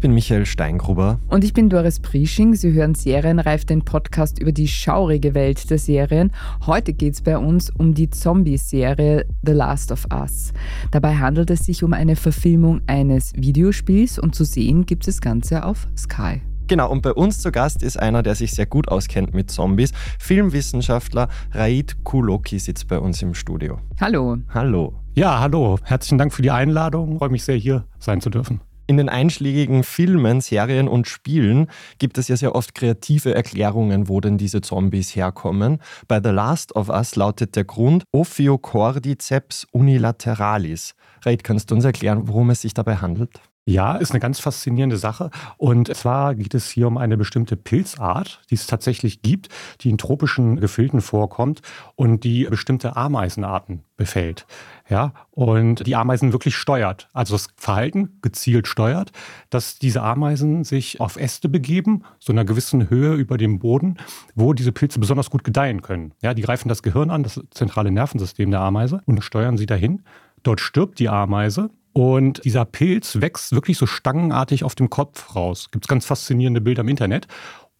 Ich 0.00 0.02
bin 0.02 0.14
Michael 0.14 0.46
Steingruber. 0.46 1.20
Und 1.28 1.44
ich 1.44 1.52
bin 1.52 1.68
Doris 1.68 2.00
Priesching. 2.00 2.54
Sie 2.54 2.72
hören 2.72 2.94
Serienreif, 2.94 3.66
den 3.66 3.84
Podcast 3.84 4.38
über 4.38 4.50
die 4.50 4.66
schaurige 4.66 5.34
Welt 5.34 5.68
der 5.68 5.76
Serien. 5.76 6.32
Heute 6.64 6.94
geht 6.94 7.12
es 7.12 7.20
bei 7.20 7.36
uns 7.36 7.68
um 7.68 7.92
die 7.92 8.08
Zombie-Serie 8.08 9.26
The 9.42 9.52
Last 9.52 9.92
of 9.92 10.06
Us. 10.10 10.54
Dabei 10.90 11.16
handelt 11.16 11.50
es 11.50 11.66
sich 11.66 11.84
um 11.84 11.92
eine 11.92 12.16
Verfilmung 12.16 12.80
eines 12.86 13.34
Videospiels 13.36 14.18
und 14.18 14.34
zu 14.34 14.44
sehen 14.44 14.86
gibt 14.86 15.06
es 15.06 15.16
das 15.16 15.20
Ganze 15.20 15.66
auf 15.66 15.86
Sky. 15.94 16.40
Genau, 16.66 16.90
und 16.90 17.02
bei 17.02 17.12
uns 17.12 17.40
zu 17.40 17.52
Gast 17.52 17.82
ist 17.82 17.98
einer, 17.98 18.22
der 18.22 18.36
sich 18.36 18.52
sehr 18.52 18.64
gut 18.64 18.88
auskennt 18.88 19.34
mit 19.34 19.50
Zombies. 19.50 19.92
Filmwissenschaftler 20.18 21.28
Raid 21.52 22.04
Kuloki 22.04 22.58
sitzt 22.58 22.88
bei 22.88 22.98
uns 22.98 23.20
im 23.20 23.34
Studio. 23.34 23.80
Hallo. 24.00 24.38
Hallo. 24.48 24.94
Ja, 25.14 25.40
hallo. 25.40 25.78
Herzlichen 25.82 26.16
Dank 26.16 26.32
für 26.32 26.40
die 26.40 26.52
Einladung. 26.52 27.12
Ich 27.12 27.18
freue 27.18 27.28
mich 27.28 27.44
sehr, 27.44 27.56
hier 27.56 27.84
sein 27.98 28.22
zu 28.22 28.30
dürfen. 28.30 28.62
In 28.90 28.96
den 28.96 29.08
einschlägigen 29.08 29.84
Filmen, 29.84 30.40
Serien 30.40 30.88
und 30.88 31.06
Spielen 31.06 31.70
gibt 32.00 32.18
es 32.18 32.26
ja 32.26 32.36
sehr 32.36 32.56
oft 32.56 32.74
kreative 32.74 33.32
Erklärungen, 33.32 34.08
wo 34.08 34.20
denn 34.20 34.36
diese 34.36 34.62
Zombies 34.62 35.14
herkommen. 35.14 35.78
Bei 36.08 36.20
The 36.20 36.30
Last 36.30 36.74
of 36.74 36.88
Us 36.88 37.14
lautet 37.14 37.54
der 37.54 37.62
Grund 37.62 38.02
Ophiocordyceps 38.10 39.68
unilateralis. 39.70 40.96
Reid, 41.24 41.44
kannst 41.44 41.70
du 41.70 41.76
uns 41.76 41.84
erklären, 41.84 42.26
worum 42.26 42.50
es 42.50 42.62
sich 42.62 42.74
dabei 42.74 42.96
handelt? 42.96 43.40
Ja, 43.70 43.94
ist 43.94 44.10
eine 44.10 44.18
ganz 44.18 44.40
faszinierende 44.40 44.96
Sache. 44.96 45.30
Und 45.56 45.94
zwar 45.94 46.34
geht 46.34 46.54
es 46.54 46.68
hier 46.68 46.88
um 46.88 46.98
eine 46.98 47.16
bestimmte 47.16 47.56
Pilzart, 47.56 48.42
die 48.50 48.56
es 48.56 48.66
tatsächlich 48.66 49.22
gibt, 49.22 49.48
die 49.82 49.90
in 49.90 49.96
tropischen 49.96 50.58
Gefilden 50.58 51.00
vorkommt 51.00 51.62
und 51.94 52.24
die 52.24 52.46
bestimmte 52.46 52.96
Ameisenarten 52.96 53.84
befällt. 53.96 54.44
Ja, 54.88 55.12
und 55.30 55.86
die 55.86 55.94
Ameisen 55.94 56.32
wirklich 56.32 56.56
steuert. 56.56 57.08
Also 57.12 57.34
das 57.34 57.46
Verhalten 57.56 58.18
gezielt 58.22 58.66
steuert, 58.66 59.12
dass 59.50 59.78
diese 59.78 60.02
Ameisen 60.02 60.64
sich 60.64 61.00
auf 61.00 61.16
Äste 61.16 61.48
begeben, 61.48 62.02
so 62.18 62.32
einer 62.32 62.44
gewissen 62.44 62.90
Höhe 62.90 63.14
über 63.14 63.38
dem 63.38 63.60
Boden, 63.60 63.98
wo 64.34 64.52
diese 64.52 64.72
Pilze 64.72 64.98
besonders 64.98 65.30
gut 65.30 65.44
gedeihen 65.44 65.80
können. 65.80 66.12
Ja, 66.22 66.34
die 66.34 66.42
greifen 66.42 66.68
das 66.68 66.82
Gehirn 66.82 67.10
an, 67.10 67.22
das 67.22 67.40
zentrale 67.52 67.92
Nervensystem 67.92 68.50
der 68.50 68.62
Ameise, 68.62 69.00
und 69.06 69.22
steuern 69.22 69.56
sie 69.56 69.66
dahin. 69.66 70.02
Dort 70.42 70.60
stirbt 70.60 70.98
die 70.98 71.08
Ameise 71.08 71.70
und 71.92 72.44
dieser 72.44 72.64
Pilz 72.64 73.20
wächst 73.20 73.52
wirklich 73.52 73.78
so 73.78 73.86
stangenartig 73.86 74.64
auf 74.64 74.74
dem 74.74 74.90
Kopf 74.90 75.34
raus. 75.34 75.70
Gibt 75.70 75.84
es 75.84 75.88
ganz 75.88 76.06
faszinierende 76.06 76.60
Bilder 76.60 76.82
im 76.82 76.88
Internet. 76.88 77.26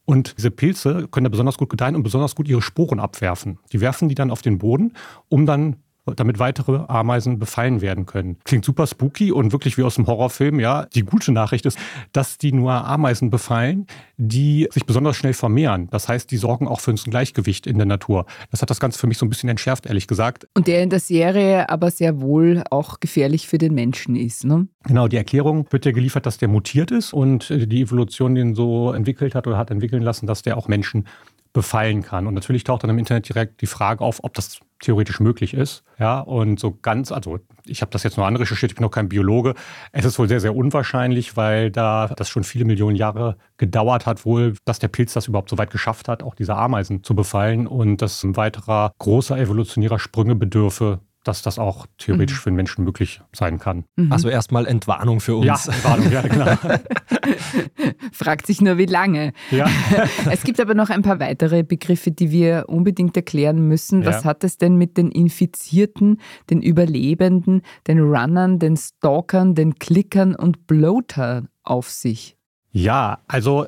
Und 0.05 0.36
diese 0.39 0.50
Pilze 0.50 1.06
können 1.08 1.25
da 1.25 1.30
besonders 1.30 1.56
gut 1.56 1.70
gedeihen 1.70 1.94
und 1.94 2.02
besonders 2.02 2.34
gut 2.34 2.48
ihre 2.48 2.62
Sporen 2.62 2.98
abwerfen. 2.98 3.61
Die 3.72 3.80
werfen 3.80 4.08
die 4.08 4.17
dann 4.17 4.30
auf 4.30 4.42
den 4.42 4.58
Boden, 4.58 4.94
um 5.28 5.47
dann 5.47 5.77
damit 6.17 6.39
weitere 6.39 6.84
Ameisen 6.89 7.39
befallen 7.39 7.81
werden 7.81 8.06
können. 8.06 8.39
Klingt 8.45 8.65
super 8.65 8.87
spooky 8.87 9.33
und 9.33 9.53
wirklich 9.53 9.79
wie 9.79 9.83
aus 9.83 9.98
einem 9.98 10.07
Horrorfilm. 10.07 10.61
Ja, 10.61 10.87
die 10.87 11.03
gute 11.03 11.33
Nachricht 11.33 11.67
ist, 11.67 11.79
dass 12.12 12.39
die 12.39 12.53
nur 12.53 12.73
Ameisen 12.73 13.31
befallen, 13.31 13.87
die 14.17 14.69
sich 14.70 14.87
besonders 14.87 15.17
schnell 15.17 15.34
vermehren. 15.34 15.89
Das 15.91 16.09
heißt, 16.09 16.31
die 16.31 16.37
sorgen 16.37 16.69
auch 16.69 16.81
für 16.81 16.91
ein 16.91 16.97
Gleichgewicht 16.97 17.67
in 17.67 17.77
der 17.77 17.87
Natur. 17.87 18.27
Das 18.51 18.62
hat 18.62 18.70
das 18.70 18.81
Ganze 18.81 18.98
für 18.98 19.07
mich 19.07 19.19
so 19.19 19.27
ein 19.27 19.29
bisschen 19.29 19.48
entschärft, 19.48 19.87
ehrlich 19.87 20.07
gesagt. 20.07 20.47
Und 20.55 20.67
der 20.67 20.83
in 20.83 20.91
der 20.91 21.01
Serie 21.01 21.69
aber 21.69 21.91
sehr 21.91 22.20
wohl 22.20 22.63
auch 22.70 23.01
gefährlich 23.01 23.47
für 23.47 23.58
den 23.58 23.74
Menschen 23.74 24.17
ist, 24.17 24.45
ne? 24.45 24.69
Genau, 24.85 25.08
die 25.08 25.17
Erklärung 25.17 25.67
wird 25.70 25.85
ja 25.85 25.92
geliefert, 25.92 26.27
dass 26.27 26.39
der 26.39 26.48
mutiert 26.48 26.91
ist 26.91 27.13
und 27.13 27.51
die 27.51 27.83
Evolution 27.83 28.35
den 28.35 28.55
so 28.55 28.92
entwickelt 28.92 29.35
hat 29.35 29.47
oder 29.47 29.58
hat 29.58 29.70
entwickeln 29.70 30.03
lassen, 30.03 30.27
dass 30.27 30.42
der 30.42 30.57
auch 30.57 30.69
Menschen 30.69 31.07
befallen 31.52 32.02
kann. 32.02 32.27
Und 32.27 32.34
natürlich 32.34 32.64
taucht 32.64 32.83
dann 32.83 32.90
im 32.90 32.98
Internet 32.98 33.28
direkt 33.28 33.61
die 33.61 33.66
Frage 33.66 34.05
auf, 34.05 34.22
ob 34.22 34.34
das 34.34 34.61
theoretisch 34.80 35.20
möglich 35.20 35.52
ist. 35.55 35.84
Ja, 35.98 36.20
und 36.20 36.58
so 36.58 36.77
ganz, 36.80 37.12
also 37.12 37.38
ich 37.66 37.83
habe 37.83 37.90
das 37.90 38.02
jetzt 38.02 38.16
nur 38.16 38.27
anrecherchiert, 38.27 38.72
ich 38.72 38.77
bin 38.77 38.84
noch 38.84 38.90
kein 38.90 39.08
Biologe. 39.08 39.55
Es 39.92 40.05
ist 40.05 40.18
wohl 40.18 40.28
sehr, 40.28 40.40
sehr 40.40 40.56
unwahrscheinlich, 40.56 41.36
weil 41.36 41.70
da 41.70 42.08
das 42.08 42.28
schon 42.28 42.44
viele 42.44 42.64
Millionen 42.64 42.96
Jahre 42.96 43.36
gedauert 43.58 44.06
hat, 44.06 44.24
wohl, 44.24 44.55
dass 44.64 44.78
der 44.78 44.88
Pilz 44.88 45.12
das 45.12 45.28
überhaupt 45.28 45.50
so 45.50 45.58
weit 45.58 45.70
geschafft 45.70 46.08
hat, 46.08 46.22
auch 46.22 46.34
diese 46.34 46.56
Ameisen 46.56 47.05
zu 47.05 47.14
befallen 47.14 47.67
und 47.67 48.00
dass 48.00 48.22
ein 48.22 48.36
weiterer 48.36 48.92
großer 48.98 49.38
evolutionärer 49.38 49.98
Sprünge 49.98 50.34
bedürfe, 50.34 51.00
dass 51.25 51.42
das 51.42 51.58
auch 51.58 51.86
theoretisch 51.98 52.39
mhm. 52.39 52.42
für 52.42 52.51
den 52.51 52.57
Menschen 52.57 52.85
möglich 52.85 53.20
sein 53.33 53.58
kann. 53.58 53.85
Mhm. 53.97 54.13
Also 54.13 54.29
erstmal 54.29 54.67
Entwarnung 54.67 55.20
für 55.20 55.36
uns. 55.36 55.67
Ja, 55.67 55.73
Entwarnung, 55.73 56.11
ja, 56.11 56.23
genau. 56.29 56.47
Fragt 58.13 58.47
sich 58.47 58.61
nur, 58.61 58.79
wie 58.79 58.86
lange. 58.86 59.33
Ja. 59.51 59.69
es 60.30 60.42
gibt 60.42 60.61
aber 60.61 60.75
noch 60.75 60.91
ein 60.91 61.03
paar 61.03 61.20
weitere 61.20 61.63
Begriffe, 61.63 62.11
die 62.11 62.30
wir 62.30 62.64
unbedingt 62.69 63.17
erklären 63.17 63.69
müssen. 63.69 64.05
Was 64.05 64.25
ja. 64.25 64.30
hat 64.30 64.45
es 64.45 64.57
denn 64.57 64.77
mit 64.77 64.97
den 64.97 65.11
Infizierten, 65.11 66.20
den 66.48 66.63
Überlebenden, 66.63 67.63
den 67.86 68.01
Runnern, 68.01 68.59
den 68.59 68.77
Stalkern, 68.77 69.55
den 69.55 69.75
Klickern 69.75 70.35
und 70.35 70.67
Bloatern 70.67 71.48
auf 71.63 71.91
sich? 71.91 72.36
Ja, 72.73 73.19
also 73.27 73.67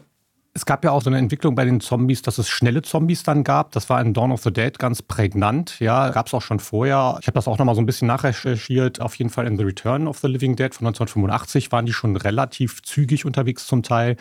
es 0.55 0.67
gab 0.67 0.85
ja 0.85 0.91
auch 0.91 1.01
so 1.01 1.09
eine 1.09 1.17
Entwicklung 1.17 1.55
bei 1.55 1.65
den 1.65 1.81
Zombies, 1.81 2.21
dass 2.21 2.37
es 2.37 2.51
schnelle 2.51 2.83
Zombies 2.83 3.23
dann 3.23 3.43
gab. 3.43 3.73
Das 3.73 3.89
war 3.89 4.03
in 4.03 4.13
Dawn 4.13 4.33
of 4.33 4.43
the 4.43 4.53
Dead 4.53 4.79
ganz 4.79 5.01
prägnant. 5.01 5.81
Ja, 5.81 6.11
gab 6.11 6.27
es 6.27 6.35
auch 6.35 6.43
schon 6.43 6.59
vorher. 6.59 7.17
Ich 7.23 7.27
habe 7.27 7.37
das 7.37 7.49
auch 7.49 7.57
noch 7.57 7.65
mal 7.65 7.75
so 7.75 7.81
ein 7.81 7.87
bisschen 7.87 8.07
nachrecherchiert. 8.07 9.01
Auf 9.01 9.15
jeden 9.15 9.31
Fall 9.31 9.47
in 9.47 9.57
The 9.57 9.65
Return 9.65 10.07
of 10.07 10.19
the 10.19 10.27
Living 10.27 10.55
Dead 10.55 10.75
von 10.75 10.87
1985 10.87 11.73
waren 11.73 11.87
die 11.87 11.95
schon 11.95 12.17
relativ 12.17 12.83
zügig 12.83 13.25
unterwegs 13.25 13.67
zum 13.67 13.83
Teil. 13.83 14.17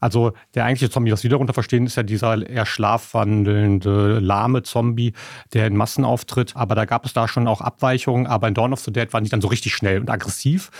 Also 0.00 0.32
der 0.54 0.66
eigentliche 0.66 0.90
Zombie, 0.90 1.12
was 1.12 1.22
wir 1.22 1.30
darunter 1.30 1.54
verstehen, 1.54 1.86
ist 1.86 1.96
ja 1.96 2.02
dieser 2.02 2.46
eher 2.46 2.66
schlafwandelnde, 2.66 4.18
lahme 4.18 4.62
Zombie, 4.62 5.14
der 5.54 5.66
in 5.66 5.76
Massen 5.76 6.04
auftritt. 6.04 6.56
Aber 6.56 6.74
da 6.74 6.84
gab 6.84 7.06
es 7.06 7.14
da 7.14 7.26
schon 7.26 7.48
auch 7.48 7.62
Abweichungen. 7.62 8.26
Aber 8.26 8.48
in 8.48 8.54
Dawn 8.54 8.74
of 8.74 8.80
the 8.80 8.92
Dead 8.92 9.10
waren 9.14 9.24
die 9.24 9.30
dann 9.30 9.40
so 9.40 9.48
richtig 9.48 9.74
schnell 9.74 10.00
und 10.00 10.10
aggressiv. 10.10 10.70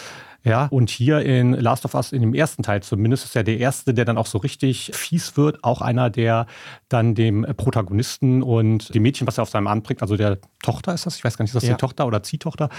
Ja, 0.43 0.67
und 0.67 0.89
hier 0.89 1.21
in 1.21 1.53
Last 1.53 1.85
of 1.85 1.95
Us, 1.95 2.13
in 2.13 2.23
dem 2.23 2.33
ersten 2.33 2.63
Teil 2.63 2.83
zumindest, 2.83 3.27
ist 3.27 3.35
ja 3.35 3.43
der 3.43 3.59
erste, 3.59 3.93
der 3.93 4.07
dann 4.07 4.17
auch 4.17 4.27
so 4.27 4.39
richtig 4.39 4.91
fies 4.95 5.37
wird. 5.37 5.63
Auch 5.63 5.83
einer, 5.83 6.09
der 6.09 6.47
dann 6.89 7.15
dem 7.15 7.47
Protagonisten 7.57 8.43
und 8.43 8.95
dem 8.95 9.03
Mädchen, 9.03 9.27
was 9.27 9.39
er 9.39 9.43
auf 9.43 9.51
seinem 9.51 9.67
Arm 9.67 9.83
trägt, 9.83 10.01
also 10.01 10.17
der 10.17 10.39
Tochter 10.63 10.95
ist 10.95 11.05
das, 11.05 11.17
ich 11.17 11.25
weiß 11.25 11.37
gar 11.37 11.43
nicht, 11.43 11.51
ist 11.51 11.57
das 11.57 11.69
ja. 11.69 11.75
die 11.75 11.81
Tochter 11.81 12.07
oder 12.07 12.23
Ziehtochter, 12.23 12.71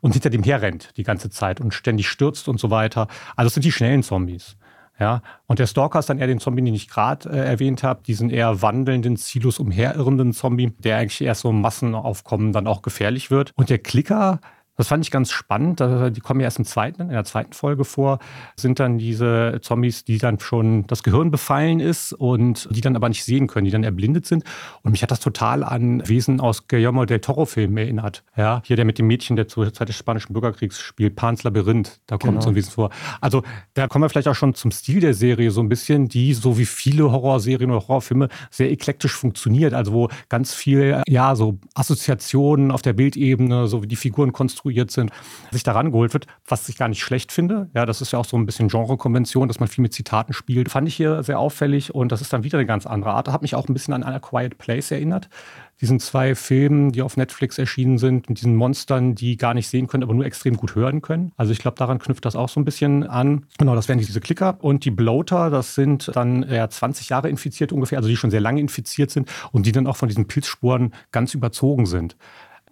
und 0.00 0.12
hinter 0.12 0.30
dem 0.30 0.42
herrennt 0.42 0.90
die 0.96 1.04
ganze 1.04 1.30
Zeit 1.30 1.60
und 1.60 1.72
ständig 1.72 2.08
stürzt 2.08 2.48
und 2.48 2.58
so 2.58 2.70
weiter. 2.70 3.06
Also 3.36 3.48
es 3.48 3.54
sind 3.54 3.64
die 3.64 3.72
schnellen 3.72 4.02
Zombies. 4.02 4.56
Ja, 4.98 5.22
und 5.46 5.58
der 5.58 5.66
Stalker 5.66 5.98
ist 5.98 6.08
dann 6.08 6.20
eher 6.20 6.28
den 6.28 6.38
Zombie, 6.38 6.62
den 6.62 6.74
ich 6.74 6.88
gerade 6.88 7.28
äh, 7.28 7.36
erwähnt 7.36 7.82
habe, 7.82 8.02
diesen 8.04 8.30
eher 8.30 8.62
wandelnden, 8.62 9.16
ziellos 9.16 9.58
umherirrenden 9.58 10.32
Zombie, 10.32 10.72
der 10.78 10.98
eigentlich 10.98 11.20
erst 11.20 11.40
so 11.40 11.50
im 11.50 11.60
Massenaufkommen 11.60 12.52
dann 12.52 12.68
auch 12.68 12.80
gefährlich 12.80 13.28
wird. 13.28 13.50
Und 13.56 13.70
der 13.70 13.78
Klicker 13.78 14.40
das 14.76 14.88
fand 14.88 15.04
ich 15.04 15.10
ganz 15.10 15.30
spannend. 15.30 15.80
Die 15.80 16.20
kommen 16.20 16.40
ja 16.40 16.44
erst 16.44 16.58
im 16.58 16.64
zweiten, 16.64 17.02
in 17.02 17.10
der 17.10 17.24
zweiten 17.24 17.52
Folge 17.52 17.84
vor, 17.84 18.18
sind 18.56 18.80
dann 18.80 18.98
diese 18.98 19.60
Zombies, 19.62 20.04
die 20.04 20.18
dann 20.18 20.40
schon 20.40 20.86
das 20.86 21.02
Gehirn 21.02 21.30
befallen 21.30 21.80
ist 21.80 22.12
und 22.12 22.68
die 22.74 22.80
dann 22.80 22.96
aber 22.96 23.08
nicht 23.08 23.24
sehen 23.24 23.46
können, 23.46 23.64
die 23.64 23.70
dann 23.70 23.84
erblindet 23.84 24.26
sind. 24.26 24.44
Und 24.82 24.92
mich 24.92 25.02
hat 25.02 25.10
das 25.10 25.20
total 25.20 25.62
an 25.62 26.06
Wesen 26.08 26.40
aus 26.40 26.66
Guillermo 26.66 27.04
del 27.04 27.20
Toro-Filmen 27.20 27.76
erinnert. 27.76 28.24
Ja, 28.36 28.62
hier 28.64 28.76
der 28.76 28.84
mit 28.84 28.98
dem 28.98 29.06
Mädchen, 29.06 29.36
der 29.36 29.46
zur 29.48 29.72
Zeit 29.72 29.88
des 29.88 29.96
Spanischen 29.96 30.32
Bürgerkriegs 30.32 30.80
spielt, 30.80 31.14
Pans 31.14 31.44
Labyrinth, 31.44 32.00
da 32.06 32.18
kommt 32.18 32.32
genau. 32.32 32.40
so 32.42 32.48
ein 32.48 32.54
Wesen 32.54 32.72
vor. 32.72 32.90
Also 33.20 33.42
da 33.74 33.86
kommen 33.86 34.04
wir 34.04 34.08
vielleicht 34.08 34.28
auch 34.28 34.34
schon 34.34 34.54
zum 34.54 34.72
Stil 34.72 35.00
der 35.00 35.14
Serie 35.14 35.50
so 35.50 35.60
ein 35.60 35.68
bisschen, 35.68 36.08
die 36.08 36.34
so 36.34 36.58
wie 36.58 36.66
viele 36.66 37.12
Horrorserien 37.12 37.70
oder 37.70 37.80
Horrorfilme 37.80 38.28
sehr 38.50 38.70
eklektisch 38.70 39.12
funktioniert. 39.12 39.72
Also 39.72 39.92
wo 39.92 40.08
ganz 40.28 40.52
viel, 40.52 41.02
ja, 41.06 41.36
so 41.36 41.58
Assoziationen 41.74 42.70
auf 42.70 42.82
der 42.82 42.92
Bildebene, 42.92 43.68
so 43.68 43.82
wie 43.82 43.86
die 43.86 43.96
Figuren 43.96 44.32
konstruiert 44.32 44.63
konstruiert 44.64 44.90
sind, 44.90 45.10
sich 45.50 45.62
daran 45.62 45.92
geholt 45.92 46.14
wird, 46.14 46.26
was 46.48 46.68
ich 46.68 46.76
gar 46.76 46.88
nicht 46.88 47.02
schlecht 47.02 47.32
finde. 47.32 47.68
Ja, 47.74 47.84
das 47.84 48.00
ist 48.00 48.12
ja 48.12 48.18
auch 48.18 48.24
so 48.24 48.36
ein 48.36 48.46
bisschen 48.46 48.68
Genrekonvention, 48.68 49.48
dass 49.48 49.60
man 49.60 49.68
viel 49.68 49.82
mit 49.82 49.92
Zitaten 49.92 50.32
spielt. 50.32 50.70
Fand 50.70 50.88
ich 50.88 50.96
hier 50.96 51.22
sehr 51.22 51.38
auffällig 51.38 51.94
und 51.94 52.10
das 52.10 52.22
ist 52.22 52.32
dann 52.32 52.44
wieder 52.44 52.58
eine 52.58 52.66
ganz 52.66 52.86
andere 52.86 53.10
Art. 53.12 53.28
Hat 53.28 53.42
mich 53.42 53.54
auch 53.54 53.68
ein 53.68 53.74
bisschen 53.74 53.92
an 53.94 54.02
A 54.02 54.18
Quiet 54.18 54.56
Place 54.58 54.90
erinnert 54.90 55.28
diesen 55.80 55.98
zwei 56.00 56.34
Filmen, 56.34 56.92
die 56.92 57.02
auf 57.02 57.16
Netflix 57.16 57.58
erschienen 57.58 57.98
sind, 57.98 58.28
mit 58.28 58.38
diesen 58.38 58.54
Monstern, 58.54 59.14
die 59.14 59.36
gar 59.36 59.54
nicht 59.54 59.68
sehen 59.68 59.86
können, 59.86 60.02
aber 60.04 60.14
nur 60.14 60.24
extrem 60.24 60.56
gut 60.56 60.74
hören 60.74 61.02
können. 61.02 61.32
Also 61.36 61.52
ich 61.52 61.58
glaube, 61.58 61.76
daran 61.76 61.98
knüpft 61.98 62.24
das 62.24 62.36
auch 62.36 62.48
so 62.48 62.60
ein 62.60 62.64
bisschen 62.64 63.04
an. 63.04 63.46
Genau, 63.58 63.74
das 63.74 63.88
wären 63.88 63.98
diese 63.98 64.20
Klicker. 64.20 64.56
Und 64.60 64.84
die 64.84 64.90
Bloater, 64.90 65.50
das 65.50 65.74
sind 65.74 66.10
dann 66.14 66.48
ja 66.48 66.68
20 66.68 67.08
Jahre 67.08 67.28
infiziert 67.28 67.72
ungefähr, 67.72 67.98
also 67.98 68.08
die 68.08 68.16
schon 68.16 68.30
sehr 68.30 68.40
lange 68.40 68.60
infiziert 68.60 69.10
sind 69.10 69.28
und 69.50 69.66
die 69.66 69.72
dann 69.72 69.86
auch 69.86 69.96
von 69.96 70.08
diesen 70.08 70.26
Pilzspuren 70.26 70.94
ganz 71.10 71.34
überzogen 71.34 71.86
sind. 71.86 72.16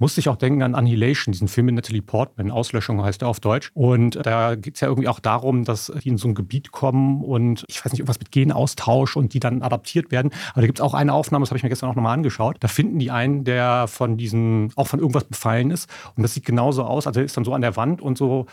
Musste 0.03 0.19
ich 0.19 0.29
auch 0.29 0.37
denken 0.37 0.65
an 0.65 0.75
Annihilation, 0.75 1.31
diesen 1.31 1.47
Film 1.47 1.67
mit 1.67 1.77
Natalie 1.77 2.03
Portman, 2.03 2.51
Auslöschung 2.51 3.05
heißt 3.05 3.23
er 3.23 3.29
auf 3.29 3.39
Deutsch. 3.39 3.71
Und 3.73 4.19
da 4.27 4.57
geht 4.57 4.75
es 4.75 4.81
ja 4.81 4.89
irgendwie 4.89 5.07
auch 5.07 5.21
darum, 5.21 5.63
dass 5.65 5.93
die 6.03 6.09
in 6.09 6.19
so 6.19 6.27
ein 6.27 6.35
Gebiet 6.35 6.73
kommen 6.73 7.23
und 7.23 7.65
ich 7.69 7.85
weiß 7.85 7.93
nicht, 7.93 8.01
irgendwas 8.01 8.19
mit 8.19 8.33
Genaustausch 8.33 9.15
und 9.17 9.33
die 9.33 9.39
dann 9.39 9.63
adaptiert 9.63 10.11
werden. 10.11 10.33
Aber 10.51 10.63
da 10.63 10.67
gibt 10.67 10.81
es 10.81 10.83
auch 10.83 10.95
eine 10.95 11.13
Aufnahme, 11.13 11.45
das 11.45 11.51
habe 11.51 11.59
ich 11.59 11.63
mir 11.63 11.69
gestern 11.69 11.89
auch 11.89 11.95
nochmal 11.95 12.15
angeschaut. 12.15 12.57
Da 12.59 12.67
finden 12.67 12.99
die 12.99 13.13
einen, 13.13 13.45
der 13.45 13.87
von 13.87 14.17
diesen, 14.17 14.73
auch 14.75 14.89
von 14.89 14.99
irgendwas 14.99 15.23
befallen 15.23 15.71
ist. 15.71 15.89
Und 16.17 16.25
das 16.25 16.35
sieht 16.35 16.45
genauso 16.45 16.83
aus. 16.83 17.07
Also 17.07 17.21
er 17.21 17.27
ist 17.27 17.37
dann 17.37 17.45
so 17.45 17.55
an 17.55 17.61
der 17.61 17.77
Wand 17.77 18.03
und 18.03 18.19
so, 18.19 18.47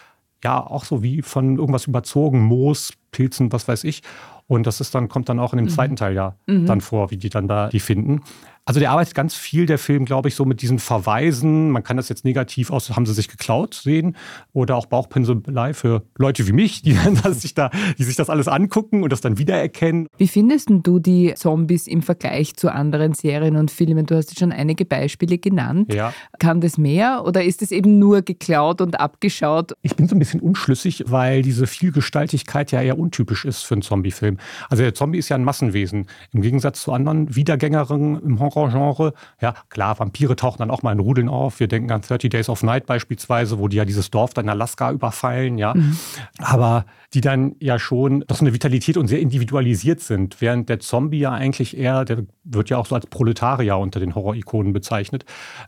ja, 0.43 0.63
auch 0.63 0.85
so 0.85 1.01
wie 1.01 1.23
von 1.23 1.57
irgendwas 1.57 1.87
überzogen, 1.87 2.41
Moos, 2.41 2.93
Pilzen, 3.09 3.51
was 3.51 3.67
weiß 3.67 3.85
ich. 3.85 4.03
Und 4.49 4.65
das 4.65 4.81
ist 4.81 4.95
dann, 4.95 5.09
kommt 5.09 5.29
dann 5.29 5.39
auch 5.39 5.53
in 5.53 5.57
dem 5.57 5.65
mhm. 5.65 5.69
zweiten 5.69 5.95
Teil 5.95 6.15
ja 6.15 6.35
mhm. 6.47 6.65
dann 6.65 6.81
vor, 6.81 7.11
wie 7.11 7.17
die 7.17 7.29
dann 7.29 7.47
da 7.47 7.69
die 7.69 7.79
finden. 7.79 8.21
Also 8.69 8.79
der 8.79 8.91
arbeitet 8.91 9.15
ganz 9.15 9.33
viel, 9.33 9.65
der 9.65 9.79
Film, 9.79 10.05
glaube 10.05 10.27
ich, 10.27 10.35
so 10.35 10.45
mit 10.45 10.61
diesen 10.61 10.77
Verweisen. 10.77 11.71
Man 11.71 11.81
kann 11.81 11.97
das 11.97 12.07
jetzt 12.07 12.23
negativ 12.23 12.69
aus, 12.69 12.91
haben 12.91 13.07
sie 13.07 13.15
sich 13.15 13.27
geklaut 13.27 13.73
sehen 13.73 14.15
oder 14.53 14.75
auch 14.75 14.85
Bauchpinselei 14.85 15.73
für 15.73 16.03
Leute 16.19 16.45
wie 16.45 16.51
mich, 16.51 16.83
die, 16.83 16.93
sich 17.31 17.55
da, 17.55 17.71
die 17.97 18.03
sich 18.03 18.15
das 18.15 18.29
alles 18.29 18.47
angucken 18.47 19.01
und 19.01 19.11
das 19.11 19.21
dann 19.21 19.39
wiedererkennen. 19.39 20.05
Wie 20.17 20.27
findest 20.27 20.69
du 20.69 20.99
die 20.99 21.33
Zombies 21.35 21.87
im 21.87 22.03
Vergleich 22.03 22.55
zu 22.57 22.71
anderen 22.71 23.15
Serien 23.15 23.55
und 23.55 23.71
Filmen? 23.71 24.05
Du 24.05 24.15
hast 24.15 24.37
schon 24.37 24.51
einige 24.51 24.85
Beispiele 24.85 25.39
genannt. 25.39 25.91
Ja. 25.91 26.13
Kann 26.37 26.61
das 26.61 26.77
mehr 26.77 27.23
oder 27.25 27.43
ist 27.43 27.63
es 27.63 27.71
eben 27.71 27.97
nur 27.97 28.21
geklaut 28.21 28.81
und 28.81 28.99
abgeschaut? 28.99 29.73
Ich 29.81 29.95
bin 29.95 30.07
so 30.07 30.15
ein 30.15 30.19
bisschen 30.19 30.41
unschlüssig, 30.41 31.05
weil 31.07 31.41
diese 31.41 31.65
Vielgestaltigkeit 31.65 32.71
ja 32.71 32.83
eher 32.83 32.99
untypisch 32.99 33.45
ist 33.45 33.63
für 33.63 33.73
einen 33.73 33.81
Zombie-Film. 33.81 34.37
Also 34.69 34.83
der 34.83 34.93
Zombie 34.93 35.17
ist 35.17 35.29
ja 35.29 35.35
ein 35.35 35.43
Massenwesen. 35.43 36.07
Im 36.31 36.41
Gegensatz 36.41 36.81
zu 36.81 36.93
anderen 36.93 37.35
Wiedergängerinnen 37.35 38.21
im 38.21 38.39
Horror 38.39 38.59
Horrorgenre. 38.59 39.13
Ja, 39.41 39.53
klar, 39.69 39.99
Vampire 39.99 40.35
tauchen 40.35 40.59
dann 40.59 40.71
auch 40.71 40.83
mal 40.83 40.91
in 40.91 40.99
Rudeln 40.99 41.29
auf. 41.29 41.59
Wir 41.59 41.67
denken 41.67 41.91
an 41.91 42.01
30 42.01 42.29
Days 42.29 42.49
of 42.49 42.63
Night 42.63 42.85
beispielsweise, 42.85 43.59
wo 43.59 43.67
die 43.67 43.77
ja 43.77 43.85
dieses 43.85 44.11
Dorf 44.11 44.33
da 44.33 44.41
in 44.41 44.49
Alaska 44.49 44.91
überfallen, 44.91 45.57
ja. 45.57 45.73
Mhm. 45.73 45.97
Aber 46.39 46.85
die 47.13 47.21
dann 47.21 47.55
ja 47.59 47.79
schon 47.79 48.23
doch 48.27 48.37
so 48.37 48.43
eine 48.43 48.53
Vitalität 48.53 48.97
und 48.97 49.07
sehr 49.07 49.19
individualisiert 49.19 50.01
sind, 50.01 50.41
während 50.41 50.69
der 50.69 50.79
Zombie 50.79 51.19
ja 51.19 51.31
eigentlich 51.31 51.77
eher, 51.77 52.05
der 52.05 52.23
wird 52.43 52.69
ja 52.69 52.77
auch 52.77 52.85
so 52.85 52.95
als 52.95 53.07
Proletarier 53.07 53.77
unter 53.77 53.99
den 53.99 54.15
Horror-Ikonen 54.15 54.73
bezeichnet, 54.73 55.25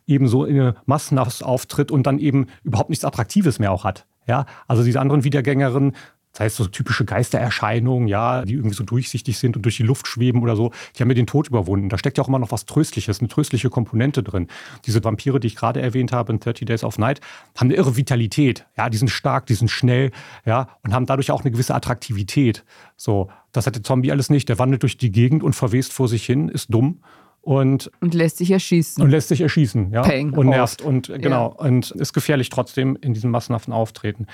eben 0.08 0.28
so 0.28 0.46
in 0.46 0.74
massenhaft 0.86 1.44
auftritt 1.44 1.92
und 1.92 2.08
dann 2.08 2.20
eben 2.20 2.48
überhaupt 2.64 2.90
nichts 2.90 3.06
Attraktives 3.06 3.60
mehr 3.60 3.72
auch 3.72 3.84
hat. 3.84 4.06
Ja, 4.28 4.46
also 4.68 4.84
diese 4.84 5.00
anderen 5.00 5.24
Wiedergängerinnen 5.24 5.94
das 6.34 6.40
heißt, 6.40 6.56
so 6.58 6.66
typische 6.68 7.06
Geistererscheinungen, 7.06 8.08
ja, 8.08 8.46
die 8.46 8.54
irgendwie 8.54 8.76
so 8.76 8.84
durchsichtig 8.84 9.38
sind 9.38 9.58
und 9.58 9.64
durch 9.64 9.78
die 9.78 9.84
Luft 9.84 10.08
schweben 10.08 10.42
oder 10.42 10.56
so, 10.56 10.72
die 10.96 11.02
haben 11.02 11.10
ja 11.10 11.16
den 11.16 11.28
Tod 11.28 11.48
überwunden. 11.48 11.90
Da 11.90 11.98
steckt 11.98 12.18
ja 12.18 12.24
auch 12.24 12.28
immer 12.28 12.40
noch 12.40 12.52
was 12.52 12.66
Tröstliches, 12.66 13.20
eine 13.20 13.28
tröstliche 13.28 13.70
Komponente 13.70 14.24
drin. 14.24 14.48
Diese 14.86 15.04
Vampire, 15.04 15.40
die 15.40 15.48
ich 15.48 15.56
gerade 15.56 15.82
erwähnt 15.82 16.12
habe 16.12 16.32
in 16.32 16.40
30 16.40 16.66
Days 16.66 16.84
of 16.84 16.98
Night, 16.98 17.20
haben 17.58 17.68
eine 17.68 17.76
irre 17.76 17.98
Vitalität. 17.98 18.66
Ja, 18.78 18.90
die 18.90 18.98
sind 18.98 19.10
stark, 19.10 19.46
die 19.48 19.56
sind 19.56 19.70
schnell, 19.70 20.12
ja, 20.46 20.70
und 20.84 20.94
haben 20.94 21.06
dadurch 21.06 21.32
auch 21.32 21.42
eine 21.42 21.52
gewisse 21.52 21.76
Attraktivität. 21.76 22.64
So, 22.96 23.30
das 23.52 23.68
hat 23.68 23.76
der 23.76 23.84
Zombie 23.84 24.12
alles 24.12 24.30
nicht. 24.30 24.48
Der 24.48 24.58
wandelt 24.58 24.84
durch 24.84 24.98
die 24.98 25.12
Gegend 25.12 25.44
und 25.44 25.54
verwest 25.54 25.92
vor 25.92 26.08
sich 26.08 26.26
hin, 26.26 26.48
ist 26.48 26.74
dumm 26.74 27.00
und, 27.42 27.92
und 28.00 28.14
lässt 28.14 28.38
sich 28.38 28.52
erschießen. 28.52 29.04
Und 29.04 29.10
lässt 29.10 29.30
sich 29.30 29.42
erschießen, 29.42 29.92
ja. 29.92 30.04
Peng 30.04 30.34
und 30.34 30.48
nervt 30.48 30.82
und 30.82 31.08
genau 31.08 31.56
ja. 31.60 31.68
und 31.68 31.92
ist 31.92 32.14
gefährlich 32.14 32.50
trotzdem 32.50 32.98
in 33.02 33.14
diesem 33.14 33.32
massenhaften 33.32 33.74
Auftreten. 33.74 34.28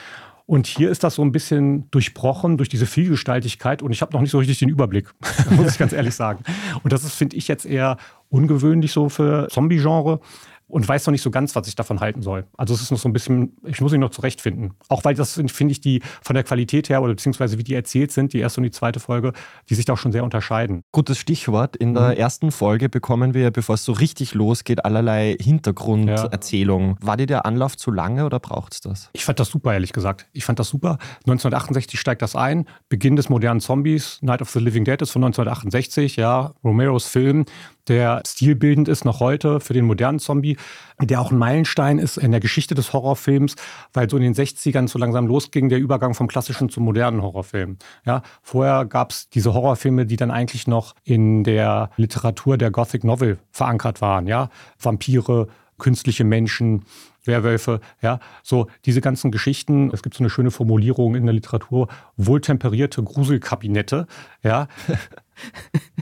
Und 0.47 0.65
hier 0.65 0.89
ist 0.89 1.03
das 1.03 1.15
so 1.15 1.21
ein 1.23 1.33
bisschen 1.33 1.91
durchbrochen 1.91 2.55
durch 2.55 2.69
diese 2.69 2.85
Vielgestaltigkeit 2.85 3.81
und 3.81 3.91
ich 3.91 4.01
habe 4.01 4.13
noch 4.13 4.21
nicht 4.21 4.31
so 4.31 4.37
richtig 4.37 4.59
den 4.59 4.69
Überblick, 4.69 5.13
muss 5.51 5.71
ich 5.71 5.77
ganz 5.77 5.91
ehrlich 5.91 6.15
sagen. 6.15 6.43
Und 6.83 6.93
das 6.93 7.03
ist, 7.03 7.15
finde 7.15 7.35
ich, 7.35 7.49
jetzt 7.49 7.65
eher 7.65 7.97
ungewöhnlich 8.29 8.93
so 8.93 9.09
für 9.09 9.49
Zombie-Genre 9.49 10.21
und 10.67 10.87
weiß 10.87 11.05
noch 11.07 11.11
nicht 11.11 11.21
so 11.21 11.31
ganz, 11.31 11.55
was 11.55 11.67
ich 11.67 11.75
davon 11.75 11.99
halten 11.99 12.21
soll. 12.21 12.45
Also 12.57 12.73
es 12.73 12.81
ist 12.81 12.91
noch 12.91 12.97
so 12.97 13.07
ein 13.07 13.13
bisschen, 13.13 13.55
ich 13.65 13.79
muss 13.79 13.91
mich 13.91 14.01
noch 14.01 14.09
zurechtfinden. 14.09 14.73
Auch 14.89 15.05
weil 15.05 15.15
das 15.15 15.33
finde 15.47 15.71
ich 15.71 15.81
die 15.81 16.01
von 16.21 16.33
der 16.33 16.43
Qualität 16.43 16.89
her 16.89 17.01
oder 17.01 17.13
beziehungsweise 17.13 17.57
wie 17.57 17.63
die 17.63 17.73
erzählt 17.73 18.11
sind, 18.11 18.33
die 18.33 18.39
erste 18.39 18.59
und 18.59 18.65
die 18.65 18.71
zweite 18.71 18.99
Folge, 18.99 19.33
die 19.69 19.75
sich 19.75 19.85
da 19.85 19.93
auch 19.93 19.97
schon 19.97 20.11
sehr 20.11 20.23
unterscheiden. 20.23 20.81
Gutes 20.91 21.17
Stichwort. 21.17 21.75
In 21.77 21.93
der 21.93 22.11
mhm. 22.11 22.17
ersten 22.17 22.51
Folge 22.51 22.89
bekommen 22.89 23.33
wir, 23.33 23.51
bevor 23.51 23.75
es 23.75 23.85
so 23.85 23.93
richtig 23.93 24.33
losgeht, 24.33 24.83
allerlei 24.83 25.37
Hintergrunderzählung. 25.39 26.97
Ja. 27.01 27.07
War 27.07 27.17
dir 27.17 27.27
der 27.27 27.45
Anlauf 27.45 27.77
zu 27.77 27.91
lange 27.91 28.25
oder 28.25 28.39
braucht 28.39 28.73
es 28.73 28.81
das? 28.81 29.09
Ich 29.13 29.23
fand 29.23 29.39
das 29.39 29.49
super, 29.49 29.73
ehrlich 29.73 29.93
gesagt. 29.93 30.27
Ich 30.33 30.43
fand 30.43 30.59
das 30.59 30.69
super. 30.69 30.97
1968 31.19 31.99
steigt 31.99 32.21
das 32.21 32.35
ein. 32.35 32.65
Beginn 32.89 33.15
des 33.15 33.29
modernen 33.29 33.61
Zombies. 33.61 34.19
Night 34.21 34.41
of 34.41 34.49
the 34.49 34.59
Living 34.59 34.83
Dead 34.83 35.01
ist 35.01 35.11
von 35.11 35.23
1968, 35.23 36.17
ja. 36.17 36.53
Romeros 36.63 37.07
Film 37.07 37.45
der 37.87 38.21
stilbildend 38.25 38.87
ist 38.87 39.05
noch 39.05 39.19
heute 39.19 39.59
für 39.59 39.73
den 39.73 39.85
modernen 39.85 40.19
Zombie, 40.19 40.57
der 40.99 41.21
auch 41.21 41.31
ein 41.31 41.37
Meilenstein 41.37 41.99
ist 41.99 42.17
in 42.17 42.31
der 42.31 42.39
Geschichte 42.39 42.75
des 42.75 42.93
Horrorfilms, 42.93 43.55
weil 43.93 44.09
so 44.09 44.17
in 44.17 44.23
den 44.23 44.33
60ern 44.33 44.87
so 44.87 44.99
langsam 44.99 45.27
losging 45.27 45.69
der 45.69 45.79
Übergang 45.79 46.13
vom 46.13 46.27
klassischen 46.27 46.69
zum 46.69 46.83
modernen 46.83 47.21
Horrorfilm. 47.21 47.77
Ja, 48.05 48.23
vorher 48.41 48.85
gab 48.85 49.11
es 49.11 49.29
diese 49.29 49.53
Horrorfilme, 49.53 50.05
die 50.05 50.15
dann 50.15 50.31
eigentlich 50.31 50.67
noch 50.67 50.95
in 51.03 51.43
der 51.43 51.89
Literatur 51.97 52.57
der 52.57 52.71
Gothic 52.71 53.03
Novel 53.03 53.37
verankert 53.51 54.01
waren. 54.01 54.27
Ja, 54.27 54.49
Vampire, 54.79 55.47
künstliche 55.77 56.23
Menschen, 56.23 56.85
Werwölfe, 57.27 57.81
ja, 58.01 58.19
so 58.41 58.67
diese 58.85 59.01
ganzen 59.01 59.31
Geschichten. 59.31 59.91
Es 59.93 60.01
gibt 60.01 60.15
so 60.15 60.23
eine 60.23 60.29
schöne 60.29 60.51
Formulierung 60.51 61.15
in 61.15 61.25
der 61.25 61.33
Literatur, 61.33 61.87
wohltemperierte 62.15 63.03
Gruselkabinette, 63.03 64.07
ja. 64.43 64.67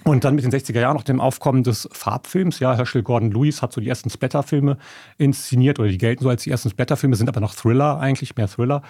Und 0.05 0.23
dann 0.23 0.35
mit 0.35 0.45
den 0.45 0.51
60er 0.51 0.79
Jahren 0.79 0.95
noch 0.95 1.03
dem 1.03 1.19
Aufkommen 1.19 1.63
des 1.63 1.89
Farbfilms. 1.91 2.59
Ja, 2.59 2.73
Herschel 2.75 3.03
Gordon 3.03 3.31
Lewis 3.31 3.61
hat 3.61 3.73
so 3.73 3.81
die 3.81 3.89
ersten 3.89 4.09
Splatter-Filme 4.09 4.77
inszeniert 5.17 5.77
oder 5.77 5.89
die 5.89 5.97
gelten 5.97 6.23
so 6.23 6.29
als 6.29 6.43
die 6.43 6.51
ersten 6.51 6.69
Splatter-Filme, 6.69 7.17
sind 7.17 7.27
aber 7.27 7.41
noch 7.41 7.53
Thriller 7.53 7.99
eigentlich, 7.99 8.37
mehr 8.37 8.47
Thriller. 8.47 8.81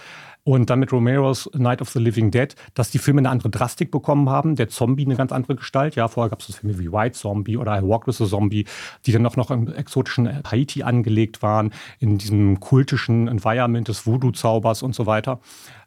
Und 0.47 0.69
dann 0.69 0.79
mit 0.79 0.93
Romeros 0.93 1.49
Night 1.55 1.81
of 1.81 1.89
the 1.89 1.97
Living 1.97 2.29
Dead, 2.29 2.55
dass 2.75 2.91
die 2.91 2.99
Filme 2.99 3.19
eine 3.19 3.31
andere 3.31 3.49
Drastik 3.49 3.89
bekommen 3.89 4.29
haben, 4.29 4.55
der 4.55 4.69
Zombie 4.69 5.03
eine 5.03 5.15
ganz 5.15 5.31
andere 5.31 5.55
Gestalt. 5.55 5.95
Ja, 5.95 6.07
vorher 6.07 6.29
gab 6.29 6.39
es 6.39 6.55
Filme 6.55 6.77
wie 6.77 6.91
White 6.91 7.17
Zombie 7.17 7.57
oder 7.57 7.75
I 7.75 7.81
Walk 7.81 8.05
with 8.05 8.21
a 8.21 8.27
Zombie, 8.27 8.65
die 9.07 9.11
dann 9.11 9.23
noch, 9.23 9.37
noch 9.37 9.49
im 9.49 9.73
exotischen 9.73 10.43
Haiti 10.43 10.83
angelegt 10.83 11.41
waren, 11.41 11.73
in 11.97 12.19
diesem 12.19 12.59
kultischen 12.59 13.27
Environment 13.27 13.87
des 13.87 14.05
Voodoo-Zaubers 14.05 14.83
und 14.83 14.93
so 14.93 15.07
weiter. 15.07 15.39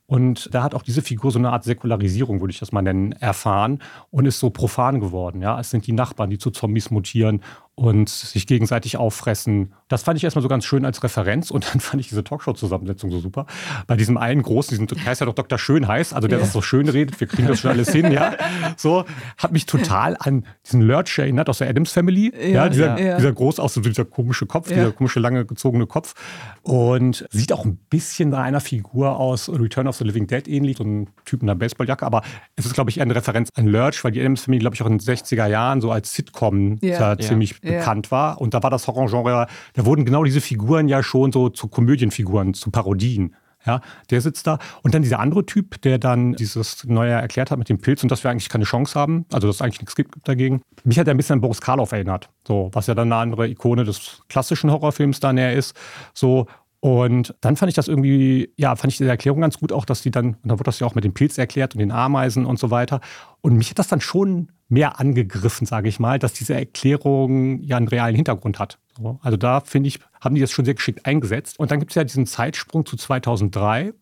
Und 0.06 0.52
da 0.52 0.64
hat 0.64 0.74
auch 0.74 0.82
diese 0.82 1.02
Figur 1.02 1.30
so 1.30 1.38
eine 1.38 1.52
Art 1.52 1.62
Säkularisierung, 1.62 2.40
würde 2.40 2.50
ich 2.50 2.58
das 2.58 2.72
mal 2.72 2.82
nennen, 2.82 3.12
erfahren 3.12 3.80
und 4.10 4.26
ist 4.26 4.40
so 4.40 4.50
profan 4.50 4.98
geworden. 4.98 5.40
Ja, 5.40 5.60
es 5.60 5.70
sind 5.70 5.86
die 5.86 5.92
Nachbarn, 5.92 6.30
die 6.30 6.38
zu 6.38 6.50
Zombies 6.50 6.90
mutieren 6.90 7.42
und 7.78 8.08
sich 8.08 8.46
gegenseitig 8.46 8.96
auffressen. 8.96 9.72
Das 9.86 10.02
fand 10.02 10.18
ich 10.18 10.24
erstmal 10.24 10.42
so 10.42 10.48
ganz 10.48 10.64
schön 10.64 10.84
als 10.84 11.02
Referenz 11.02 11.50
und 11.50 11.64
dann 11.72 11.80
fand 11.80 12.00
ich 12.00 12.08
diese 12.08 12.24
Talkshow-Zusammensetzung 12.24 13.10
so 13.10 13.20
super. 13.20 13.46
Bei 13.86 13.96
diesem 13.96 14.16
einen 14.16 14.42
großen, 14.42 14.76
diesen 14.76 15.04
heißt 15.04 15.20
ja 15.20 15.26
doch 15.26 15.34
Dr. 15.34 15.58
Schönheiß, 15.58 16.12
also 16.12 16.26
der 16.26 16.38
ja. 16.38 16.44
das 16.44 16.52
so 16.52 16.60
schön 16.60 16.88
redet, 16.88 17.20
wir 17.20 17.28
kriegen 17.28 17.46
das 17.46 17.60
schon 17.60 17.70
alles 17.70 17.90
hin, 17.90 18.10
ja. 18.10 18.34
So, 18.76 19.04
hat 19.38 19.52
mich 19.52 19.66
total 19.66 20.16
an 20.18 20.44
diesen 20.66 20.82
Lurch 20.82 21.18
erinnert 21.18 21.48
aus 21.48 21.58
der 21.58 21.68
Adams 21.68 21.92
Family. 21.92 22.32
Ja, 22.36 22.48
ja 22.48 22.68
dieser, 22.68 23.00
ja. 23.00 23.16
dieser 23.16 23.32
groß 23.32 23.60
aus, 23.60 23.74
so 23.74 23.80
dieser 23.80 24.04
komische 24.04 24.46
Kopf, 24.46 24.68
dieser 24.68 24.92
komische, 24.92 25.20
lange 25.20 25.44
gezogene 25.44 25.86
Kopf. 25.86 26.14
Und 26.62 27.26
sieht 27.30 27.52
auch 27.52 27.64
ein 27.64 27.76
bisschen 27.90 28.30
bei 28.30 28.38
einer 28.38 28.60
Figur 28.60 29.16
aus 29.16 29.48
Return 29.48 29.86
of 29.86 29.96
the 29.96 30.04
Living 30.04 30.26
Dead 30.26 30.46
ähnlich, 30.48 30.78
so 30.78 30.84
ein 30.84 31.08
Typ 31.24 31.42
in 31.42 31.48
einer 31.48 31.58
Baseballjacke, 31.58 32.04
aber 32.04 32.22
es 32.56 32.66
ist, 32.66 32.74
glaube 32.74 32.90
ich, 32.90 32.98
eher 32.98 33.04
eine 33.04 33.14
Referenz 33.14 33.50
an 33.54 33.66
Lurch, 33.66 34.02
weil 34.04 34.12
die 34.12 34.20
Adams 34.20 34.42
Family, 34.42 34.58
glaube 34.58 34.74
ich, 34.74 34.82
auch 34.82 34.86
in 34.86 34.98
den 34.98 35.00
60er 35.00 35.46
Jahren 35.46 35.80
so 35.80 35.90
als 35.90 36.12
Sitcom 36.12 36.78
ziemlich 36.80 37.62
bekannt 37.68 38.10
war. 38.10 38.40
Und 38.40 38.54
da 38.54 38.62
war 38.62 38.70
das 38.70 38.86
Horrorgenre, 38.86 39.46
da 39.74 39.84
wurden 39.84 40.04
genau 40.04 40.24
diese 40.24 40.40
Figuren 40.40 40.88
ja 40.88 41.02
schon 41.02 41.32
so 41.32 41.48
zu 41.48 41.68
Komödienfiguren, 41.68 42.54
zu 42.54 42.70
Parodien. 42.70 43.34
Ja, 43.66 43.80
der 44.10 44.20
sitzt 44.20 44.46
da. 44.46 44.58
Und 44.82 44.94
dann 44.94 45.02
dieser 45.02 45.18
andere 45.18 45.44
Typ, 45.44 45.82
der 45.82 45.98
dann 45.98 46.34
dieses 46.34 46.84
Neue 46.84 47.10
erklärt 47.10 47.50
hat 47.50 47.58
mit 47.58 47.68
dem 47.68 47.78
Pilz 47.78 48.02
und 48.02 48.10
dass 48.10 48.22
wir 48.22 48.30
eigentlich 48.30 48.48
keine 48.48 48.64
Chance 48.64 48.98
haben, 48.98 49.26
also 49.32 49.46
dass 49.48 49.56
es 49.56 49.62
eigentlich 49.62 49.80
nichts 49.80 49.96
gibt 49.96 50.14
dagegen. 50.26 50.62
Mich 50.84 50.98
hat 50.98 51.08
er 51.08 51.12
ein 51.12 51.16
bisschen 51.16 51.34
an 51.34 51.40
Boris 51.40 51.60
Karloff 51.60 51.92
erinnert, 51.92 52.30
so, 52.46 52.70
was 52.72 52.86
ja 52.86 52.94
dann 52.94 53.12
eine 53.12 53.20
andere 53.20 53.48
Ikone 53.48 53.84
des 53.84 54.22
klassischen 54.28 54.70
Horrorfilms 54.70 55.20
da 55.20 55.32
näher 55.32 55.52
ist. 55.52 55.76
So, 56.14 56.46
und 56.80 57.34
dann 57.40 57.56
fand 57.56 57.68
ich 57.70 57.74
das 57.74 57.88
irgendwie, 57.88 58.52
ja, 58.56 58.76
fand 58.76 58.92
ich 58.92 58.98
diese 58.98 59.10
Erklärung 59.10 59.40
ganz 59.40 59.58
gut 59.58 59.72
auch, 59.72 59.84
dass 59.84 60.02
die 60.02 60.12
dann, 60.12 60.34
und 60.34 60.44
da 60.44 60.52
wurde 60.52 60.64
das 60.64 60.78
ja 60.78 60.86
auch 60.86 60.94
mit 60.94 61.02
dem 61.02 61.12
Pilz 61.12 61.36
erklärt 61.36 61.74
und 61.74 61.80
den 61.80 61.90
Ameisen 61.90 62.46
und 62.46 62.58
so 62.58 62.70
weiter. 62.70 63.00
Und 63.40 63.56
mich 63.56 63.70
hat 63.70 63.80
das 63.80 63.88
dann 63.88 64.00
schon 64.00 64.52
mehr 64.68 65.00
angegriffen, 65.00 65.66
sage 65.66 65.88
ich 65.88 65.98
mal, 65.98 66.20
dass 66.20 66.34
diese 66.34 66.54
Erklärung 66.54 67.60
ja 67.62 67.76
einen 67.76 67.88
realen 67.88 68.14
Hintergrund 68.14 68.60
hat. 68.60 68.78
So, 68.96 69.18
also 69.22 69.36
da 69.36 69.60
finde 69.60 69.88
ich, 69.88 69.98
haben 70.20 70.36
die 70.36 70.40
das 70.40 70.52
schon 70.52 70.64
sehr 70.64 70.74
geschickt 70.74 71.04
eingesetzt. 71.04 71.58
Und 71.58 71.72
dann 71.72 71.80
gibt 71.80 71.90
es 71.90 71.96
ja 71.96 72.04
diesen 72.04 72.26
Zeitsprung 72.26 72.86
zu 72.86 72.96
2003. 72.96 73.92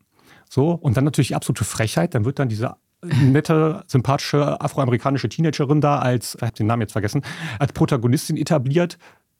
So, 0.51 0.73
und 0.73 0.99
dann 0.99 1.05
natürlich 1.05 1.29
die 1.29 1.35
absolute 1.35 1.65
Frechheit. 1.65 2.15
Dann 2.15 2.27
wird 2.27 2.39
dann 2.39 2.51
diese 2.51 2.77
nette, 3.03 3.85
sympathische 3.87 4.61
afroamerikanische 4.61 5.31
Teenagerin 5.31 5.81
da 5.81 5.99
als, 5.99 6.35
ich 6.35 6.43
habe 6.43 6.53
den 6.53 6.67
Namen 6.67 6.83
jetzt 6.83 6.93
vergessen, 6.93 7.23
als 7.59 7.73
Protagonistin 7.73 8.37
etabliert, 8.37 8.99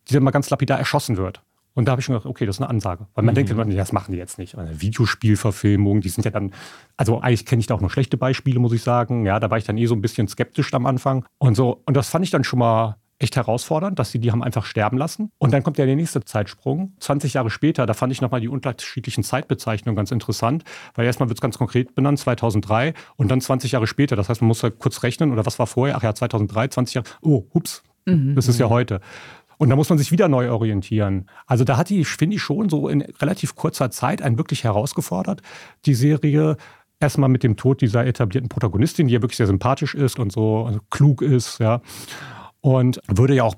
die 0.09 0.15
dann 0.15 0.23
mal 0.23 0.31
ganz 0.31 0.49
lapidar 0.49 0.79
erschossen 0.79 1.19
wird. 1.19 1.43
Und 1.77 1.85
da 1.85 1.93
habe 1.93 2.01
ich 2.01 2.07
schon 2.07 2.15
gedacht, 2.15 2.27
okay, 2.27 2.47
das 2.47 2.57
ist 2.57 2.63
eine 2.63 2.71
Ansage. 2.71 3.07
Weil 3.15 3.23
man 3.23 3.35
mhm. 3.35 3.37
denkt 3.37 3.51
immer, 3.51 3.65
das 3.67 3.93
machen 3.93 4.13
die 4.13 4.19
jetzt 4.19 4.39
nicht. 4.39 4.57
Eine 4.57 4.81
Videospielverfilmung, 4.81 6.01
die 6.01 6.09
sind 6.09 6.25
ja 6.25 6.31
dann, 6.31 6.53
also 6.97 7.21
eigentlich 7.21 7.45
kenne 7.45 7.61
ich 7.61 7.67
da 7.67 7.75
auch 7.75 7.83
nur 7.83 7.91
schlechte 7.91 8.17
Beispiele, 8.17 8.59
muss 8.59 8.73
ich 8.73 8.83
sagen. 8.83 9.27
Ja, 9.27 9.39
da 9.39 9.51
war 9.51 9.59
ich 9.59 9.65
dann 9.65 9.77
eh 9.77 9.85
so 9.85 9.95
ein 9.95 10.01
bisschen 10.01 10.27
skeptisch 10.27 10.73
am 10.73 10.87
Anfang. 10.87 11.27
Und 11.39 11.55
so, 11.55 11.83
und 11.85 11.95
das 11.95 12.09
fand 12.09 12.25
ich 12.25 12.31
dann 12.31 12.45
schon 12.45 12.59
mal 12.59 12.97
echt 13.19 13.37
herausfordernd, 13.37 13.99
dass 13.99 14.11
sie 14.11 14.19
die 14.19 14.33
haben 14.33 14.43
einfach 14.43 14.65
sterben 14.65 14.97
lassen. 14.97 15.31
Und 15.39 15.53
dann 15.53 15.63
kommt 15.63 15.77
ja 15.77 15.87
der 15.87 15.97
nächste 15.97 16.25
Zeitsprung. 16.25 16.95
20 17.01 17.35
Jahre 17.35 17.51
später, 17.51 17.85
da 17.85 17.95
fand 17.95 18.13
ich 18.13 18.21
nochmal 18.21 18.41
die 18.41 18.49
unterschiedlichen 18.49 19.23
Zeitbezeichnungen 19.23 19.97
ganz 19.97 20.11
interessant, 20.11 20.65
weil 20.95 21.07
erstmal 21.07 21.29
wird 21.29 21.39
es 21.39 21.43
ganz 21.43 21.59
konkret 21.59 21.95
benannt, 21.95 22.19
2003 22.19 22.95
und 23.17 23.31
dann 23.31 23.41
20 23.41 23.73
Jahre 23.73 23.87
später. 23.87 24.17
Das 24.17 24.29
heißt, 24.29 24.41
man 24.41 24.49
muss 24.49 24.63
halt 24.63 24.79
kurz 24.79 25.03
rechnen, 25.03 25.33
oder 25.33 25.47
was 25.47 25.59
war 25.59 25.67
vorher? 25.67 25.97
Ach 25.97 26.03
ja, 26.03 26.15
2003, 26.15 26.69
20 26.69 26.95
Jahre. 26.95 27.07
Oh, 27.23 27.45
hups, 27.55 27.83
mhm. 28.07 28.35
das 28.35 28.49
ist 28.49 28.59
ja 28.59 28.69
heute. 28.69 29.01
Und 29.59 29.71
da 29.71 29.77
muss 29.77 29.89
man 29.89 29.99
sich 29.99 30.13
wieder 30.13 30.29
neu 30.29 30.51
orientieren. 30.51 31.29
Also 31.47 31.65
da 31.65 31.77
hat 31.77 31.89
die, 31.89 32.05
finde 32.05 32.37
ich, 32.37 32.43
schon 32.43 32.69
so 32.69 32.89
in 32.89 33.03
relativ 33.03 33.55
kurzer 33.55 33.91
Zeit 33.91 34.23
einen 34.23 34.39
wirklich 34.39 34.65
herausgefordert, 34.65 35.43
die 35.85 35.95
Serie. 35.95 36.57
Erstmal 36.99 37.29
mit 37.29 37.43
dem 37.43 37.57
Tod 37.57 37.83
dieser 37.83 38.07
etablierten 38.07 38.49
Protagonistin, 38.49 39.09
die 39.09 39.15
ja 39.15 39.21
wirklich 39.21 39.37
sehr 39.37 39.47
sympathisch 39.47 39.95
ist 39.95 40.19
und 40.19 40.33
so 40.33 40.65
also 40.65 40.81
klug 40.91 41.21
ist, 41.21 41.59
ja. 41.59 41.83
Und 42.63 43.01
würde 43.07 43.35
ja 43.35 43.45
auch 43.45 43.55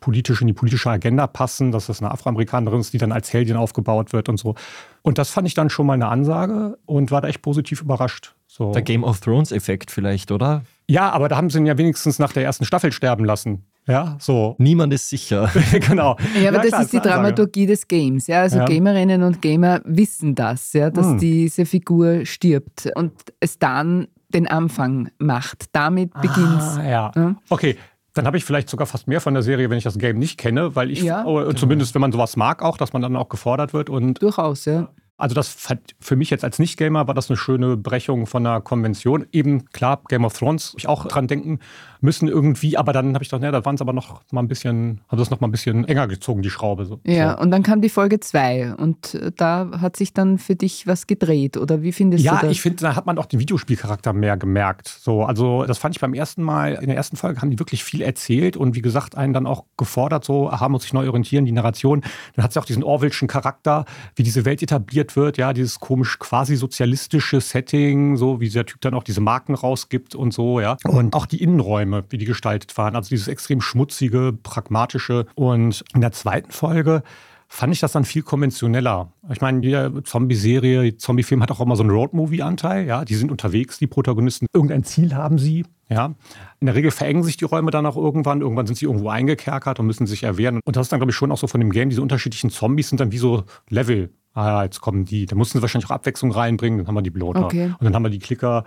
politisch 0.00 0.40
in 0.40 0.48
die 0.48 0.52
politische 0.52 0.90
Agenda 0.90 1.26
passen, 1.26 1.72
dass 1.72 1.86
das 1.86 2.02
eine 2.02 2.10
Afroamerikanerin 2.10 2.80
ist, 2.80 2.92
die 2.92 2.98
dann 2.98 3.12
als 3.12 3.32
Heldin 3.32 3.56
aufgebaut 3.56 4.12
wird 4.12 4.28
und 4.28 4.38
so. 4.38 4.54
Und 5.02 5.18
das 5.18 5.30
fand 5.30 5.46
ich 5.46 5.54
dann 5.54 5.70
schon 5.70 5.86
mal 5.86 5.94
eine 5.94 6.08
Ansage 6.08 6.76
und 6.84 7.10
war 7.10 7.20
da 7.20 7.28
echt 7.28 7.42
positiv 7.42 7.82
überrascht. 7.82 8.34
So. 8.46 8.72
Der 8.72 8.82
Game 8.82 9.04
of 9.04 9.20
Thrones-Effekt 9.20 9.90
vielleicht, 9.90 10.30
oder? 10.30 10.62
Ja, 10.88 11.10
aber 11.10 11.28
da 11.28 11.36
haben 11.36 11.48
sie 11.48 11.58
ihn 11.58 11.66
ja 11.66 11.78
wenigstens 11.78 12.18
nach 12.18 12.32
der 12.32 12.44
ersten 12.44 12.64
Staffel 12.64 12.92
sterben 12.92 13.24
lassen. 13.24 13.64
Ja, 13.86 14.16
so. 14.20 14.54
Niemand 14.58 14.92
ist 14.92 15.08
sicher. 15.08 15.50
genau. 15.72 16.16
Ja, 16.40 16.50
aber 16.50 16.58
ja, 16.58 16.62
das 16.62 16.66
klar, 16.68 16.82
ist 16.82 16.92
die 16.92 17.00
Dramaturgie 17.00 17.66
des 17.66 17.88
Games. 17.88 18.26
Ja, 18.26 18.42
also 18.42 18.58
ja. 18.58 18.64
Gamerinnen 18.64 19.22
und 19.22 19.42
Gamer 19.42 19.80
wissen 19.84 20.34
das, 20.34 20.72
ja, 20.72 20.90
dass 20.90 21.06
hm. 21.06 21.18
diese 21.18 21.66
Figur 21.66 22.24
stirbt 22.24 22.90
und 22.94 23.12
es 23.40 23.58
dann 23.58 24.06
den 24.28 24.46
Anfang 24.46 25.10
macht. 25.18 25.66
Damit 25.72 26.12
beginnt 26.14 26.58
es. 26.58 26.78
Ah, 26.78 26.88
ja. 26.88 27.12
ja. 27.14 27.36
Okay, 27.50 27.76
dann 28.14 28.26
habe 28.26 28.36
ich 28.36 28.44
vielleicht 28.44 28.68
sogar 28.68 28.86
fast 28.86 29.08
mehr 29.08 29.20
von 29.20 29.34
der 29.34 29.42
Serie, 29.42 29.68
wenn 29.68 29.78
ich 29.78 29.84
das 29.84 29.98
Game 29.98 30.18
nicht 30.18 30.38
kenne, 30.38 30.76
weil 30.76 30.90
ich, 30.90 31.02
ja, 31.02 31.24
oh, 31.24 31.52
zumindest 31.52 31.94
wenn 31.94 32.00
man 32.00 32.12
sowas 32.12 32.36
mag 32.36 32.62
auch, 32.62 32.76
dass 32.76 32.92
man 32.92 33.02
dann 33.02 33.16
auch 33.16 33.28
gefordert 33.28 33.72
wird. 33.72 33.90
Und 33.90 34.22
Durchaus, 34.22 34.64
ja. 34.64 34.90
Also 35.16 35.34
das 35.34 35.56
für 36.00 36.16
mich 36.16 36.30
jetzt 36.30 36.42
als 36.42 36.58
Nicht-Gamer 36.58 37.06
war 37.06 37.14
das 37.14 37.30
eine 37.30 37.36
schöne 37.36 37.76
Brechung 37.76 38.26
von 38.26 38.44
einer 38.44 38.60
Konvention. 38.60 39.26
Eben 39.30 39.66
klar, 39.66 40.02
Game 40.08 40.24
of 40.24 40.32
Thrones, 40.36 40.74
ich 40.76 40.88
auch 40.88 41.06
dran 41.06 41.28
denken 41.28 41.60
müssen 42.02 42.28
irgendwie, 42.28 42.76
aber 42.76 42.92
dann 42.92 43.14
habe 43.14 43.22
ich 43.22 43.30
gedacht, 43.30 43.44
ja, 43.44 43.50
da 43.50 43.64
waren 43.64 43.76
es 43.76 43.80
aber 43.80 43.92
noch 43.92 44.22
mal 44.32 44.42
ein 44.42 44.48
bisschen, 44.48 45.00
haben 45.08 45.18
das 45.18 45.30
noch 45.30 45.40
mal 45.40 45.48
ein 45.48 45.52
bisschen 45.52 45.84
enger 45.86 46.08
gezogen, 46.08 46.42
die 46.42 46.50
Schraube. 46.50 46.84
So. 46.84 47.00
Ja, 47.04 47.34
und 47.34 47.50
dann 47.50 47.62
kam 47.62 47.80
die 47.80 47.88
Folge 47.88 48.20
2 48.20 48.74
und 48.74 49.14
äh, 49.14 49.30
da 49.36 49.70
hat 49.80 49.96
sich 49.96 50.12
dann 50.12 50.38
für 50.38 50.56
dich 50.56 50.86
was 50.86 51.06
gedreht, 51.06 51.56
oder 51.56 51.82
wie 51.82 51.92
findest 51.92 52.24
ja, 52.24 52.32
du 52.32 52.36
das? 52.36 52.44
Ja, 52.44 52.50
ich 52.50 52.60
finde, 52.60 52.82
da 52.82 52.96
hat 52.96 53.06
man 53.06 53.18
auch 53.18 53.26
den 53.26 53.40
Videospielcharakter 53.40 54.12
mehr 54.12 54.36
gemerkt. 54.36 54.88
So, 54.88 55.24
also 55.24 55.64
das 55.64 55.78
fand 55.78 55.94
ich 55.94 56.00
beim 56.00 56.14
ersten 56.14 56.42
Mal, 56.42 56.74
in 56.74 56.86
der 56.86 56.96
ersten 56.96 57.16
Folge 57.16 57.40
haben 57.40 57.50
die 57.50 57.58
wirklich 57.58 57.84
viel 57.84 58.02
erzählt 58.02 58.56
und 58.56 58.74
wie 58.74 58.82
gesagt, 58.82 59.16
einen 59.16 59.32
dann 59.32 59.46
auch 59.46 59.64
gefordert, 59.76 60.24
so, 60.24 60.50
aha, 60.50 60.68
muss 60.68 60.84
ich 60.84 60.92
neu 60.92 61.06
orientieren, 61.06 61.44
die 61.44 61.52
Narration. 61.52 62.02
Dann 62.34 62.44
hat 62.44 62.52
sie 62.52 62.60
auch 62.60 62.64
diesen 62.64 62.82
Orwellschen 62.82 63.28
Charakter, 63.28 63.84
wie 64.16 64.22
diese 64.22 64.44
Welt 64.44 64.62
etabliert 64.62 65.14
wird, 65.14 65.38
ja, 65.38 65.52
dieses 65.52 65.78
komisch 65.78 66.18
quasi 66.18 66.56
sozialistische 66.56 67.40
Setting, 67.40 68.16
so 68.16 68.40
wie 68.40 68.48
der 68.48 68.66
Typ 68.66 68.80
dann 68.80 68.94
auch 68.94 69.04
diese 69.04 69.20
Marken 69.20 69.54
rausgibt 69.54 70.14
und 70.14 70.34
so, 70.34 70.60
ja. 70.60 70.76
Und 70.84 71.14
auch 71.14 71.26
die 71.26 71.42
Innenräume 71.42 71.91
Räume, 71.92 72.04
wie 72.10 72.18
die 72.18 72.24
gestaltet 72.24 72.76
waren. 72.76 72.96
Also 72.96 73.10
dieses 73.10 73.28
extrem 73.28 73.60
schmutzige, 73.60 74.32
pragmatische. 74.42 75.26
Und 75.34 75.84
in 75.94 76.00
der 76.00 76.12
zweiten 76.12 76.50
Folge 76.50 77.02
fand 77.48 77.74
ich 77.74 77.80
das 77.80 77.92
dann 77.92 78.04
viel 78.04 78.22
konventioneller. 78.22 79.12
Ich 79.30 79.40
meine, 79.42 79.60
die 79.60 80.02
Zombie-Serie, 80.04 80.96
Zombie-Film 80.96 81.42
hat 81.42 81.50
auch 81.50 81.60
immer 81.60 81.76
so 81.76 81.82
einen 81.82 81.90
Road-Movie-Anteil. 81.90 82.86
Ja, 82.86 83.04
die 83.04 83.14
sind 83.14 83.30
unterwegs, 83.30 83.78
die 83.78 83.86
Protagonisten. 83.86 84.46
Irgendein 84.54 84.84
Ziel 84.84 85.14
haben 85.14 85.38
sie. 85.38 85.66
Ja, 85.90 86.14
in 86.60 86.66
der 86.66 86.74
Regel 86.74 86.90
verengen 86.90 87.22
sich 87.22 87.36
die 87.36 87.44
Räume 87.44 87.70
dann 87.70 87.84
auch 87.84 87.96
irgendwann. 87.96 88.40
Irgendwann 88.40 88.66
sind 88.66 88.76
sie 88.76 88.86
irgendwo 88.86 89.10
eingekerkert 89.10 89.78
und 89.78 89.86
müssen 89.86 90.06
sich 90.06 90.22
erwehren. 90.22 90.60
Und 90.64 90.76
das 90.76 90.86
ist 90.86 90.92
dann, 90.92 91.00
glaube 91.00 91.10
ich, 91.10 91.16
schon 91.16 91.30
auch 91.30 91.36
so 91.36 91.46
von 91.46 91.60
dem 91.60 91.70
Game. 91.70 91.90
Diese 91.90 92.00
unterschiedlichen 92.00 92.48
Zombies 92.48 92.88
sind 92.88 93.00
dann 93.00 93.12
wie 93.12 93.18
so 93.18 93.44
Level. 93.68 94.10
Ah, 94.32 94.62
jetzt 94.62 94.80
kommen 94.80 95.04
die. 95.04 95.26
Da 95.26 95.36
mussten 95.36 95.58
sie 95.58 95.62
wahrscheinlich 95.62 95.90
auch 95.90 95.94
Abwechslung 95.94 96.32
reinbringen. 96.32 96.78
Dann 96.78 96.86
haben 96.86 96.94
wir 96.94 97.02
die 97.02 97.10
Bloater. 97.10 97.44
Okay. 97.44 97.74
Und 97.78 97.84
dann 97.84 97.94
haben 97.94 98.04
wir 98.04 98.08
die 98.08 98.18
Klicker. 98.18 98.64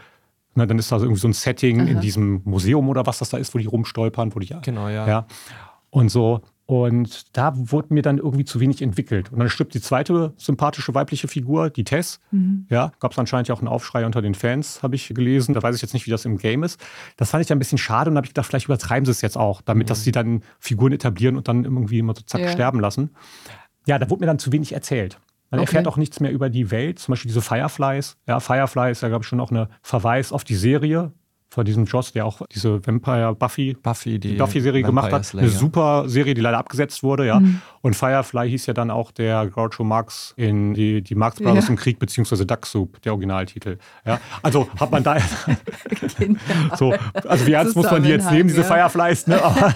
Na, 0.56 0.66
dann 0.66 0.80
ist 0.80 0.92
da 0.92 0.98
irgendwie 0.98 1.20
so 1.20 1.28
ein 1.28 1.34
Setting 1.34 1.82
Aha. 1.82 1.88
in 1.90 2.00
diesem 2.02 2.42
Museum 2.46 2.88
oder 2.90 3.06
was 3.06 3.20
das 3.20 3.30
da 3.30 3.38
ist, 3.38 3.54
wo 3.54 3.60
die 3.60 3.66
rumstolpern, 3.66 4.34
wo 4.34 4.40
die. 4.40 4.56
Genau, 4.62 4.88
ja. 4.88 5.08
ja. 5.08 5.28
Und 5.90 6.10
so. 6.10 6.42
Und 6.68 7.38
da 7.38 7.54
wurde 7.56 7.94
mir 7.94 8.02
dann 8.02 8.18
irgendwie 8.18 8.44
zu 8.44 8.60
wenig 8.60 8.82
entwickelt. 8.82 9.32
Und 9.32 9.38
dann 9.38 9.50
stirbt 9.50 9.76
die 9.76 9.82
zweite 9.82 10.34
sympathische 10.36 10.96
weibliche 10.96 11.28
Figur, 11.28 11.70
die 11.70 11.84
Tess. 11.84 12.20
Mhm. 12.32 12.66
Ja, 12.70 12.92
gab 13.00 13.12
es 13.12 13.20
anscheinend 13.20 13.48
ja 13.48 13.54
auch 13.54 13.60
einen 13.60 13.68
Aufschrei 13.68 14.04
unter 14.04 14.22
den 14.22 14.34
Fans, 14.34 14.82
habe 14.82 14.96
ich 14.96 15.10
gelesen. 15.10 15.54
Da 15.54 15.62
weiß 15.62 15.76
ich 15.76 15.82
jetzt 15.84 15.94
nicht, 15.94 16.08
wie 16.08 16.12
das 16.12 16.26
im 16.26 16.38
Game 16.38 16.64
ist. 16.64 16.84
Das 17.18 17.30
fand 17.30 17.42
ich 17.42 17.48
dann 17.48 17.58
ein 17.58 17.60
bisschen 17.60 17.78
schade 17.78 18.10
und 18.10 18.18
habe 18.18 18.26
ich 18.26 18.32
gedacht, 18.34 18.48
vielleicht 18.48 18.66
übertreiben 18.66 19.06
sie 19.06 19.12
es 19.12 19.22
jetzt 19.22 19.38
auch, 19.38 19.62
damit, 19.62 19.86
mhm. 19.86 19.90
dass 19.90 20.04
sie 20.04 20.12
dann 20.12 20.42
Figuren 20.60 20.92
etablieren 20.92 21.38
und 21.38 21.48
dann 21.48 21.66
irgendwie 21.66 22.00
immer 22.00 22.16
so 22.16 22.24
zack 22.26 22.42
ja. 22.42 22.50
sterben 22.50 22.80
lassen. 22.80 23.12
Ja, 23.86 24.00
da 24.00 24.10
wurde 24.10 24.22
mir 24.22 24.28
dann 24.28 24.40
zu 24.40 24.52
wenig 24.52 24.74
erzählt. 24.74 25.20
Man 25.56 25.64
okay. 25.64 25.76
erfährt 25.76 25.88
auch 25.88 25.98
nichts 25.98 26.20
mehr 26.20 26.32
über 26.32 26.50
die 26.50 26.70
Welt, 26.72 27.00
zum 27.00 27.14
Beispiel 27.14 27.30
diese 27.30 27.42
Fireflies. 27.42 28.18
Ja, 28.28 28.40
Firefly 28.40 28.92
ist 28.92 29.02
ja, 29.02 29.08
glaube 29.08 29.24
ich, 29.24 29.28
schon 29.28 29.40
auch 29.40 29.52
ein 29.52 29.68
Verweis 29.82 30.32
auf 30.32 30.44
die 30.44 30.56
Serie 30.56 31.14
von 31.50 31.66
diesem 31.66 31.86
Joss, 31.86 32.12
der 32.12 32.26
auch 32.26 32.42
diese 32.54 32.86
Vampire 32.86 33.34
Buffy, 33.34 33.78
Buffy 33.82 34.20
die, 34.20 34.32
die 34.32 34.36
Buffy-Serie 34.36 34.84
gemacht 34.84 35.12
hat. 35.12 35.26
Slayer. 35.26 35.44
Eine 35.44 35.52
super 35.52 36.10
Serie, 36.10 36.34
die 36.34 36.42
leider 36.42 36.58
abgesetzt 36.58 37.02
wurde, 37.02 37.26
ja. 37.26 37.40
Mhm. 37.40 37.62
Und 37.82 37.96
Firefly 37.96 38.50
hieß 38.50 38.66
ja 38.66 38.74
dann 38.74 38.92
auch 38.92 39.12
der 39.12 39.48
Groucho 39.48 39.84
Marx 39.84 40.34
in 40.38 40.74
die, 40.74 41.02
die 41.02 41.16
Marx 41.16 41.38
Brothers 41.40 41.66
ja. 41.66 41.70
im 41.70 41.76
Krieg, 41.78 42.00
beziehungsweise 42.00 42.46
Duck 42.46 42.66
Soup, 42.66 43.02
der 43.04 43.14
Originaltitel. 43.14 43.78
Ja. 44.06 44.20
Also 44.42 44.68
hat 44.80 44.92
man 44.92 45.04
da. 45.04 45.18
genau. 46.20 46.40
so, 46.76 46.94
also 47.14 47.48
wie 47.48 47.54
ernst 47.54 47.76
muss 47.76 47.90
man 47.90 48.04
die 48.04 48.10
jetzt 48.10 48.32
nehmen, 48.32 48.50
diese 48.50 48.62
ja. 48.62 48.68
Fireflies, 48.68 49.28
ne? 49.28 49.42
Aber, 49.46 49.74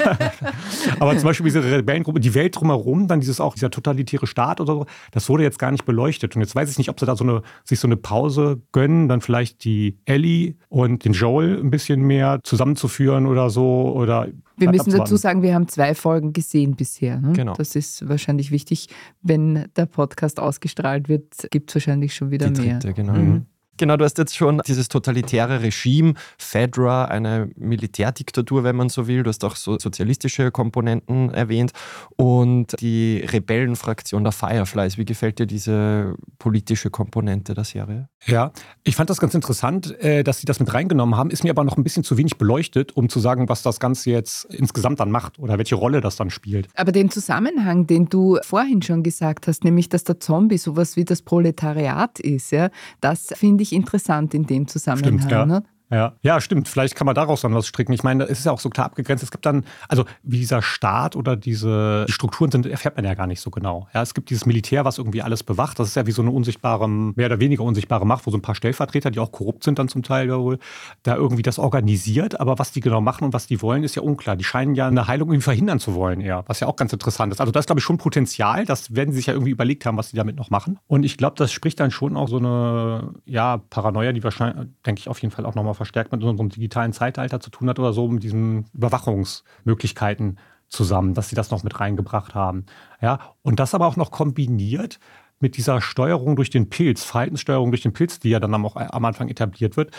aber, 0.99 1.17
zum 1.17 1.25
Beispiel 1.25 1.45
diese 1.45 1.63
Rebellengruppe, 1.63 2.19
die 2.19 2.33
Welt 2.33 2.59
drumherum, 2.59 3.07
dann 3.07 3.19
dieses 3.19 3.39
auch, 3.39 3.53
dieser 3.53 3.69
totalitäre 3.69 4.27
Staat 4.27 4.59
oder 4.59 4.73
so, 4.73 4.85
das 5.11 5.29
wurde 5.29 5.43
jetzt 5.43 5.59
gar 5.59 5.71
nicht 5.71 5.85
beleuchtet. 5.85 6.35
Und 6.35 6.41
jetzt 6.41 6.55
weiß 6.55 6.69
ich 6.71 6.77
nicht, 6.77 6.89
ob 6.89 6.99
sie 6.99 7.05
da 7.05 7.15
so 7.15 7.23
eine, 7.23 7.41
sich 7.63 7.79
so 7.79 7.87
eine 7.87 7.97
Pause 7.97 8.61
gönnen, 8.71 9.07
dann 9.07 9.21
vielleicht 9.21 9.63
die 9.63 9.99
Ellie 10.05 10.55
und 10.69 11.05
den 11.05 11.13
Joel 11.13 11.58
ein 11.59 11.69
bisschen 11.69 12.01
mehr 12.01 12.39
zusammenzuführen 12.43 13.25
oder 13.25 13.49
so. 13.49 13.93
Oder 13.95 14.27
wir 14.57 14.69
müssen 14.69 14.91
dazu 14.91 15.15
sagen, 15.15 15.41
wir 15.41 15.53
haben 15.53 15.67
zwei 15.67 15.95
Folgen 15.95 16.33
gesehen 16.33 16.75
bisher. 16.75 17.19
Ne? 17.19 17.33
Genau. 17.33 17.53
Das 17.53 17.75
ist 17.75 18.07
wahrscheinlich 18.07 18.51
wichtig. 18.51 18.87
Wenn 19.21 19.67
der 19.75 19.85
Podcast 19.85 20.39
ausgestrahlt 20.39 21.09
wird, 21.09 21.47
gibt 21.51 21.69
es 21.69 21.75
wahrscheinlich 21.75 22.13
schon 22.13 22.31
wieder 22.31 22.47
Die 22.47 22.53
dritte, 22.53 22.87
mehr. 22.87 22.93
Genau. 22.93 23.13
Mhm. 23.13 23.45
Genau, 23.79 23.95
du 23.95 24.03
hast 24.03 24.17
jetzt 24.17 24.35
schon 24.35 24.61
dieses 24.67 24.89
totalitäre 24.89 25.61
Regime, 25.61 26.13
Fedra, 26.37 27.05
eine 27.05 27.49
Militärdiktatur, 27.55 28.65
wenn 28.65 28.75
man 28.75 28.89
so 28.89 29.07
will. 29.07 29.23
Du 29.23 29.29
hast 29.29 29.45
auch 29.45 29.55
so 29.55 29.79
sozialistische 29.79 30.51
Komponenten 30.51 31.33
erwähnt 31.33 31.71
und 32.17 32.75
die 32.81 33.25
Rebellenfraktion 33.31 34.25
der 34.25 34.33
Fireflies. 34.33 34.97
Wie 34.97 35.05
gefällt 35.05 35.39
dir 35.39 35.45
diese 35.45 36.15
politische 36.39 36.89
Komponente 36.89 37.53
der 37.53 37.63
Serie? 37.63 38.09
Ja, 38.25 38.51
ich 38.83 38.97
fand 38.97 39.09
das 39.09 39.21
ganz 39.21 39.33
interessant, 39.33 39.97
äh, 40.01 40.25
dass 40.25 40.41
sie 40.41 40.45
das 40.45 40.59
mit 40.59 40.73
reingenommen 40.73 41.15
haben. 41.15 41.31
Ist 41.31 41.45
mir 41.45 41.51
aber 41.51 41.63
noch 41.63 41.77
ein 41.77 41.83
bisschen 41.85 42.03
zu 42.03 42.17
wenig 42.17 42.37
beleuchtet, 42.37 42.97
um 42.97 43.07
zu 43.07 43.21
sagen, 43.21 43.47
was 43.47 43.61
das 43.61 43.79
Ganze 43.79 44.11
jetzt 44.11 44.43
insgesamt 44.53 44.99
dann 44.99 45.09
macht 45.09 45.39
oder 45.39 45.57
welche 45.57 45.75
Rolle 45.75 46.01
das 46.01 46.17
dann 46.17 46.31
spielt. 46.31 46.67
Aber 46.75 46.91
den 46.91 47.09
Zusammenhang, 47.09 47.87
den 47.87 48.07
du 48.09 48.39
vorhin 48.41 48.81
schon 48.81 49.03
gesagt 49.03 49.47
hast, 49.47 49.63
nämlich, 49.63 49.87
dass 49.87 50.03
der 50.03 50.19
Zombie 50.19 50.57
sowas 50.57 50.97
wie 50.97 51.05
das 51.05 51.21
Proletariat 51.21 52.19
ist, 52.19 52.51
ja, 52.51 52.71
das 52.99 53.27
finde 53.37 53.63
ich 53.63 53.68
ich 53.69 53.73
interessant 53.73 54.33
in 54.33 54.45
dem 54.45 54.67
Zusammenhang. 54.67 55.19
Stimmt, 55.19 55.31
ja. 55.31 55.45
Ne? 55.45 55.63
Ja, 55.91 56.13
ja, 56.21 56.39
stimmt. 56.39 56.67
Vielleicht 56.67 56.95
kann 56.95 57.05
man 57.05 57.15
daraus 57.15 57.41
dann 57.41 57.53
was 57.55 57.67
stricken. 57.67 57.93
Ich 57.93 58.03
meine, 58.03 58.25
es 58.25 58.39
ist 58.39 58.45
ja 58.45 58.51
auch 58.51 58.59
so 58.59 58.69
klar 58.69 58.85
abgegrenzt. 58.85 59.23
Es 59.23 59.31
gibt 59.31 59.45
dann, 59.45 59.65
also 59.87 60.05
wie 60.23 60.37
dieser 60.37 60.61
Staat 60.61 61.15
oder 61.15 61.35
diese 61.35 62.05
die 62.07 62.11
Strukturen 62.11 62.51
sind, 62.51 62.65
erfährt 62.67 62.95
man 62.95 63.05
ja 63.05 63.15
gar 63.15 63.27
nicht 63.27 63.41
so 63.41 63.49
genau. 63.49 63.87
Ja, 63.93 64.01
es 64.01 64.13
gibt 64.13 64.29
dieses 64.29 64.45
Militär, 64.45 64.85
was 64.85 64.97
irgendwie 64.99 65.21
alles 65.21 65.43
bewacht. 65.43 65.79
Das 65.79 65.87
ist 65.87 65.95
ja 65.95 66.05
wie 66.05 66.11
so 66.11 66.21
eine 66.21 66.31
unsichtbare, 66.31 66.87
mehr 66.87 67.25
oder 67.25 67.39
weniger 67.39 67.63
unsichtbare 67.63 68.05
Macht, 68.05 68.27
wo 68.27 68.31
so 68.31 68.37
ein 68.37 68.41
paar 68.41 68.55
Stellvertreter, 68.55 69.09
die 69.09 69.19
auch 69.19 69.31
korrupt 69.31 69.63
sind 69.63 69.79
dann 69.79 69.87
zum 69.87 70.03
Teil 70.03 70.27
ja 70.27 70.39
wohl, 70.39 70.59
da 71.03 71.15
irgendwie 71.15 71.41
das 71.41 71.57
organisiert. 71.57 72.39
Aber 72.39 72.59
was 72.59 72.71
die 72.71 72.81
genau 72.81 73.01
machen 73.01 73.23
und 73.23 73.33
was 73.33 73.47
die 73.47 73.61
wollen, 73.61 73.83
ist 73.83 73.95
ja 73.95 74.03
unklar. 74.03 74.35
Die 74.35 74.43
scheinen 74.43 74.75
ja 74.75 74.87
eine 74.87 75.07
Heilung 75.07 75.29
irgendwie 75.29 75.43
verhindern 75.43 75.79
zu 75.79 75.95
wollen 75.95 76.21
eher, 76.21 76.43
was 76.47 76.59
ja 76.59 76.67
auch 76.67 76.75
ganz 76.75 76.93
interessant 76.93 77.33
ist. 77.33 77.39
Also 77.39 77.51
da 77.51 77.59
ist, 77.59 77.65
glaube 77.65 77.79
ich, 77.79 77.85
schon 77.85 77.97
Potenzial. 77.97 78.65
Das 78.65 78.95
werden 78.95 79.11
sie 79.11 79.17
sich 79.17 79.25
ja 79.25 79.33
irgendwie 79.33 79.51
überlegt 79.51 79.85
haben, 79.85 79.97
was 79.97 80.09
sie 80.09 80.17
damit 80.17 80.35
noch 80.35 80.49
machen. 80.49 80.77
Und 80.87 81.03
ich 81.03 81.17
glaube, 81.17 81.35
das 81.37 81.51
spricht 81.51 81.79
dann 81.79 81.91
schon 81.91 82.15
auch 82.15 82.27
so 82.27 82.37
eine, 82.37 83.13
ja, 83.25 83.57
Paranoia, 83.69 84.11
die 84.11 84.23
wahrscheinlich, 84.23 84.67
denke 84.85 84.99
ich, 84.99 85.09
auf 85.09 85.19
jeden 85.21 85.33
Fall 85.33 85.45
auch 85.45 85.55
nochmal 85.55 85.73
verstärkt 85.79 86.11
mit 86.11 86.21
unserem 86.21 86.49
digitalen 86.49 86.91
Zeitalter 86.91 87.39
zu 87.39 87.49
tun 87.49 87.69
hat 87.69 87.79
oder 87.79 87.93
so, 87.93 88.09
mit 88.09 88.21
diesen 88.21 88.65
Überwachungsmöglichkeiten 88.73 90.37
zusammen, 90.67 91.13
dass 91.13 91.29
sie 91.29 91.37
das 91.37 91.51
noch 91.51 91.63
mit 91.63 91.79
reingebracht 91.79 92.35
haben. 92.35 92.65
Ja, 93.01 93.19
und 93.41 93.61
das 93.61 93.73
aber 93.73 93.87
auch 93.87 93.95
noch 93.95 94.11
kombiniert 94.11 94.99
mit 95.39 95.55
dieser 95.55 95.79
Steuerung 95.79 96.35
durch 96.35 96.49
den 96.49 96.69
Pilz, 96.69 97.05
Verhaltenssteuerung 97.05 97.71
durch 97.71 97.81
den 97.81 97.93
Pilz, 97.93 98.19
die 98.19 98.29
ja 98.29 98.41
dann 98.41 98.53
auch 98.53 98.75
am 98.75 99.05
Anfang 99.05 99.29
etabliert 99.29 99.77
wird, 99.77 99.95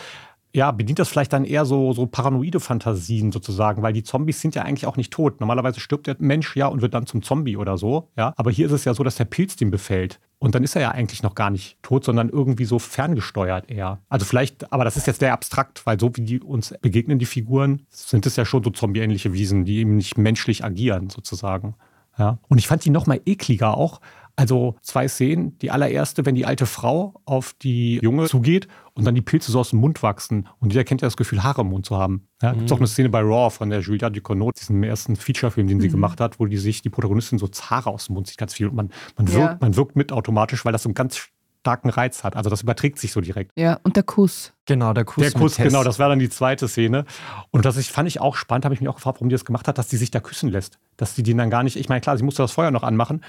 ja, 0.53 0.69
bedient 0.71 0.99
das 0.99 1.09
vielleicht 1.09 1.33
dann 1.33 1.45
eher 1.45 1.65
so, 1.65 1.93
so 1.93 2.05
paranoide 2.05 2.59
Fantasien 2.59 3.31
sozusagen, 3.31 3.81
weil 3.81 3.93
die 3.93 4.03
Zombies 4.03 4.39
sind 4.39 4.53
ja 4.53 4.61
eigentlich 4.61 4.85
auch 4.85 4.97
nicht 4.97 5.11
tot. 5.11 5.39
Normalerweise 5.39 5.79
stirbt 5.79 6.05
der 6.05 6.17
Mensch 6.19 6.55
ja 6.55 6.67
und 6.67 6.83
wird 6.83 6.93
dann 6.93 7.07
zum 7.07 7.23
Zombie 7.23 7.57
oder 7.57 7.77
so, 7.77 8.09
ja. 8.17 8.33
Aber 8.35 8.51
hier 8.51 8.67
ist 8.67 8.73
es 8.73 8.85
ja 8.85 8.93
so, 8.93 9.03
dass 9.03 9.15
der 9.15 9.25
Pilz 9.25 9.55
den 9.55 9.71
befällt 9.71 10.19
Und 10.41 10.55
dann 10.55 10.63
ist 10.63 10.75
er 10.75 10.81
ja 10.81 10.89
eigentlich 10.89 11.21
noch 11.21 11.35
gar 11.35 11.51
nicht 11.51 11.77
tot, 11.83 12.03
sondern 12.03 12.27
irgendwie 12.29 12.65
so 12.65 12.79
ferngesteuert 12.79 13.69
eher. 13.69 13.99
Also 14.09 14.25
vielleicht, 14.25 14.73
aber 14.73 14.83
das 14.83 14.97
ist 14.97 15.05
jetzt 15.05 15.19
sehr 15.19 15.33
abstrakt, 15.33 15.85
weil 15.85 15.99
so 15.99 16.09
wie 16.15 16.21
die 16.21 16.39
uns 16.39 16.73
begegnen, 16.81 17.19
die 17.19 17.27
Figuren, 17.27 17.85
sind 17.89 18.25
es 18.25 18.37
ja 18.37 18.43
schon 18.43 18.63
so 18.63 18.71
zombie-ähnliche 18.71 19.33
Wiesen, 19.33 19.65
die 19.65 19.77
eben 19.77 19.97
nicht 19.97 20.17
menschlich 20.17 20.65
agieren, 20.65 21.11
sozusagen. 21.11 21.75
Ja. 22.17 22.39
Und 22.47 22.57
ich 22.57 22.65
fand 22.67 22.83
die 22.83 22.89
noch 22.89 23.05
mal 23.05 23.21
ekliger 23.23 23.77
auch, 23.77 24.01
also 24.35 24.77
zwei 24.81 25.07
Szenen. 25.07 25.59
Die 25.59 25.69
allererste, 25.69 26.25
wenn 26.25 26.33
die 26.33 26.47
alte 26.47 26.65
Frau 26.65 27.21
auf 27.25 27.53
die 27.61 27.99
Junge 28.01 28.25
zugeht 28.25 28.67
und 28.93 29.05
dann 29.05 29.15
die 29.15 29.21
Pilze 29.21 29.51
so 29.51 29.59
aus 29.59 29.69
dem 29.69 29.79
Mund 29.79 30.03
wachsen. 30.03 30.47
Und 30.59 30.73
jeder 30.73 30.83
kennt 30.83 31.01
ja 31.01 31.07
das 31.07 31.17
Gefühl, 31.17 31.43
Haare 31.43 31.61
im 31.61 31.67
Mund 31.67 31.85
zu 31.85 31.97
haben. 31.97 32.27
Ja, 32.41 32.53
mhm. 32.53 32.59
Gibt 32.59 32.71
auch 32.71 32.77
eine 32.77 32.87
Szene 32.87 33.09
bei 33.09 33.21
Raw 33.21 33.49
von 33.49 33.69
der 33.69 33.79
Julia 33.79 34.09
Ducournau, 34.09 34.51
diesem 34.51 34.83
ersten 34.83 35.15
Featurefilm, 35.15 35.67
den 35.67 35.79
sie 35.79 35.87
mhm. 35.87 35.93
gemacht 35.93 36.19
hat, 36.19 36.39
wo 36.39 36.45
die 36.45 36.57
sich, 36.57 36.81
die 36.81 36.89
Protagonistin 36.89 37.39
so 37.39 37.47
Haare 37.47 37.89
aus 37.89 38.07
dem 38.07 38.15
Mund 38.15 38.27
sieht, 38.27 38.37
ganz 38.37 38.53
viel. 38.53 38.67
Und 38.67 38.75
man, 38.75 38.91
man, 39.17 39.27
wirkt, 39.27 39.39
ja. 39.39 39.57
man 39.59 39.75
wirkt 39.75 39.95
mit 39.95 40.11
automatisch, 40.11 40.65
weil 40.65 40.73
das 40.73 40.83
so 40.83 40.89
einen 40.89 40.95
ganz 40.95 41.29
starken 41.61 41.89
Reiz 41.89 42.23
hat. 42.23 42.35
Also 42.35 42.49
das 42.49 42.63
überträgt 42.63 42.99
sich 42.99 43.11
so 43.11 43.21
direkt. 43.21 43.51
Ja, 43.55 43.79
und 43.83 43.95
der 43.95 44.03
Kuss. 44.03 44.53
Genau, 44.65 44.93
der 44.93 45.05
Kuss. 45.05 45.21
Der 45.21 45.31
Kuss, 45.31 45.57
genau, 45.57 45.83
das 45.83 45.99
war 45.99 46.09
dann 46.09 46.19
die 46.19 46.29
zweite 46.29 46.67
Szene. 46.67 47.05
Und 47.51 47.65
das 47.65 47.87
fand 47.87 48.07
ich 48.07 48.19
auch 48.19 48.35
spannend, 48.35 48.65
habe 48.65 48.73
ich 48.73 48.81
mich 48.81 48.89
auch 48.89 48.95
gefragt, 48.95 49.17
warum 49.17 49.29
die 49.29 49.35
das 49.35 49.45
gemacht 49.45 49.67
hat, 49.67 49.77
dass 49.77 49.89
sie 49.89 49.97
sich 49.97 50.11
da 50.11 50.19
küssen 50.19 50.49
lässt. 50.49 50.79
Dass 50.97 51.15
sie 51.15 51.23
den 51.23 51.37
dann 51.37 51.49
gar 51.49 51.63
nicht, 51.63 51.75
ich 51.75 51.87
meine, 51.87 52.01
klar, 52.01 52.17
sie 52.17 52.23
musste 52.23 52.41
das 52.41 52.51
Feuer 52.51 52.71
noch 52.71 52.83
anmachen, 52.83 53.23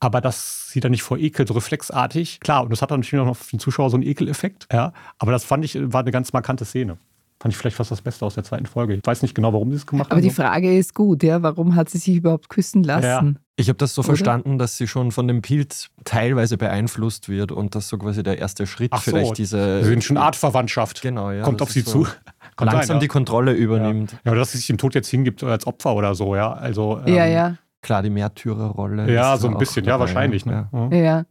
aber 0.00 0.20
dass 0.20 0.68
sie 0.68 0.80
dann 0.80 0.90
nicht 0.90 1.02
vor 1.02 1.18
Ekel 1.18 1.46
so 1.46 1.54
reflexartig, 1.54 2.40
klar, 2.40 2.64
und 2.64 2.70
das 2.70 2.82
hat 2.82 2.90
dann 2.90 3.00
natürlich 3.00 3.24
noch 3.24 3.36
für 3.36 3.50
den 3.50 3.60
Zuschauer 3.60 3.90
so 3.90 3.96
einen 3.96 4.04
Ekeleffekt, 4.04 4.66
ja, 4.72 4.92
aber 5.18 5.32
das 5.32 5.44
fand 5.44 5.64
ich, 5.64 5.78
war 5.92 6.00
eine 6.00 6.10
ganz 6.10 6.32
markante 6.32 6.64
Szene. 6.64 6.98
Fand 7.40 7.52
ich 7.52 7.58
vielleicht 7.58 7.76
fast 7.76 7.90
das 7.90 8.00
Beste 8.00 8.24
aus 8.24 8.36
der 8.36 8.44
zweiten 8.44 8.64
Folge. 8.64 8.94
Ich 8.94 9.00
weiß 9.04 9.20
nicht 9.20 9.34
genau, 9.34 9.52
warum 9.52 9.70
sie 9.70 9.76
es 9.76 9.86
gemacht 9.86 10.06
aber 10.06 10.16
haben. 10.16 10.24
Aber 10.24 10.28
die 10.28 10.34
Frage 10.34 10.78
ist 10.78 10.94
gut, 10.94 11.22
ja, 11.22 11.42
warum 11.42 11.74
hat 11.74 11.90
sie 11.90 11.98
sich 11.98 12.16
überhaupt 12.16 12.48
küssen 12.48 12.82
lassen? 12.82 13.04
Ja. 13.04 13.40
Ich 13.56 13.68
habe 13.68 13.76
das 13.76 13.94
so 13.94 14.00
Oder? 14.00 14.06
verstanden, 14.06 14.58
dass 14.58 14.78
sie 14.78 14.88
schon 14.88 15.12
von 15.12 15.28
dem 15.28 15.42
Pilz 15.42 15.90
teilweise 16.04 16.56
beeinflusst 16.56 17.28
wird 17.28 17.52
und 17.52 17.74
das 17.74 17.88
so 17.88 17.98
quasi 17.98 18.22
der 18.22 18.38
erste 18.38 18.66
Schritt 18.66 18.92
Ach 18.94 19.02
vielleicht 19.02 19.28
so, 19.28 19.34
diese. 19.34 19.82
Sie 19.82 19.90
sind 19.90 20.02
schon 20.02 20.16
Artverwandtschaft. 20.16 21.02
Genau, 21.02 21.30
ja. 21.32 21.42
Kommt 21.42 21.60
auf 21.60 21.70
sie 21.70 21.82
so 21.82 22.04
zu. 22.04 22.10
Kommt 22.56 22.72
langsam 22.72 22.94
rein, 22.94 22.96
ja. 22.96 23.00
die 23.00 23.08
Kontrolle 23.08 23.52
übernimmt. 23.52 24.12
Ja. 24.24 24.32
ja, 24.32 24.34
dass 24.34 24.52
sie 24.52 24.58
sich 24.58 24.68
dem 24.68 24.78
Tod 24.78 24.94
jetzt 24.94 25.08
hingibt 25.08 25.42
als 25.44 25.66
Opfer 25.66 25.94
oder 25.94 26.14
so, 26.14 26.34
ja. 26.34 26.52
Also, 26.52 27.00
ja, 27.04 27.26
ähm, 27.26 27.32
ja 27.32 27.58
klar 27.84 28.02
die 28.02 28.10
Märtyrerrolle. 28.10 29.12
Ja, 29.12 29.36
so 29.36 29.46
ein 29.48 29.56
bisschen, 29.58 29.84
ja, 29.84 30.00
wahrscheinlich. 30.00 30.44
Ne? 30.44 30.68
Ja. 30.72 30.96
ja. 30.96 31.24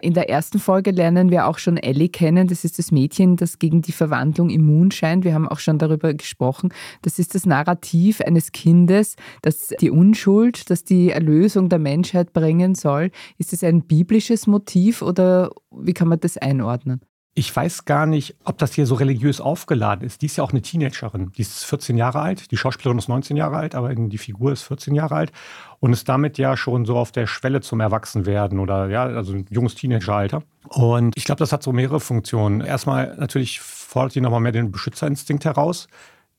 In 0.00 0.12
der 0.12 0.28
ersten 0.28 0.58
Folge 0.58 0.90
lernen 0.90 1.30
wir 1.30 1.46
auch 1.46 1.58
schon 1.58 1.76
Ellie 1.76 2.08
kennen. 2.08 2.48
Das 2.48 2.64
ist 2.64 2.78
das 2.78 2.90
Mädchen, 2.90 3.36
das 3.36 3.58
gegen 3.58 3.80
die 3.80 3.92
Verwandlung 3.92 4.50
immun 4.50 4.90
scheint. 4.90 5.24
Wir 5.24 5.32
haben 5.32 5.48
auch 5.48 5.60
schon 5.60 5.78
darüber 5.78 6.12
gesprochen. 6.12 6.74
Das 7.02 7.18
ist 7.18 7.34
das 7.34 7.46
Narrativ 7.46 8.20
eines 8.20 8.52
Kindes, 8.52 9.14
das 9.42 9.68
die 9.80 9.90
Unschuld, 9.90 10.68
das 10.68 10.84
die 10.84 11.10
Erlösung 11.10 11.68
der 11.68 11.78
Menschheit 11.78 12.32
bringen 12.32 12.74
soll. 12.74 13.10
Ist 13.38 13.52
es 13.52 13.62
ein 13.62 13.82
biblisches 13.82 14.46
Motiv 14.46 15.00
oder 15.00 15.50
wie 15.70 15.94
kann 15.94 16.08
man 16.08 16.20
das 16.20 16.36
einordnen? 16.36 17.00
Ich 17.34 17.54
weiß 17.54 17.86
gar 17.86 18.04
nicht, 18.04 18.36
ob 18.44 18.58
das 18.58 18.74
hier 18.74 18.84
so 18.84 18.94
religiös 18.94 19.40
aufgeladen 19.40 20.06
ist. 20.06 20.20
Die 20.20 20.26
ist 20.26 20.36
ja 20.36 20.44
auch 20.44 20.50
eine 20.50 20.60
Teenagerin. 20.60 21.32
Die 21.32 21.40
ist 21.40 21.64
14 21.64 21.96
Jahre 21.96 22.20
alt. 22.20 22.50
Die 22.50 22.58
Schauspielerin 22.58 22.98
ist 22.98 23.08
19 23.08 23.38
Jahre 23.38 23.56
alt, 23.56 23.74
aber 23.74 23.94
die 23.94 24.18
Figur 24.18 24.52
ist 24.52 24.64
14 24.64 24.94
Jahre 24.94 25.14
alt 25.14 25.32
und 25.80 25.94
ist 25.94 26.06
damit 26.10 26.36
ja 26.36 26.58
schon 26.58 26.84
so 26.84 26.98
auf 26.98 27.10
der 27.10 27.26
Schwelle 27.26 27.62
zum 27.62 27.80
Erwachsenwerden 27.80 28.58
oder 28.58 28.90
ja, 28.90 29.04
also 29.04 29.32
ein 29.32 29.46
junges 29.48 29.76
Teenageralter. 29.76 30.42
Und 30.68 31.16
ich 31.16 31.24
glaube, 31.24 31.38
das 31.38 31.52
hat 31.52 31.62
so 31.62 31.72
mehrere 31.72 32.00
Funktionen. 32.00 32.60
Erstmal 32.60 33.16
natürlich 33.16 33.60
fordert 33.60 34.14
die 34.14 34.20
nochmal 34.20 34.40
mehr 34.40 34.52
den 34.52 34.70
Beschützerinstinkt 34.70 35.46
heraus. 35.46 35.88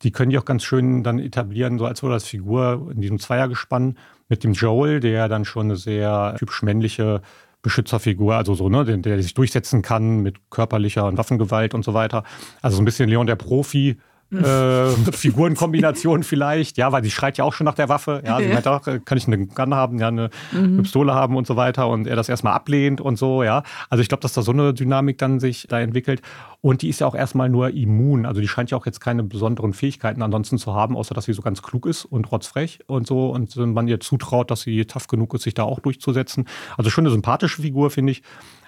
Die 0.04 0.12
können 0.12 0.30
die 0.30 0.38
auch 0.38 0.46
ganz 0.46 0.64
schön 0.64 1.02
dann 1.02 1.18
etablieren, 1.18 1.80
so 1.80 1.86
als 1.86 2.04
oder 2.04 2.14
als 2.14 2.26
Figur 2.26 2.92
in 2.94 3.02
diesem 3.02 3.20
Zweiergespann 3.20 3.98
mit 4.30 4.44
dem 4.44 4.54
Joel, 4.54 5.00
der 5.00 5.28
dann 5.28 5.46
schon 5.46 5.68
eine 5.68 5.76
sehr 5.76 6.36
typisch 6.38 6.62
männliche 6.62 7.22
Beschützerfigur, 7.64 8.36
also 8.36 8.54
so, 8.54 8.70
ne, 8.70 8.86
der, 8.86 8.98
der 8.98 9.24
sich 9.24 9.34
durchsetzen 9.34 9.82
kann 9.82 10.20
mit 10.20 10.52
körperlicher 10.52 11.06
und 11.08 11.18
Waffengewalt 11.18 11.74
und 11.74 11.84
so 11.84 11.96
weiter. 11.96 12.24
Also 12.62 12.76
so 12.76 12.82
ein 12.84 12.86
bisschen 12.86 13.10
Leon 13.10 13.26
der 13.26 13.38
Profi, 13.38 13.98
äh, 14.34 14.90
Figurenkombination 15.12 16.24
vielleicht, 16.24 16.78
ja, 16.78 16.92
weil 16.92 17.04
sie 17.04 17.12
schreit 17.12 17.38
ja 17.38 17.44
auch 17.44 17.54
schon 17.54 17.66
nach 17.66 17.76
der 17.76 17.90
Waffe. 17.90 18.22
Ja, 18.26 18.40
sie 18.40 18.48
meint 18.48 18.68
auch, 18.68 18.86
äh, 18.88 19.00
kann 19.04 19.18
ich 19.18 19.28
eine 19.28 19.46
Gun 19.48 19.74
haben, 19.74 20.00
ja, 20.00 20.08
eine, 20.08 20.30
mhm. 20.52 20.84
Pistole 20.84 21.14
haben 21.14 21.36
und 21.36 21.48
so 21.48 21.56
weiter 21.56 21.88
und 21.88 22.08
er 22.08 22.16
das 22.16 22.30
erstmal 22.30 22.54
ablehnt 22.54 23.02
und 23.02 23.18
so, 23.18 23.44
ja. 23.44 23.64
Also 23.90 24.02
ich 24.02 24.10
glaube, 24.10 24.22
dass 24.22 24.34
da 24.34 24.42
so 24.42 24.52
eine 24.52 24.74
Dynamik 24.74 25.18
dann 25.18 25.40
sich 25.40 25.68
da 25.70 25.80
entwickelt. 25.80 26.22
Und 26.62 26.82
die 26.82 26.88
ist 26.88 27.02
ja 27.02 27.08
auch 27.08 27.16
erstmal 27.16 27.50
nur 27.50 27.72
immun. 27.72 28.26
Also 28.26 28.40
die 28.40 28.48
scheint 28.48 28.72
ja 28.72 28.78
auch 28.78 28.86
jetzt 28.86 29.02
keine 29.02 29.24
besonderen 29.24 29.74
Fähigkeiten 29.74 30.22
ansonsten 30.22 30.58
zu 30.58 30.74
haben, 30.74 30.96
außer 30.96 31.14
dass 31.14 31.26
sie 31.26 31.34
so 31.34 31.42
ganz 31.42 31.62
klug 31.62 31.86
ist 31.86 32.06
und 32.06 32.32
rotzfrech 32.32 32.80
und 32.88 33.06
so. 33.06 33.32
Und 33.32 33.58
man 33.58 33.86
ihr 33.90 34.00
zutraut, 34.00 34.50
dass 34.50 34.62
sie 34.62 34.86
tough 34.86 35.08
genug 35.08 35.34
ist, 35.34 35.44
sich 35.44 35.54
da 35.54 35.64
auch 35.64 35.82
durchzusetzen. 35.82 36.48
Also 36.78 36.90
schon 36.90 37.04
eine 37.04 37.12
sympathische 37.12 37.62
Figur, 37.62 37.92
finde 37.92 38.14
ich. 38.14 38.24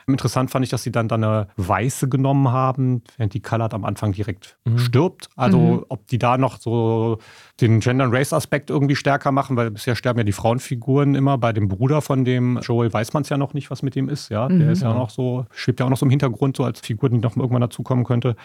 Interessant 0.07 0.51
fand 0.51 0.63
ich, 0.63 0.69
dass 0.69 0.83
sie 0.83 0.91
dann, 0.91 1.07
dann 1.07 1.23
eine 1.23 1.47
weiße 1.57 2.07
genommen 2.09 2.51
haben, 2.51 3.01
während 3.17 3.33
die 3.33 3.41
Colored 3.41 3.73
am 3.73 3.85
Anfang 3.85 4.11
direkt 4.11 4.57
mhm. 4.65 4.77
stirbt. 4.77 5.29
Also 5.35 5.57
mhm. 5.57 5.85
ob 5.89 6.07
die 6.07 6.19
da 6.19 6.37
noch 6.37 6.59
so 6.59 7.17
den 7.59 7.79
Gender- 7.79 8.05
and 8.05 8.13
Race-Aspekt 8.13 8.69
irgendwie 8.69 8.95
stärker 8.95 9.31
machen, 9.31 9.57
weil 9.57 9.71
bisher 9.71 9.95
sterben 9.95 10.19
ja 10.19 10.23
die 10.23 10.31
Frauenfiguren 10.31 11.15
immer. 11.15 11.37
Bei 11.37 11.53
dem 11.53 11.67
Bruder 11.67 12.01
von 12.01 12.23
dem 12.23 12.59
Joel 12.61 12.93
weiß 12.93 13.13
man 13.13 13.23
es 13.23 13.29
ja 13.29 13.37
noch 13.37 13.53
nicht, 13.53 13.71
was 13.71 13.81
mit 13.81 13.95
dem 13.95 14.09
ist. 14.09 14.29
Ja, 14.29 14.47
mhm. 14.47 14.59
der 14.59 14.71
ist 14.71 14.83
ja 14.83 14.93
noch 14.93 15.09
so, 15.09 15.45
schwebt 15.51 15.79
ja 15.79 15.87
auch 15.87 15.89
noch 15.89 15.97
so 15.97 16.05
im 16.05 16.11
Hintergrund, 16.11 16.55
so 16.55 16.63
als 16.63 16.79
Figur, 16.81 17.09
die 17.09 17.17
noch 17.17 17.35
irgendwann 17.35 17.61
dazukommen 17.61 18.05
könnte. 18.05 18.35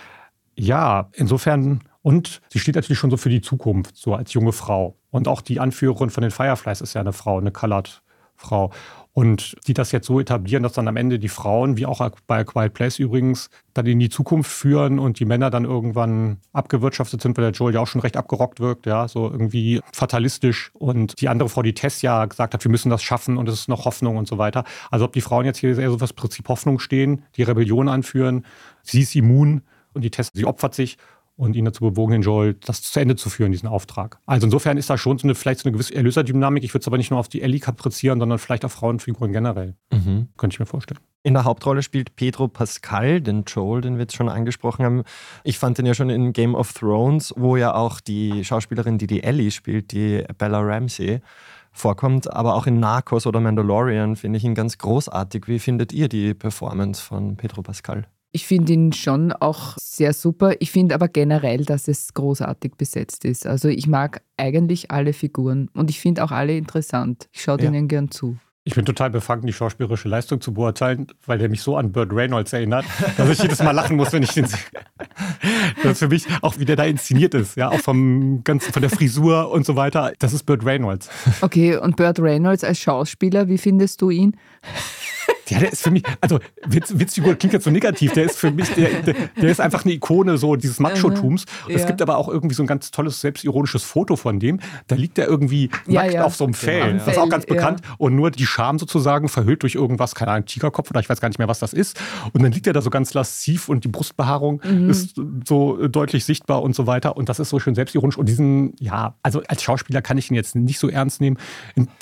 Ja, 0.56 1.08
insofern, 1.12 1.80
und 2.02 2.40
sie 2.48 2.58
steht 2.58 2.74
natürlich 2.74 2.98
schon 2.98 3.10
so 3.10 3.16
für 3.16 3.30
die 3.30 3.40
Zukunft, 3.40 3.96
so 3.96 4.14
als 4.14 4.32
junge 4.32 4.52
Frau. 4.52 4.96
Und 5.10 5.28
auch 5.28 5.40
die 5.40 5.60
Anführerin 5.60 6.10
von 6.10 6.22
den 6.22 6.30
Fireflies 6.30 6.80
ist 6.80 6.94
ja 6.94 7.00
eine 7.00 7.12
Frau, 7.12 7.38
eine 7.38 7.50
Colored 7.50 8.02
Frau. 8.36 8.70
Und 9.12 9.56
die 9.66 9.74
das 9.74 9.90
jetzt 9.90 10.06
so 10.06 10.20
etablieren, 10.20 10.62
dass 10.62 10.74
dann 10.74 10.86
am 10.86 10.96
Ende 10.96 11.18
die 11.18 11.28
Frauen, 11.28 11.76
wie 11.76 11.84
auch 11.84 12.00
bei 12.28 12.44
Quiet 12.44 12.72
Place 12.72 13.00
übrigens, 13.00 13.50
dann 13.74 13.86
in 13.86 13.98
die 13.98 14.08
Zukunft 14.08 14.50
führen 14.50 15.00
und 15.00 15.18
die 15.18 15.24
Männer 15.24 15.50
dann 15.50 15.64
irgendwann 15.64 16.38
abgewirtschaftet 16.52 17.20
sind, 17.20 17.36
weil 17.36 17.44
der 17.44 17.52
Joel 17.52 17.74
ja 17.74 17.80
auch 17.80 17.88
schon 17.88 18.00
recht 18.00 18.16
abgerockt 18.16 18.60
wirkt, 18.60 18.86
ja, 18.86 19.08
so 19.08 19.28
irgendwie 19.28 19.80
fatalistisch. 19.92 20.70
Und 20.74 21.20
die 21.20 21.28
andere 21.28 21.48
Frau, 21.48 21.62
die 21.62 21.74
Tess 21.74 22.02
ja 22.02 22.24
gesagt 22.26 22.54
hat, 22.54 22.62
wir 22.62 22.70
müssen 22.70 22.88
das 22.88 23.02
schaffen 23.02 23.36
und 23.36 23.48
es 23.48 23.60
ist 23.60 23.68
noch 23.68 23.84
Hoffnung 23.84 24.16
und 24.16 24.28
so 24.28 24.38
weiter. 24.38 24.64
Also 24.92 25.06
ob 25.06 25.12
die 25.12 25.20
Frauen 25.20 25.44
jetzt 25.44 25.58
hier 25.58 25.76
eher 25.76 25.90
so 25.90 25.96
das 25.96 26.12
Prinzip 26.12 26.48
Hoffnung 26.48 26.78
stehen, 26.78 27.24
die 27.36 27.42
Rebellion 27.42 27.88
anführen, 27.88 28.46
sie 28.82 29.00
ist 29.00 29.16
immun 29.16 29.62
und 29.92 30.02
die 30.02 30.10
Tess, 30.10 30.30
sie 30.32 30.44
opfert 30.44 30.74
sich 30.74 30.98
und 31.40 31.56
ihn 31.56 31.64
dazu 31.64 31.80
bewogen, 31.80 32.12
den 32.12 32.22
Joel 32.22 32.54
das 32.54 32.82
zu 32.82 33.00
Ende 33.00 33.16
zu 33.16 33.30
führen, 33.30 33.50
diesen 33.50 33.66
Auftrag. 33.66 34.18
Also 34.26 34.46
insofern 34.46 34.76
ist 34.76 34.90
da 34.90 34.98
schon 34.98 35.16
so 35.16 35.26
eine, 35.26 35.34
vielleicht 35.34 35.60
so 35.60 35.68
eine 35.68 35.72
gewisse 35.72 35.94
Erlöserdynamik. 35.94 36.62
Ich 36.62 36.74
würde 36.74 36.82
es 36.82 36.86
aber 36.86 36.98
nicht 36.98 37.10
nur 37.10 37.18
auf 37.18 37.28
die 37.28 37.40
Ellie 37.40 37.60
kaprizieren, 37.60 38.20
sondern 38.20 38.38
vielleicht 38.38 38.64
auf 38.66 38.72
Frauenfiguren 38.72 39.32
generell. 39.32 39.74
Mhm. 39.90 40.28
Könnte 40.36 40.54
ich 40.54 40.60
mir 40.60 40.66
vorstellen. 40.66 41.00
In 41.22 41.32
der 41.32 41.44
Hauptrolle 41.44 41.82
spielt 41.82 42.14
Pedro 42.14 42.48
Pascal, 42.48 43.22
den 43.22 43.44
Joel, 43.44 43.80
den 43.80 43.94
wir 43.94 44.02
jetzt 44.02 44.16
schon 44.16 44.28
angesprochen 44.28 44.84
haben. 44.84 45.02
Ich 45.42 45.58
fand 45.58 45.78
den 45.78 45.86
ja 45.86 45.94
schon 45.94 46.10
in 46.10 46.34
Game 46.34 46.54
of 46.54 46.74
Thrones, 46.74 47.32
wo 47.36 47.56
ja 47.56 47.74
auch 47.74 48.00
die 48.00 48.44
Schauspielerin, 48.44 48.98
die 48.98 49.06
die 49.06 49.22
Ellie 49.22 49.50
spielt, 49.50 49.92
die 49.92 50.24
Bella 50.36 50.60
Ramsey, 50.60 51.20
vorkommt. 51.72 52.30
Aber 52.30 52.54
auch 52.54 52.66
in 52.66 52.80
Narcos 52.80 53.26
oder 53.26 53.40
Mandalorian 53.40 54.16
finde 54.16 54.36
ich 54.36 54.44
ihn 54.44 54.54
ganz 54.54 54.76
großartig. 54.76 55.48
Wie 55.48 55.58
findet 55.58 55.94
ihr 55.94 56.10
die 56.10 56.34
Performance 56.34 57.02
von 57.02 57.36
Pedro 57.36 57.62
Pascal? 57.62 58.06
Ich 58.32 58.46
finde 58.46 58.72
ihn 58.72 58.92
schon 58.92 59.32
auch 59.32 59.76
sehr 59.78 60.12
super. 60.12 60.54
Ich 60.60 60.70
finde 60.70 60.94
aber 60.94 61.08
generell, 61.08 61.64
dass 61.64 61.88
es 61.88 62.14
großartig 62.14 62.74
besetzt 62.76 63.24
ist. 63.24 63.46
Also 63.46 63.68
ich 63.68 63.88
mag 63.88 64.22
eigentlich 64.36 64.90
alle 64.90 65.12
Figuren 65.12 65.68
und 65.74 65.90
ich 65.90 66.00
finde 66.00 66.22
auch 66.22 66.30
alle 66.30 66.56
interessant. 66.56 67.28
Ich 67.32 67.42
schaue 67.42 67.58
ja. 67.60 67.70
denen 67.70 67.88
gern 67.88 68.10
zu. 68.10 68.38
Ich 68.62 68.74
bin 68.74 68.84
total 68.84 69.08
befangen, 69.08 69.46
die 69.46 69.54
schauspielerische 69.54 70.08
Leistung 70.08 70.40
zu 70.40 70.52
beurteilen, 70.52 71.06
weil 71.26 71.38
der 71.38 71.48
mich 71.48 71.62
so 71.62 71.76
an 71.76 71.92
Burt 71.92 72.12
Reynolds 72.12 72.52
erinnert, 72.52 72.84
dass 73.16 73.30
ich 73.30 73.42
jedes 73.42 73.62
Mal 73.62 73.70
lachen 73.72 73.96
muss, 73.96 74.12
wenn 74.12 74.22
ich 74.22 74.34
den 74.34 74.46
sehe. 74.46 74.60
Das 75.82 75.92
ist 75.92 75.98
für 76.00 76.08
mich 76.08 76.26
auch, 76.42 76.58
wie 76.58 76.66
der 76.66 76.76
da 76.76 76.84
inszeniert 76.84 77.32
ist, 77.32 77.56
ja, 77.56 77.70
auch 77.70 77.80
vom 77.80 78.44
ganzen, 78.44 78.70
von 78.72 78.82
der 78.82 78.90
Frisur 78.90 79.50
und 79.50 79.64
so 79.64 79.76
weiter. 79.76 80.12
Das 80.18 80.34
ist 80.34 80.44
Burt 80.44 80.64
Reynolds. 80.64 81.08
Okay, 81.40 81.76
und 81.76 81.96
Burt 81.96 82.20
Reynolds 82.20 82.62
als 82.62 82.78
Schauspieler, 82.78 83.48
wie 83.48 83.58
findest 83.58 84.02
du 84.02 84.10
ihn? 84.10 84.36
Ja, 85.50 85.58
der 85.58 85.72
ist 85.72 85.82
für 85.82 85.90
mich, 85.90 86.04
also 86.20 86.38
Witz, 86.64 86.92
Witzfigur 86.96 87.34
klingt 87.34 87.52
jetzt 87.52 87.64
so 87.64 87.70
negativ, 87.70 88.12
der 88.12 88.24
ist 88.24 88.38
für 88.38 88.52
mich, 88.52 88.68
der, 88.74 89.02
der, 89.02 89.14
der 89.36 89.50
ist 89.50 89.60
einfach 89.60 89.84
eine 89.84 89.94
Ikone 89.94 90.38
so 90.38 90.54
dieses 90.54 90.78
Macho-Tums. 90.78 91.44
Ja. 91.68 91.74
Es 91.74 91.86
gibt 91.86 92.00
aber 92.00 92.18
auch 92.18 92.28
irgendwie 92.28 92.54
so 92.54 92.62
ein 92.62 92.68
ganz 92.68 92.92
tolles, 92.92 93.20
selbstironisches 93.20 93.82
Foto 93.82 94.14
von 94.14 94.38
dem. 94.38 94.60
Da 94.86 94.94
liegt 94.94 95.18
er 95.18 95.26
irgendwie 95.26 95.70
ja, 95.86 96.02
nackt 96.02 96.14
ja. 96.14 96.24
auf 96.24 96.36
so 96.36 96.44
einem 96.44 96.54
Fell. 96.54 96.92
Genau, 96.92 97.04
das 97.04 97.08
ist 97.08 97.18
auch 97.18 97.28
ganz 97.28 97.46
bekannt. 97.46 97.80
Und 97.98 98.14
nur 98.14 98.30
die 98.30 98.46
Scham 98.46 98.78
sozusagen 98.78 99.28
verhüllt 99.28 99.62
durch 99.62 99.74
irgendwas, 99.74 100.14
keine 100.14 100.30
Ahnung, 100.30 100.46
Tigerkopf 100.46 100.90
oder 100.90 101.00
ich 101.00 101.08
weiß 101.08 101.20
gar 101.20 101.28
nicht 101.28 101.38
mehr, 101.38 101.48
was 101.48 101.58
das 101.58 101.72
ist. 101.72 102.00
Und 102.32 102.42
dann 102.42 102.52
liegt 102.52 102.66
er 102.68 102.72
da 102.72 102.80
so 102.80 102.90
ganz 102.90 103.12
lassiv 103.14 103.68
und 103.68 103.82
die 103.84 103.88
Brustbehaarung 103.88 104.62
mhm. 104.64 104.88
ist 104.88 105.20
so 105.46 105.88
deutlich 105.88 106.24
sichtbar 106.24 106.62
und 106.62 106.76
so 106.76 106.86
weiter. 106.86 107.16
Und 107.16 107.28
das 107.28 107.40
ist 107.40 107.48
so 107.48 107.58
schön 107.58 107.74
selbstironisch. 107.74 108.16
Und 108.16 108.28
diesen, 108.28 108.74
ja, 108.78 109.16
also 109.22 109.42
als 109.48 109.62
Schauspieler 109.62 110.00
kann 110.00 110.16
ich 110.16 110.30
ihn 110.30 110.34
jetzt 110.34 110.54
nicht 110.54 110.78
so 110.78 110.88
ernst 110.88 111.20
nehmen. 111.20 111.38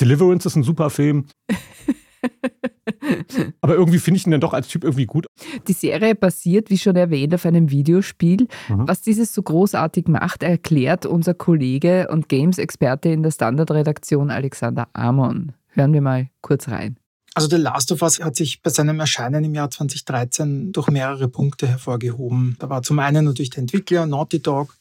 Deliverance 0.00 0.46
ist 0.46 0.56
ein 0.56 0.62
super 0.62 0.90
Film. 0.90 1.24
Aber 3.60 3.74
irgendwie 3.74 3.98
finde 3.98 4.18
ich 4.18 4.26
ihn 4.26 4.30
dann 4.30 4.40
doch 4.40 4.52
als 4.52 4.68
Typ 4.68 4.84
irgendwie 4.84 5.06
gut. 5.06 5.26
Die 5.66 5.72
Serie 5.72 6.14
basiert, 6.14 6.70
wie 6.70 6.78
schon 6.78 6.96
erwähnt, 6.96 7.34
auf 7.34 7.46
einem 7.46 7.70
Videospiel. 7.70 8.48
Mhm. 8.68 8.88
Was 8.88 9.02
dieses 9.02 9.32
so 9.32 9.42
großartig 9.42 10.08
macht, 10.08 10.42
erklärt 10.42 11.06
unser 11.06 11.34
Kollege 11.34 12.08
und 12.10 12.28
Games-Experte 12.28 13.08
in 13.10 13.22
der 13.22 13.30
Standardredaktion 13.30 14.30
Alexander 14.30 14.88
Amon. 14.92 15.52
Hören 15.68 15.92
wir 15.92 16.00
mal 16.00 16.28
kurz 16.40 16.68
rein. 16.68 16.96
Also 17.34 17.48
The 17.48 17.56
Last 17.56 17.92
of 17.92 18.02
Us 18.02 18.20
hat 18.20 18.34
sich 18.34 18.62
bei 18.62 18.70
seinem 18.70 18.98
Erscheinen 18.98 19.44
im 19.44 19.54
Jahr 19.54 19.70
2013 19.70 20.72
durch 20.72 20.88
mehrere 20.88 21.28
Punkte 21.28 21.68
hervorgehoben. 21.68 22.56
Da 22.58 22.68
war 22.68 22.82
zum 22.82 22.98
einen 22.98 23.26
natürlich 23.26 23.50
der 23.50 23.60
Entwickler 23.60 24.06
Naughty 24.06 24.40
Dog, 24.40 24.74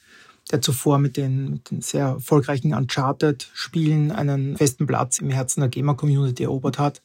der 0.51 0.61
zuvor 0.61 0.97
mit 0.97 1.17
den, 1.17 1.51
mit 1.51 1.69
den 1.69 1.81
sehr 1.81 2.05
erfolgreichen 2.05 2.73
Uncharted-Spielen 2.73 4.11
einen 4.11 4.57
festen 4.57 4.87
Platz 4.87 5.19
im 5.19 5.29
Herzen 5.29 5.59
der 5.59 5.69
Gamer-Community 5.69 6.43
erobert 6.43 6.79
hat 6.79 7.01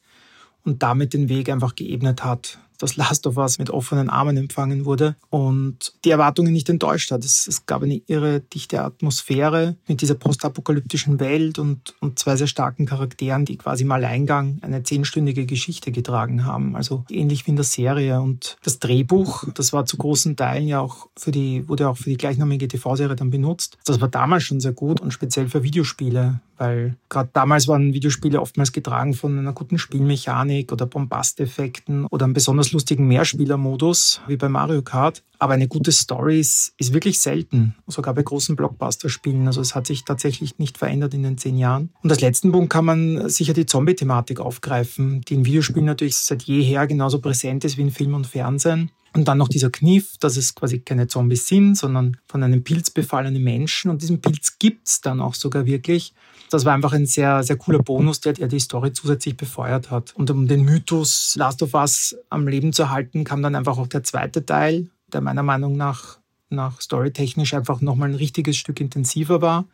und 0.63 0.83
damit 0.83 1.13
den 1.13 1.29
Weg 1.29 1.49
einfach 1.49 1.75
geebnet 1.75 2.23
hat 2.23 2.59
dass 2.77 2.95
Last 2.95 3.27
of 3.27 3.37
Us 3.37 3.59
mit 3.59 3.69
offenen 3.69 4.09
Armen 4.09 4.37
empfangen 4.37 4.85
wurde 4.85 5.15
und 5.29 5.93
die 6.05 6.11
Erwartungen 6.11 6.53
nicht 6.53 6.69
enttäuscht 6.69 7.11
hat. 7.11 7.23
Es, 7.25 7.47
es 7.47 7.65
gab 7.65 7.83
eine 7.83 8.01
irre 8.07 8.41
dichte 8.41 8.81
Atmosphäre 8.81 9.75
mit 9.87 10.01
dieser 10.01 10.15
postapokalyptischen 10.15 11.19
Welt 11.19 11.59
und, 11.59 11.95
und 11.99 12.19
zwei 12.19 12.35
sehr 12.35 12.47
starken 12.47 12.85
Charakteren, 12.85 13.45
die 13.45 13.57
quasi 13.57 13.83
im 13.83 13.91
Alleingang 13.91 14.59
eine 14.61 14.83
zehnstündige 14.83 15.45
Geschichte 15.45 15.91
getragen 15.91 16.45
haben. 16.45 16.75
Also 16.75 17.05
ähnlich 17.09 17.45
wie 17.45 17.51
in 17.51 17.55
der 17.55 17.65
Serie. 17.65 18.21
Und 18.21 18.57
das 18.63 18.79
Drehbuch, 18.79 19.45
das 19.53 19.73
war 19.73 19.85
zu 19.85 19.97
großen 19.97 20.35
Teilen 20.35 20.67
ja 20.67 20.79
auch 20.79 21.07
für 21.17 21.31
die, 21.31 21.67
wurde 21.67 21.89
auch 21.89 21.97
für 21.97 22.09
die 22.09 22.17
gleichnamige 22.17 22.67
TV-Serie 22.67 23.15
dann 23.15 23.29
benutzt. 23.29 23.77
Das 23.85 24.01
war 24.01 24.07
damals 24.07 24.43
schon 24.43 24.59
sehr 24.59 24.73
gut 24.73 25.01
und 25.01 25.11
speziell 25.11 25.47
für 25.49 25.63
Videospiele, 25.63 26.39
weil 26.57 26.95
gerade 27.09 27.29
damals 27.33 27.67
waren 27.67 27.93
Videospiele 27.93 28.39
oftmals 28.39 28.71
getragen 28.71 29.13
von 29.13 29.37
einer 29.37 29.53
guten 29.53 29.77
Spielmechanik 29.77 30.71
oder 30.71 30.85
Bombasteffekten 30.85 32.05
oder 32.05 32.25
einem 32.25 32.33
besonders 32.33 32.62
lustigen 32.71 33.07
Mehrspielermodus 33.07 34.21
wie 34.27 34.37
bei 34.37 34.49
Mario 34.49 34.81
Kart. 34.81 35.23
Aber 35.39 35.53
eine 35.53 35.67
gute 35.67 35.91
Story 35.91 36.39
ist, 36.39 36.73
ist 36.77 36.93
wirklich 36.93 37.19
selten, 37.19 37.75
sogar 37.87 38.13
bei 38.13 38.23
großen 38.23 38.55
Blockbuster-Spielen. 38.55 39.45
Also 39.47 39.59
es 39.59 39.75
hat 39.75 39.87
sich 39.87 40.05
tatsächlich 40.05 40.57
nicht 40.57 40.77
verändert 40.77 41.13
in 41.13 41.23
den 41.23 41.37
zehn 41.37 41.57
Jahren. 41.57 41.89
Und 42.01 42.11
als 42.11 42.21
letzten 42.21 42.51
Punkt 42.51 42.71
kann 42.71 42.85
man 42.85 43.27
sicher 43.29 43.53
die 43.53 43.65
Zombie-Thematik 43.65 44.39
aufgreifen, 44.39 45.21
die 45.21 45.33
in 45.33 45.45
Videospielen 45.45 45.85
natürlich 45.85 46.15
seit 46.15 46.43
jeher 46.43 46.87
genauso 46.87 47.19
präsent 47.19 47.65
ist 47.65 47.77
wie 47.77 47.81
in 47.81 47.91
Film 47.91 48.13
und 48.13 48.27
Fernsehen. 48.27 48.91
Und 49.15 49.27
dann 49.27 49.37
noch 49.37 49.47
dieser 49.47 49.69
Kniff, 49.69 50.17
dass 50.17 50.37
es 50.37 50.55
quasi 50.55 50.79
keine 50.79 51.07
Zombies 51.07 51.47
sind, 51.47 51.75
sondern 51.75 52.17
von 52.27 52.41
einem 52.41 52.63
Pilz 52.63 52.89
befallene 52.89 53.39
Menschen. 53.39 53.91
Und 53.91 54.01
diesen 54.01 54.21
Pilz 54.21 54.57
gibt's 54.57 55.01
dann 55.01 55.21
auch 55.21 55.35
sogar 55.35 55.65
wirklich. 55.65 56.13
Das 56.49 56.65
war 56.65 56.73
einfach 56.73 56.93
ein 56.93 57.05
sehr, 57.05 57.43
sehr 57.43 57.57
cooler 57.57 57.79
Bonus, 57.83 58.21
der, 58.21 58.33
der 58.33 58.47
die 58.47 58.59
Story 58.59 58.91
zusätzlich 58.91 59.37
befeuert 59.37 59.91
hat. 59.91 60.15
Und 60.15 60.31
um 60.31 60.47
den 60.47 60.63
Mythos 60.63 61.35
Last 61.37 61.61
of 61.61 61.73
Us 61.75 62.15
am 62.29 62.47
Leben 62.47 62.73
zu 62.73 62.89
halten, 62.89 63.23
kam 63.23 63.43
dann 63.43 63.55
einfach 63.55 63.77
auch 63.77 63.87
der 63.87 64.03
zweite 64.03 64.45
Teil, 64.45 64.89
der 65.11 65.21
meiner 65.21 65.43
Meinung 65.43 65.77
nach, 65.77 66.19
nach 66.49 66.81
storytechnisch 66.81 67.53
einfach 67.53 67.81
nochmal 67.81 68.09
ein 68.09 68.15
richtiges 68.15 68.57
Stück 68.57 68.79
intensiver 68.79 69.41
war 69.41 69.65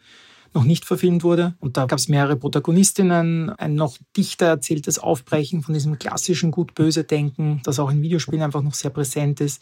noch 0.54 0.64
nicht 0.64 0.86
verfilmt 0.86 1.24
wurde. 1.24 1.56
Und 1.60 1.78
da 1.78 1.86
gab 1.86 2.00
es 2.00 2.08
mehrere 2.08 2.36
Protagonistinnen, 2.36 3.50
ein 3.52 3.76
noch 3.76 3.98
dichter 4.16 4.48
erzähltes 4.48 5.00
Aufbrechen 5.00 5.62
von 5.62 5.74
diesem 5.74 6.00
klassischen 6.00 6.52
Gut-Böse-Denken, 6.52 7.62
das 7.64 7.80
auch 7.80 7.92
in 7.92 8.02
Videospielen 8.02 8.42
einfach 8.42 8.62
noch 8.62 8.74
sehr 8.74 8.92
präsent 8.92 9.42
ist. 9.42 9.62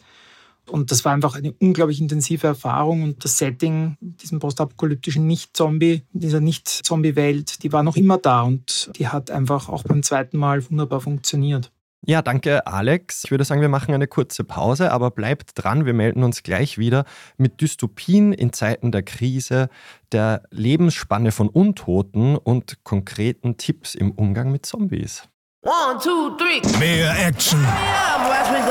Und 0.68 0.90
das 0.90 1.04
war 1.04 1.12
einfach 1.12 1.34
eine 1.34 1.52
unglaublich 1.60 2.00
intensive 2.00 2.46
Erfahrung 2.46 3.02
und 3.02 3.24
das 3.24 3.38
Setting, 3.38 3.96
diesem 4.00 4.38
postapokalyptischen 4.38 5.26
Nicht-Zombie, 5.26 6.02
dieser 6.12 6.40
Nicht-Zombie-Welt, 6.40 7.62
die 7.62 7.72
war 7.72 7.82
noch 7.82 7.96
immer 7.96 8.18
da 8.18 8.42
und 8.42 8.90
die 8.96 9.08
hat 9.08 9.30
einfach 9.30 9.68
auch 9.68 9.82
beim 9.82 10.02
zweiten 10.02 10.36
Mal 10.36 10.68
wunderbar 10.70 11.00
funktioniert. 11.00 11.72
Ja, 12.06 12.22
danke 12.22 12.66
Alex. 12.66 13.24
Ich 13.24 13.30
würde 13.30 13.44
sagen, 13.44 13.60
wir 13.60 13.68
machen 13.68 13.92
eine 13.92 14.06
kurze 14.06 14.44
Pause, 14.44 14.92
aber 14.92 15.10
bleibt 15.10 15.50
dran, 15.54 15.84
wir 15.84 15.94
melden 15.94 16.22
uns 16.22 16.42
gleich 16.42 16.78
wieder 16.78 17.04
mit 17.36 17.60
Dystopien 17.60 18.32
in 18.32 18.52
Zeiten 18.52 18.92
der 18.92 19.02
Krise, 19.02 19.68
der 20.12 20.42
Lebensspanne 20.50 21.32
von 21.32 21.48
Untoten 21.48 22.36
und 22.36 22.84
konkreten 22.84 23.56
Tipps 23.56 23.94
im 23.94 24.12
Umgang 24.12 24.52
mit 24.52 24.64
Zombies. 24.64 25.28
One, 25.62 25.98
two, 26.02 26.36
three. 26.38 26.62
Mehr 26.78 27.18
Action. 27.26 27.60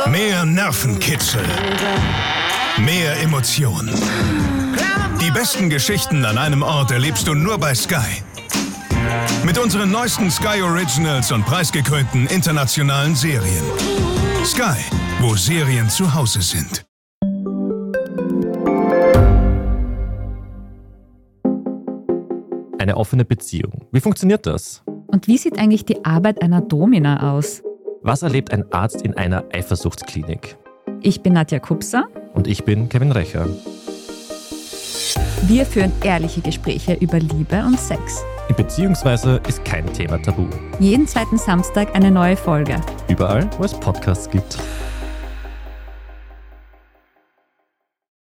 Mehr 0.10 0.46
Nervenkitzel. 0.46 1.44
Mehr 2.78 3.22
Emotionen. 3.22 3.94
Die 5.22 5.32
besten 5.32 5.70
Geschichten 5.70 6.24
an 6.24 6.38
einem 6.38 6.64
Ort 6.64 6.92
erlebst 6.92 7.28
du 7.28 7.34
nur 7.34 7.58
bei 7.58 7.76
Sky. 7.76 8.24
Mit 9.46 9.58
unseren 9.58 9.92
neuesten 9.92 10.30
Sky 10.30 10.62
Originals 10.62 11.32
und 11.32 11.46
preisgekrönten 11.46 12.28
internationalen 12.28 13.16
Serien. 13.16 13.64
Sky, 14.44 14.78
wo 15.20 15.36
Serien 15.36 15.90
zu 15.90 16.14
Hause 16.14 16.42
sind. 16.42 16.86
Eine 22.80 22.98
offene 22.98 23.26
Beziehung. 23.26 23.88
Wie 23.92 24.00
funktioniert 24.00 24.46
das? 24.46 24.84
Und 25.08 25.28
wie 25.28 25.38
sieht 25.38 25.58
eigentlich 25.58 25.86
die 25.86 26.06
Arbeit 26.06 26.42
einer 26.42 26.62
Domina 26.62 27.34
aus? 27.34 27.64
Was 28.02 28.22
erlebt 28.22 28.54
ein 28.54 28.72
Arzt 28.72 29.02
in 29.02 29.16
einer 29.16 29.44
Eifersuchtsklinik? 29.52 30.58
Ich 31.02 31.22
bin 31.22 31.34
Nadja 31.34 31.60
Kupser. 31.60 32.08
Und 32.34 32.48
ich 32.48 32.64
bin 32.64 32.88
Kevin 32.90 33.12
Recher. 33.12 33.48
Wir 35.44 35.66
führen 35.66 35.92
ehrliche 36.04 36.42
Gespräche 36.42 36.94
über 36.94 37.20
Liebe 37.20 37.64
und 37.66 37.80
Sex. 37.80 38.24
Beziehungsweise 38.58 39.40
ist 39.48 39.64
kein 39.64 39.86
Thema 39.94 40.20
tabu. 40.20 40.48
Jeden 40.80 41.06
zweiten 41.08 41.38
Samstag 41.38 41.96
eine 41.96 42.10
neue 42.10 42.36
Folge. 42.36 42.82
Überall, 43.08 43.48
wo 43.60 43.64
es 43.64 43.80
Podcasts 43.80 44.28
gibt. 44.32 44.58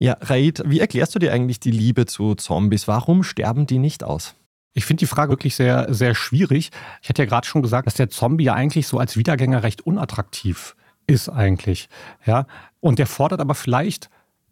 Ja, 0.00 0.16
Raid, 0.20 0.64
wie 0.66 0.80
erklärst 0.80 1.14
du 1.14 1.20
dir 1.20 1.32
eigentlich 1.32 1.60
die 1.60 1.70
Liebe 1.70 2.04
zu 2.06 2.34
Zombies? 2.34 2.88
Warum 2.88 3.22
sterben 3.22 3.66
die 3.66 3.78
nicht 3.78 4.02
aus? 4.02 4.34
Ich 4.74 4.86
finde 4.86 4.98
die 4.98 5.06
Frage 5.06 5.30
wirklich 5.30 5.54
sehr, 5.54 5.94
sehr 5.94 6.16
schwierig. 6.16 6.70
Ich 7.00 7.08
hatte 7.08 7.22
ja 7.22 7.28
gerade 7.28 7.46
schon 7.46 7.62
gesagt, 7.62 7.86
dass 7.86 7.94
der 7.94 8.10
Zombie 8.10 8.44
ja 8.44 8.54
eigentlich 8.54 8.88
so 8.88 8.98
als 8.98 9.16
Wiedergänger 9.16 9.62
recht 9.62 9.82
unattraktiv 9.82 10.74
ist 11.06 11.28
eigentlich. 11.28 11.88
Ja? 12.26 12.46
Und 12.80 12.98
der 12.98 13.06
fordert 13.06 13.40
aber 13.40 13.54
vielleicht 13.54 14.10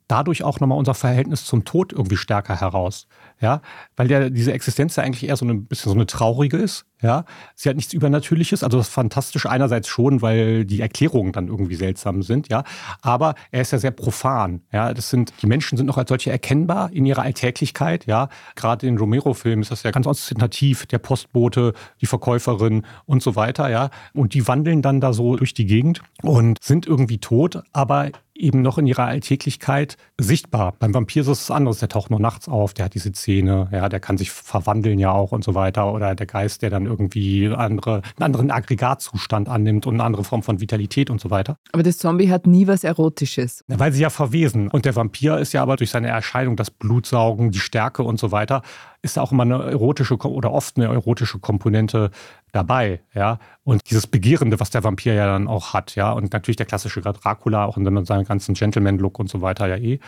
dadurch 0.09 0.43
auch 0.45 0.61
nochmal 0.61 0.79
unser 0.79 0.95
Verhältnis 0.95 1.45
zum 1.45 1.65
Tod 1.65 1.93
irgendwie 1.93 2.17
stärker 2.17 2.61
heraus. 2.61 3.07
Ja, 3.41 3.61
weil 3.97 4.11
ja 4.11 4.31
diese 4.31 4.53
Existenz 4.53 4.97
ja 4.97 5.03
eigentlich 5.03 5.29
eher 5.29 5.37
so 5.37 5.45
ein 5.45 5.67
bisschen 5.67 5.91
so 5.91 5.97
eine 5.97 6.07
traurige 6.07 6.57
ist. 6.57 6.87
Ja, 7.03 7.27
sie 7.55 7.69
hat 7.69 7.77
nichts 7.77 7.93
Übernatürliches, 7.93 8.65
also 8.65 8.79
das 8.79 8.89
ist 8.89 8.95
fantastisch 8.95 9.45
einerseits 9.45 9.87
schon, 9.87 10.23
weil 10.23 10.65
die 10.65 10.81
Erklärungen 10.81 11.33
dann 11.33 11.49
irgendwie 11.49 11.75
seltsam 11.75 12.23
sind. 12.23 12.49
Ja, 12.49 12.65
aber 13.03 13.35
er 13.51 13.61
ist 13.61 13.73
ja 13.73 13.79
sehr 13.79 13.91
profan. 13.91 14.63
Ja, 14.73 14.95
das 14.95 15.11
sind, 15.11 15.35
die 15.43 15.47
Menschen 15.47 15.77
sind 15.77 15.87
noch 15.87 15.99
als 15.99 16.09
solche 16.09 16.31
erkennbar 16.31 16.91
in 16.93 17.05
ihrer 17.05 17.21
Alltäglichkeit. 17.23 18.07
Ja, 18.07 18.31
gerade 18.55 18.87
in 18.87 18.97
Romero-Filmen 18.97 19.61
ist 19.61 19.71
das 19.71 19.83
ja 19.83 19.91
ganz 19.91 20.07
ostentativ. 20.07 20.87
Der 20.87 20.99
Postbote, 20.99 21.75
die 22.01 22.07
Verkäuferin 22.07 22.87
und 23.05 23.23
so 23.23 23.37
weiter. 23.37 23.69
Ja, 23.69 23.91
und 24.15 24.33
die 24.33 24.49
wandeln 24.49 24.81
dann 24.81 25.03
da 25.03 25.13
so 25.13 25.37
durch 25.37 25.53
die 25.53 25.67
Gegend 25.67 26.01
und 26.23 26.63
sind 26.63 26.87
irgendwie 26.87 27.19
tot, 27.19 27.63
aber 27.75 28.11
eben 28.41 28.63
noch 28.63 28.79
in 28.79 28.87
ihrer 28.87 29.05
Alltäglichkeit 29.05 29.97
sichtbar. 30.19 30.75
Beim 30.79 30.95
Vampir 30.95 31.23
ist 31.23 31.29
es 31.29 31.51
anderes, 31.51 31.79
der 31.79 31.89
taucht 31.89 32.11
nur 32.11 32.21
nachts 32.21 32.49
auf, 32.49 32.75
der 32.75 32.87
hat 32.87 32.95
diese 32.95 33.13
Zähne, 33.13 33.69
ja, 33.73 33.89
der 33.89 34.01
kann 34.01 34.19
sich 34.19 34.31
verwandeln 34.31 34.99
ja 34.99 35.13
auch 35.13 35.33
und 35.33 35.45
so 35.45 35.55
weiter. 35.55 35.93
Oder 35.93 36.15
der 36.15 36.27
Geist, 36.27 36.63
der 36.63 36.71
dann 36.71 36.87
irgendwie 36.87 37.49
andere, 37.49 38.03
einen 38.17 38.25
anderen 38.25 38.51
Aggregatzustand 38.51 39.49
annimmt 39.49 39.87
und 39.87 39.95
eine 39.95 40.05
andere 40.05 40.25
Form 40.25 40.43
von 40.43 40.61
Vitalität 40.61 41.11
und 41.11 41.21
so 41.21 41.31
weiter. 41.31 41.57
Aber 41.73 41.83
das 41.83 41.99
Zombie 41.99 42.31
hat 42.31 42.47
nie 42.47 42.67
was 42.67 42.85
Erotisches. 42.85 43.65
Weil 43.69 43.93
sie 43.93 44.03
ja 44.03 44.11
verwesen. 44.11 44.69
Und 44.69 44.85
der 44.85 44.97
Vampir 44.97 45.39
ist 45.39 45.53
ja 45.53 45.63
aber 45.63 45.77
durch 45.77 45.91
seine 45.91 46.09
Erscheinung, 46.09 46.57
das 46.57 46.71
Blutsaugen, 46.71 47.51
die 47.51 47.59
Stärke 47.59 48.03
und 48.03 48.19
so 48.19 48.33
weiter, 48.33 48.63
ist 49.07 49.19
auch 49.19 49.33
immer 49.33 49.45
eine 49.45 49.63
erotische 49.63 50.17
oder 50.17 50.53
oft 50.53 50.77
eine 50.77 50.87
erotische 50.87 51.39
Komponente 51.39 52.11
dabei, 52.53 53.01
ja. 53.15 53.39
Und 53.65 53.83
dieses 53.89 54.07
Begehrende, 54.07 54.61
was 54.61 54.71
der 54.71 54.85
Vampir 54.85 55.15
ja 55.15 55.27
dann 55.27 55.49
auch 55.49 55.73
hat, 55.73 55.95
ja. 55.95 56.13
Und 56.13 56.33
natürlich 56.33 56.57
der 56.57 56.67
klassische 56.67 57.01
Dracula, 57.01 57.65
auch 57.65 57.77
in 57.77 58.05
seinem 58.05 58.25
ganzen 58.25 58.55
Gentleman-Look 58.55 59.19
und 59.19 59.31
so 59.31 59.41
weiter, 59.41 59.67
ja 59.67 59.77
eh. 59.77 59.99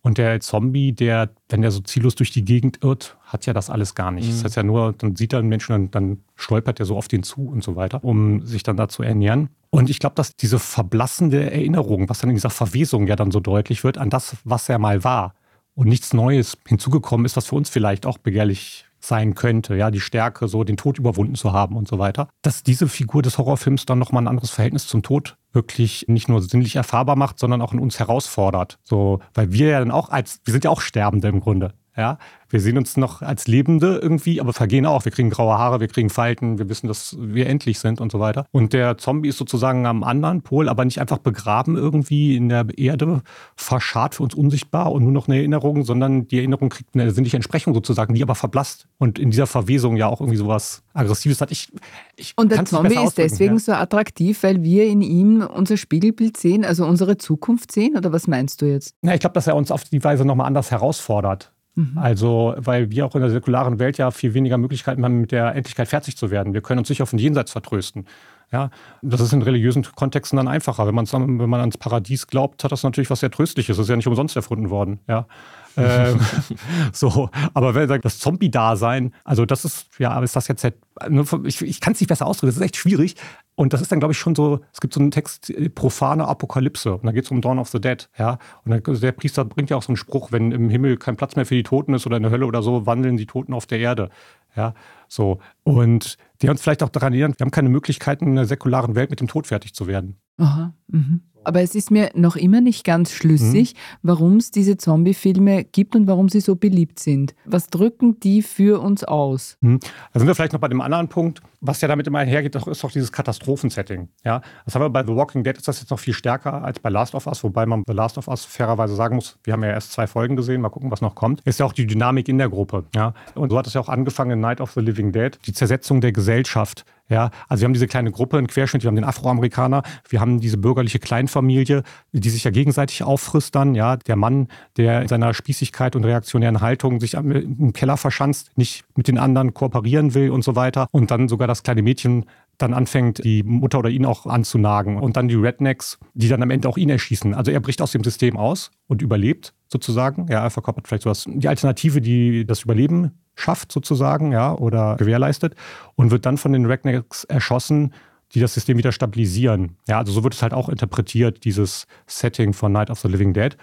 Und 0.00 0.18
der 0.18 0.38
Zombie, 0.40 0.92
der, 0.92 1.30
wenn 1.48 1.62
der 1.62 1.70
so 1.70 1.80
ziellos 1.80 2.14
durch 2.14 2.30
die 2.30 2.44
Gegend 2.44 2.84
irrt, 2.84 3.16
hat 3.24 3.46
ja 3.46 3.54
das 3.54 3.70
alles 3.70 3.94
gar 3.94 4.10
nicht. 4.10 4.26
Mhm. 4.28 4.32
Das 4.32 4.44
heißt 4.44 4.56
ja 4.56 4.62
nur, 4.62 4.92
dann 4.92 5.16
sieht 5.16 5.32
er 5.32 5.38
einen 5.38 5.48
Menschen, 5.48 5.72
dann, 5.72 5.90
dann 5.90 6.18
stolpert 6.36 6.78
er 6.78 6.84
so 6.84 6.96
auf 6.96 7.08
den 7.08 7.22
zu 7.22 7.48
und 7.48 7.64
so 7.64 7.74
weiter, 7.74 8.04
um 8.04 8.44
sich 8.44 8.62
dann 8.62 8.76
da 8.76 8.88
zu 8.88 9.02
ernähren. 9.02 9.48
Und 9.70 9.88
ich 9.88 9.98
glaube, 9.98 10.14
dass 10.14 10.36
diese 10.36 10.58
verblassende 10.58 11.50
Erinnerung, 11.50 12.08
was 12.10 12.18
dann 12.18 12.30
in 12.30 12.36
dieser 12.36 12.50
Verwesung 12.50 13.06
ja 13.06 13.16
dann 13.16 13.30
so 13.30 13.40
deutlich 13.40 13.82
wird, 13.82 13.96
an 13.96 14.10
das, 14.10 14.36
was 14.44 14.68
er 14.68 14.78
mal 14.78 15.04
war 15.04 15.34
und 15.74 15.88
nichts 15.88 16.12
Neues 16.12 16.56
hinzugekommen 16.66 17.26
ist, 17.26 17.36
was 17.36 17.46
für 17.46 17.56
uns 17.56 17.68
vielleicht 17.68 18.06
auch 18.06 18.18
begehrlich 18.18 18.86
sein 19.00 19.34
könnte, 19.34 19.76
ja, 19.76 19.90
die 19.90 20.00
Stärke, 20.00 20.48
so 20.48 20.64
den 20.64 20.76
Tod 20.76 20.98
überwunden 20.98 21.34
zu 21.34 21.52
haben 21.52 21.76
und 21.76 21.86
so 21.86 21.98
weiter, 21.98 22.28
dass 22.42 22.62
diese 22.62 22.88
Figur 22.88 23.22
des 23.22 23.38
Horrorfilms 23.38 23.86
dann 23.86 23.98
nochmal 23.98 24.22
ein 24.22 24.28
anderes 24.28 24.50
Verhältnis 24.50 24.86
zum 24.86 25.02
Tod 25.02 25.36
wirklich 25.52 26.06
nicht 26.08 26.28
nur 26.28 26.42
sinnlich 26.42 26.76
erfahrbar 26.76 27.16
macht, 27.16 27.38
sondern 27.38 27.62
auch 27.62 27.72
in 27.72 27.78
uns 27.78 27.98
herausfordert. 27.98 28.78
So, 28.82 29.20
weil 29.34 29.52
wir 29.52 29.68
ja 29.68 29.78
dann 29.78 29.90
auch 29.90 30.08
als, 30.08 30.40
wir 30.44 30.52
sind 30.52 30.64
ja 30.64 30.70
auch 30.70 30.80
Sterbende 30.80 31.28
im 31.28 31.40
Grunde. 31.40 31.74
Ja, 31.96 32.18
wir 32.48 32.60
sehen 32.60 32.78
uns 32.78 32.96
noch 32.96 33.22
als 33.22 33.46
Lebende 33.46 33.98
irgendwie, 34.00 34.40
aber 34.40 34.52
vergehen 34.52 34.86
auch. 34.86 35.04
Wir 35.04 35.12
kriegen 35.12 35.30
graue 35.30 35.58
Haare, 35.58 35.80
wir 35.80 35.88
kriegen 35.88 36.10
Falten, 36.10 36.58
wir 36.58 36.68
wissen, 36.68 36.86
dass 36.86 37.16
wir 37.18 37.48
endlich 37.48 37.78
sind 37.78 38.00
und 38.00 38.12
so 38.12 38.20
weiter. 38.20 38.46
Und 38.52 38.72
der 38.72 38.98
Zombie 38.98 39.28
ist 39.28 39.38
sozusagen 39.38 39.86
am 39.86 40.04
anderen 40.04 40.42
Pol, 40.42 40.68
aber 40.68 40.84
nicht 40.84 41.00
einfach 41.00 41.18
begraben 41.18 41.76
irgendwie 41.76 42.36
in 42.36 42.48
der 42.48 42.66
Erde, 42.76 43.22
verscharrt 43.56 44.16
für 44.16 44.22
uns 44.22 44.34
unsichtbar 44.34 44.92
und 44.92 45.02
nur 45.02 45.12
noch 45.12 45.28
eine 45.28 45.38
Erinnerung, 45.38 45.84
sondern 45.84 46.28
die 46.28 46.38
Erinnerung 46.38 46.68
kriegt 46.68 46.94
eine 46.94 47.10
sinnliche 47.10 47.36
Entsprechung 47.36 47.74
sozusagen, 47.74 48.14
die 48.14 48.22
aber 48.22 48.34
verblasst 48.34 48.86
und 48.98 49.18
in 49.18 49.30
dieser 49.30 49.46
Verwesung 49.46 49.96
ja 49.96 50.06
auch 50.08 50.20
irgendwie 50.20 50.38
sowas 50.38 50.82
Aggressives 50.92 51.40
hat. 51.40 51.50
Ich, 51.50 51.72
ich 52.16 52.34
und 52.36 52.52
der 52.52 52.64
Zombie 52.64 53.02
ist 53.04 53.18
deswegen 53.18 53.54
ja. 53.54 53.60
so 53.60 53.72
attraktiv, 53.72 54.42
weil 54.42 54.62
wir 54.62 54.86
in 54.86 55.02
ihm 55.02 55.42
unser 55.42 55.76
Spiegelbild 55.76 56.36
sehen, 56.36 56.64
also 56.64 56.86
unsere 56.86 57.18
Zukunft 57.18 57.72
sehen? 57.72 57.96
Oder 57.96 58.12
was 58.12 58.26
meinst 58.26 58.62
du 58.62 58.66
jetzt? 58.66 58.94
Ja, 59.02 59.14
ich 59.14 59.20
glaube, 59.20 59.34
dass 59.34 59.46
er 59.46 59.56
uns 59.56 59.70
auf 59.70 59.84
die 59.84 60.02
Weise 60.02 60.24
nochmal 60.24 60.46
anders 60.46 60.70
herausfordert. 60.70 61.53
Mhm. 61.74 61.98
Also, 61.98 62.54
weil 62.56 62.90
wir 62.90 63.04
auch 63.04 63.14
in 63.14 63.20
der 63.20 63.30
säkularen 63.30 63.78
Welt 63.78 63.98
ja 63.98 64.10
viel 64.10 64.34
weniger 64.34 64.58
Möglichkeiten 64.58 65.04
haben, 65.04 65.20
mit 65.20 65.32
der 65.32 65.54
Endlichkeit 65.54 65.88
fertig 65.88 66.16
zu 66.16 66.30
werden. 66.30 66.54
Wir 66.54 66.60
können 66.60 66.78
uns 66.78 66.88
nicht 66.88 67.02
auf 67.02 67.10
den 67.10 67.18
Jenseits 67.18 67.52
vertrösten. 67.52 68.06
Ja, 68.54 68.70
das 69.02 69.20
ist 69.20 69.32
in 69.32 69.42
religiösen 69.42 69.82
Kontexten 69.96 70.36
dann 70.36 70.46
einfacher. 70.46 70.86
Wenn 70.86 70.94
man, 70.94 71.06
wenn 71.10 71.50
man 71.50 71.58
ans 71.58 71.76
Paradies 71.76 72.28
glaubt, 72.28 72.62
hat 72.62 72.70
das 72.70 72.84
natürlich 72.84 73.10
was 73.10 73.18
sehr 73.18 73.32
Tröstliches. 73.32 73.76
Das 73.76 73.86
ist 73.86 73.90
ja 73.90 73.96
nicht 73.96 74.06
umsonst 74.06 74.36
erfunden 74.36 74.70
worden. 74.70 75.00
Ja. 75.08 75.26
ähm, 75.76 76.20
so, 76.92 77.30
aber 77.52 77.74
wenn 77.74 78.00
das 78.00 78.20
Zombie-Dasein, 78.20 79.12
also 79.24 79.44
das 79.44 79.64
ist, 79.64 79.88
ja, 79.98 80.16
ist 80.20 80.36
das 80.36 80.46
jetzt 80.46 80.62
halt, 80.62 80.76
ne, 81.08 81.24
ich, 81.42 81.62
ich 81.62 81.80
kann 81.80 81.94
es 81.94 82.00
nicht 82.00 82.06
besser 82.06 82.28
ausdrücken, 82.28 82.50
das 82.50 82.56
ist 82.58 82.62
echt 82.62 82.76
schwierig. 82.76 83.16
Und 83.56 83.72
das 83.72 83.80
ist 83.80 83.90
dann, 83.90 83.98
glaube 83.98 84.12
ich, 84.12 84.18
schon 84.18 84.36
so, 84.36 84.60
es 84.72 84.80
gibt 84.80 84.94
so 84.94 85.00
einen 85.00 85.10
Text, 85.10 85.50
äh, 85.50 85.68
profane 85.68 86.28
Apokalypse. 86.28 86.94
Und 86.94 87.06
da 87.06 87.10
geht 87.10 87.24
es 87.24 87.32
um 87.32 87.40
Dawn 87.40 87.58
of 87.58 87.70
the 87.70 87.80
Dead. 87.80 88.08
Ja? 88.16 88.38
Und 88.64 89.02
der 89.02 89.12
Priester 89.12 89.44
bringt 89.44 89.70
ja 89.70 89.76
auch 89.76 89.82
so 89.82 89.88
einen 89.88 89.96
Spruch, 89.96 90.30
wenn 90.30 90.52
im 90.52 90.70
Himmel 90.70 90.96
kein 90.96 91.16
Platz 91.16 91.34
mehr 91.34 91.44
für 91.44 91.56
die 91.56 91.64
Toten 91.64 91.94
ist 91.94 92.06
oder 92.06 92.18
in 92.18 92.22
der 92.22 92.30
Hölle 92.30 92.46
oder 92.46 92.62
so, 92.62 92.86
wandeln 92.86 93.16
die 93.16 93.26
Toten 93.26 93.52
auf 93.52 93.66
der 93.66 93.80
Erde. 93.80 94.10
Ja, 94.54 94.74
so. 95.08 95.38
Und 95.62 96.16
der 96.42 96.50
uns 96.50 96.62
vielleicht 96.62 96.82
auch 96.82 96.88
daran 96.88 97.12
erinnert, 97.12 97.38
wir 97.38 97.44
haben 97.44 97.50
keine 97.50 97.68
Möglichkeiten 97.68 98.26
in 98.26 98.32
einer 98.32 98.46
säkularen 98.46 98.94
Welt 98.94 99.10
mit 99.10 99.20
dem 99.20 99.28
Tod 99.28 99.46
fertig 99.46 99.74
zu 99.74 99.86
werden. 99.86 100.18
Aha. 100.36 100.74
Mhm. 100.88 101.22
Aber 101.44 101.60
es 101.62 101.74
ist 101.74 101.90
mir 101.90 102.10
noch 102.14 102.36
immer 102.36 102.60
nicht 102.60 102.84
ganz 102.84 103.12
schlüssig, 103.12 103.74
mhm. 103.74 104.08
warum 104.08 104.36
es 104.36 104.50
diese 104.50 104.76
Zombie-Filme 104.76 105.64
gibt 105.64 105.96
und 105.96 106.06
warum 106.06 106.28
sie 106.28 106.40
so 106.40 106.56
beliebt 106.56 106.98
sind. 106.98 107.34
Was 107.44 107.68
drücken 107.68 108.20
die 108.20 108.42
für 108.42 108.80
uns 108.80 109.04
aus? 109.04 109.56
Mhm. 109.60 109.80
Da 110.12 110.20
sind 110.20 110.26
wir 110.26 110.34
vielleicht 110.34 110.52
noch 110.52 110.60
bei 110.60 110.68
dem 110.68 110.80
anderen 110.80 111.08
Punkt, 111.08 111.40
was 111.60 111.80
ja 111.80 111.88
damit 111.88 112.06
immer 112.06 112.18
einhergeht, 112.18 112.54
ist 112.54 112.84
doch 112.84 112.90
dieses 112.90 113.10
Katastrophensetting. 113.10 114.08
Ja, 114.22 114.42
das 114.64 114.74
haben 114.74 114.82
wir 114.82 114.90
bei 114.90 115.02
The 115.02 115.16
Walking 115.16 115.42
Dead 115.44 115.56
ist 115.56 115.66
das 115.66 115.80
jetzt 115.80 115.90
noch 115.90 115.98
viel 115.98 116.12
stärker 116.12 116.62
als 116.62 116.78
bei 116.78 116.90
Last 116.90 117.14
of 117.14 117.26
Us, 117.26 117.42
wobei 117.42 117.64
man 117.64 117.84
bei 117.84 117.94
Last 117.94 118.18
of 118.18 118.28
Us 118.28 118.44
fairerweise 118.44 118.94
sagen 118.94 119.16
muss, 119.16 119.38
wir 119.44 119.54
haben 119.54 119.62
ja 119.62 119.70
erst 119.70 119.92
zwei 119.92 120.06
Folgen 120.06 120.36
gesehen, 120.36 120.60
mal 120.60 120.68
gucken, 120.68 120.90
was 120.90 121.00
noch 121.00 121.14
kommt. 121.14 121.40
Ist 121.42 121.60
ja 121.60 121.66
auch 121.66 121.72
die 121.72 121.86
Dynamik 121.86 122.28
in 122.28 122.38
der 122.38 122.50
Gruppe. 122.50 122.84
Ja, 122.94 123.14
und 123.34 123.50
so 123.50 123.58
hat 123.58 123.66
es 123.66 123.74
ja 123.74 123.80
auch 123.80 123.88
angefangen 123.88 124.32
in 124.32 124.40
Night 124.40 124.60
of 124.60 124.72
the 124.72 124.80
Living 124.80 125.12
Dead, 125.12 125.38
die 125.46 125.52
Zersetzung 125.52 126.00
der 126.00 126.12
Gesellschaft 126.12 126.84
ja, 127.08 127.30
also 127.48 127.60
wir 127.60 127.66
haben 127.66 127.74
diese 127.74 127.86
kleine 127.86 128.10
Gruppe, 128.10 128.38
einen 128.38 128.46
Querschnitt, 128.46 128.82
wir 128.82 128.88
haben 128.88 128.96
den 128.96 129.04
Afroamerikaner, 129.04 129.82
wir 130.08 130.20
haben 130.20 130.40
diese 130.40 130.56
bürgerliche 130.56 130.98
Kleinfamilie, 130.98 131.82
die 132.12 132.30
sich 132.30 132.44
ja 132.44 132.50
gegenseitig 132.50 133.02
auffrisst 133.02 133.54
dann, 133.54 133.74
ja, 133.74 133.96
der 133.96 134.16
Mann, 134.16 134.48
der 134.76 135.02
in 135.02 135.08
seiner 135.08 135.34
Spießigkeit 135.34 135.96
und 135.96 136.04
reaktionären 136.04 136.60
Haltung 136.60 137.00
sich 137.00 137.14
im 137.14 137.72
Keller 137.74 137.96
verschanzt, 137.96 138.52
nicht 138.56 138.84
mit 138.96 139.08
den 139.08 139.18
anderen 139.18 139.52
kooperieren 139.52 140.14
will 140.14 140.30
und 140.30 140.44
so 140.44 140.56
weiter 140.56 140.86
und 140.92 141.10
dann 141.10 141.28
sogar 141.28 141.46
das 141.46 141.62
kleine 141.62 141.82
Mädchen 141.82 142.24
dann 142.58 142.72
anfängt, 142.72 143.24
die 143.24 143.42
Mutter 143.42 143.80
oder 143.80 143.90
ihn 143.90 144.06
auch 144.06 144.26
anzunagen. 144.26 144.96
Und 144.98 145.16
dann 145.16 145.28
die 145.28 145.34
Rednecks, 145.34 145.98
die 146.14 146.28
dann 146.28 146.42
am 146.42 146.50
Ende 146.50 146.68
auch 146.68 146.76
ihn 146.76 146.88
erschießen. 146.88 147.34
Also 147.34 147.50
er 147.50 147.60
bricht 147.60 147.82
aus 147.82 147.92
dem 147.92 148.04
System 148.04 148.36
aus 148.36 148.70
und 148.86 149.02
überlebt 149.02 149.54
sozusagen. 149.68 150.26
Ja, 150.28 150.44
er 150.44 150.50
verkörpert 150.50 150.86
vielleicht 150.86 151.02
sowas. 151.02 151.24
Die 151.28 151.48
Alternative, 151.48 152.00
die 152.00 152.46
das 152.46 152.62
Überleben 152.62 153.10
schafft 153.34 153.72
sozusagen, 153.72 154.32
ja, 154.32 154.54
oder 154.54 154.96
gewährleistet 154.96 155.54
und 155.94 156.10
wird 156.10 156.26
dann 156.26 156.38
von 156.38 156.52
den 156.52 156.66
Rednecks 156.66 157.24
erschossen, 157.24 157.92
die 158.32 158.40
das 158.40 158.54
System 158.54 158.78
wieder 158.78 158.92
stabilisieren. 158.92 159.76
Ja, 159.88 159.98
also 159.98 160.12
so 160.12 160.24
wird 160.24 160.34
es 160.34 160.42
halt 160.42 160.52
auch 160.52 160.68
interpretiert, 160.68 161.44
dieses 161.44 161.86
Setting 162.06 162.52
von 162.52 162.72
Night 162.72 162.90
of 162.90 163.00
the 163.00 163.08
Living 163.08 163.32
Dead. 163.32 163.56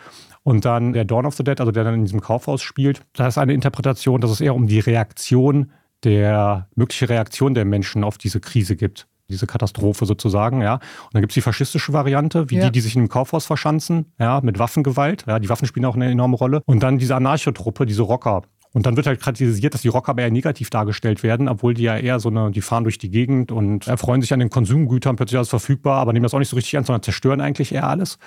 Und 0.43 0.65
dann 0.65 0.93
der 0.93 1.05
Dawn 1.05 1.25
of 1.25 1.35
the 1.35 1.43
Dead, 1.43 1.59
also 1.59 1.71
der 1.71 1.83
dann 1.83 1.95
in 1.95 2.05
diesem 2.05 2.21
Kaufhaus 2.21 2.61
spielt, 2.61 3.01
da 3.13 3.27
ist 3.27 3.37
eine 3.37 3.53
Interpretation, 3.53 4.21
dass 4.21 4.31
es 4.31 4.41
eher 4.41 4.55
um 4.55 4.67
die 4.67 4.79
Reaktion 4.79 5.71
der, 6.03 6.67
mögliche 6.75 7.09
Reaktion 7.09 7.53
der 7.53 7.65
Menschen 7.65 8.03
auf 8.03 8.17
diese 8.17 8.39
Krise 8.39 8.75
gibt 8.75 9.07
diese 9.31 9.47
Katastrophe 9.47 10.05
sozusagen, 10.05 10.61
ja. 10.61 10.75
Und 10.75 11.13
dann 11.13 11.21
gibt 11.21 11.31
es 11.31 11.35
die 11.35 11.41
faschistische 11.41 11.93
Variante, 11.93 12.49
wie 12.49 12.57
ja. 12.57 12.65
die, 12.65 12.71
die 12.71 12.81
sich 12.81 12.95
in 12.95 13.01
einem 13.01 13.09
Kaufhaus 13.09 13.45
verschanzen, 13.45 14.11
ja, 14.19 14.41
mit 14.41 14.59
Waffengewalt, 14.59 15.25
ja, 15.27 15.39
die 15.39 15.49
Waffen 15.49 15.67
spielen 15.67 15.85
auch 15.85 15.95
eine 15.95 16.11
enorme 16.11 16.37
Rolle. 16.37 16.61
Und 16.65 16.83
dann 16.83 16.99
diese 16.99 17.15
Anarchotruppe, 17.15 17.85
diese 17.85 18.03
Rocker, 18.03 18.43
und 18.73 18.85
dann 18.85 18.95
wird 18.95 19.07
halt 19.07 19.19
kritisiert, 19.19 19.73
dass 19.73 19.81
die 19.81 19.89
Rocker 19.89 20.11
aber 20.11 20.21
eher 20.21 20.31
negativ 20.31 20.69
dargestellt 20.69 21.23
werden, 21.23 21.47
obwohl 21.47 21.73
die 21.73 21.83
ja 21.83 21.97
eher 21.97 22.19
so 22.19 22.29
eine, 22.29 22.51
die 22.51 22.61
fahren 22.61 22.83
durch 22.83 22.97
die 22.97 23.09
Gegend 23.09 23.51
und 23.51 23.87
erfreuen 23.87 24.21
sich 24.21 24.33
an 24.33 24.39
den 24.39 24.49
Konsumgütern, 24.49 25.15
plötzlich 25.15 25.37
alles 25.37 25.49
verfügbar, 25.49 25.99
aber 25.99 26.13
nehmen 26.13 26.23
das 26.23 26.33
auch 26.33 26.39
nicht 26.39 26.49
so 26.49 26.55
richtig 26.55 26.77
an, 26.77 26.83
sondern 26.83 27.03
zerstören 27.03 27.41
eigentlich 27.41 27.73
eher 27.73 27.87
alles 27.87 28.17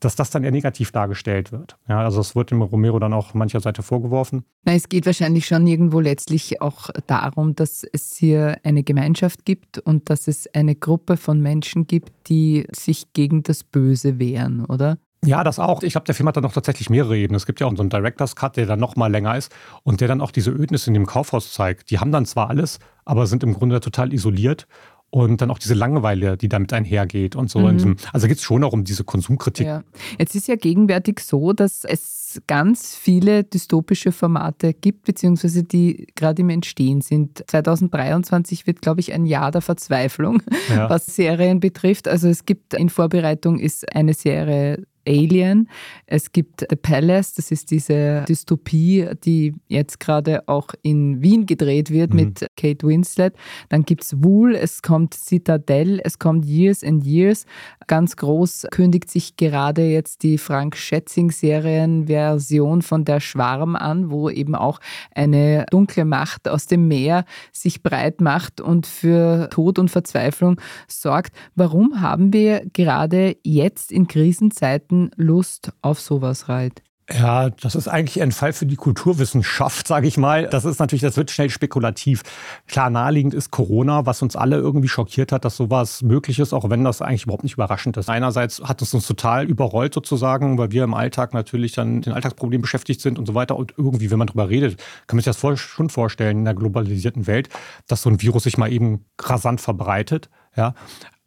dass 0.00 0.16
das 0.16 0.30
dann 0.30 0.42
eher 0.42 0.50
negativ 0.50 0.90
dargestellt 0.92 1.52
wird. 1.52 1.76
Ja, 1.88 2.00
also 2.00 2.18
das 2.18 2.34
wird 2.34 2.50
dem 2.50 2.62
Romero 2.62 2.98
dann 2.98 3.12
auch 3.12 3.34
mancher 3.34 3.60
Seite 3.60 3.82
vorgeworfen. 3.82 4.44
Na, 4.64 4.74
es 4.74 4.88
geht 4.88 5.06
wahrscheinlich 5.06 5.46
schon 5.46 5.66
irgendwo 5.66 6.00
letztlich 6.00 6.60
auch 6.60 6.88
darum, 7.06 7.54
dass 7.54 7.84
es 7.84 8.16
hier 8.16 8.58
eine 8.64 8.82
Gemeinschaft 8.82 9.44
gibt 9.44 9.78
und 9.78 10.10
dass 10.10 10.26
es 10.26 10.52
eine 10.54 10.74
Gruppe 10.74 11.16
von 11.16 11.40
Menschen 11.40 11.86
gibt, 11.86 12.12
die 12.28 12.66
sich 12.74 13.12
gegen 13.12 13.42
das 13.42 13.62
Böse 13.62 14.18
wehren, 14.18 14.64
oder? 14.64 14.98
Ja, 15.24 15.44
das 15.44 15.58
auch. 15.58 15.82
Ich 15.82 15.92
glaube, 15.92 16.06
der 16.06 16.14
Film 16.14 16.28
hat 16.28 16.36
dann 16.36 16.44
noch 16.44 16.52
tatsächlich 16.52 16.88
mehrere 16.88 17.16
Ebenen. 17.16 17.36
Es 17.36 17.44
gibt 17.44 17.60
ja 17.60 17.66
auch 17.66 17.76
so 17.76 17.82
einen 17.82 17.90
Director's 17.90 18.36
Cut, 18.36 18.56
der 18.56 18.66
dann 18.66 18.80
noch 18.80 18.96
mal 18.96 19.10
länger 19.10 19.36
ist 19.36 19.52
und 19.82 20.00
der 20.00 20.08
dann 20.08 20.20
auch 20.20 20.30
diese 20.30 20.50
Ödnis 20.50 20.86
in 20.86 20.94
dem 20.94 21.04
Kaufhaus 21.04 21.52
zeigt. 21.52 21.90
Die 21.90 21.98
haben 21.98 22.10
dann 22.10 22.24
zwar 22.24 22.48
alles, 22.48 22.78
aber 23.04 23.26
sind 23.26 23.42
im 23.42 23.52
Grunde 23.52 23.80
total 23.80 24.14
isoliert 24.14 24.66
und 25.10 25.42
dann 25.42 25.50
auch 25.50 25.58
diese 25.58 25.74
Langeweile, 25.74 26.36
die 26.36 26.48
damit 26.48 26.72
einhergeht 26.72 27.36
und 27.36 27.50
so. 27.50 27.60
Mhm. 27.60 27.72
Diesem, 27.72 27.96
also 28.12 28.28
geht 28.28 28.38
es 28.38 28.44
schon 28.44 28.64
auch 28.64 28.72
um 28.72 28.84
diese 28.84 29.04
Konsumkritik. 29.04 29.66
Ja. 29.66 29.82
Jetzt 30.18 30.34
ist 30.34 30.48
ja 30.48 30.56
gegenwärtig 30.56 31.20
so, 31.20 31.52
dass 31.52 31.84
es 31.84 32.40
ganz 32.46 32.94
viele 32.94 33.42
dystopische 33.42 34.12
Formate 34.12 34.72
gibt, 34.72 35.04
beziehungsweise 35.04 35.64
die 35.64 36.06
gerade 36.14 36.42
im 36.42 36.48
Entstehen 36.48 37.00
sind. 37.00 37.44
2023 37.48 38.66
wird, 38.66 38.82
glaube 38.82 39.00
ich, 39.00 39.12
ein 39.12 39.26
Jahr 39.26 39.50
der 39.50 39.62
Verzweiflung, 39.62 40.42
ja. 40.70 40.88
was 40.88 41.06
Serien 41.06 41.58
betrifft. 41.58 42.06
Also 42.06 42.28
es 42.28 42.46
gibt 42.46 42.74
in 42.74 42.88
Vorbereitung 42.88 43.58
ist 43.58 43.94
eine 43.94 44.14
Serie 44.14 44.84
Alien. 45.10 45.68
Es 46.06 46.32
gibt 46.32 46.66
The 46.70 46.76
Palace, 46.76 47.34
das 47.34 47.50
ist 47.50 47.70
diese 47.70 48.24
Dystopie, 48.28 49.08
die 49.24 49.54
jetzt 49.68 50.00
gerade 50.00 50.48
auch 50.48 50.68
in 50.82 51.20
Wien 51.20 51.46
gedreht 51.46 51.90
wird 51.90 52.10
mhm. 52.10 52.16
mit 52.16 52.46
Kate 52.56 52.86
Winslet. 52.86 53.34
Dann 53.68 53.84
gibt 53.84 54.04
es 54.04 54.22
Wool, 54.22 54.54
es 54.54 54.82
kommt 54.82 55.14
Citadel, 55.14 56.00
es 56.04 56.18
kommt 56.18 56.44
Years 56.44 56.84
and 56.84 57.04
Years. 57.04 57.46
Ganz 57.86 58.16
groß 58.16 58.66
kündigt 58.70 59.10
sich 59.10 59.36
gerade 59.36 59.86
jetzt 59.86 60.22
die 60.22 60.38
Frank 60.38 60.76
Schätzing-Serienversion 60.76 62.82
von 62.82 63.04
Der 63.04 63.20
Schwarm 63.20 63.74
an, 63.74 64.10
wo 64.10 64.30
eben 64.30 64.54
auch 64.54 64.80
eine 65.14 65.66
dunkle 65.70 66.04
Macht 66.04 66.48
aus 66.48 66.66
dem 66.66 66.86
Meer 66.86 67.24
sich 67.52 67.82
breit 67.82 68.20
macht 68.20 68.60
und 68.60 68.86
für 68.86 69.48
Tod 69.50 69.78
und 69.78 69.90
Verzweiflung 69.90 70.60
sorgt. 70.86 71.34
Warum 71.54 72.00
haben 72.00 72.32
wir 72.32 72.62
gerade 72.72 73.36
jetzt 73.42 73.90
in 73.90 74.06
Krisenzeiten 74.06 74.99
Lust 75.16 75.72
auf 75.82 76.00
sowas 76.00 76.48
reiht? 76.48 76.82
Ja, 77.12 77.50
das 77.50 77.74
ist 77.74 77.88
eigentlich 77.88 78.22
ein 78.22 78.30
Fall 78.30 78.52
für 78.52 78.66
die 78.66 78.76
Kulturwissenschaft, 78.76 79.88
sage 79.88 80.06
ich 80.06 80.16
mal. 80.16 80.46
Das 80.46 80.64
ist 80.64 80.78
natürlich, 80.78 81.02
das 81.02 81.16
wird 81.16 81.30
schnell 81.30 81.50
spekulativ. 81.50 82.22
Klar, 82.68 82.88
naheliegend 82.88 83.34
ist 83.34 83.50
Corona, 83.50 84.06
was 84.06 84.22
uns 84.22 84.36
alle 84.36 84.56
irgendwie 84.56 84.86
schockiert 84.86 85.32
hat, 85.32 85.44
dass 85.44 85.56
sowas 85.56 86.02
möglich 86.02 86.38
ist, 86.38 86.52
auch 86.52 86.70
wenn 86.70 86.84
das 86.84 87.02
eigentlich 87.02 87.24
überhaupt 87.24 87.42
nicht 87.42 87.54
überraschend 87.54 87.96
ist. 87.96 88.08
Einerseits 88.08 88.60
hat 88.62 88.80
es 88.80 88.94
uns 88.94 89.08
total 89.08 89.46
überrollt 89.46 89.92
sozusagen, 89.92 90.56
weil 90.56 90.70
wir 90.70 90.84
im 90.84 90.94
Alltag 90.94 91.34
natürlich 91.34 91.72
dann 91.72 91.96
mit 91.96 92.06
den 92.06 92.12
Alltagsproblemen 92.12 92.62
beschäftigt 92.62 93.00
sind 93.00 93.18
und 93.18 93.26
so 93.26 93.34
weiter. 93.34 93.56
Und 93.56 93.74
irgendwie, 93.76 94.12
wenn 94.12 94.18
man 94.18 94.28
drüber 94.28 94.48
redet, 94.48 94.78
kann 95.08 95.16
man 95.16 95.24
sich 95.24 95.36
das 95.36 95.60
schon 95.60 95.90
vorstellen 95.90 96.38
in 96.38 96.44
der 96.44 96.54
globalisierten 96.54 97.26
Welt, 97.26 97.48
dass 97.88 98.02
so 98.02 98.10
ein 98.10 98.22
Virus 98.22 98.44
sich 98.44 98.56
mal 98.56 98.72
eben 98.72 99.04
rasant 99.20 99.60
verbreitet. 99.60 100.30
Ja, 100.56 100.74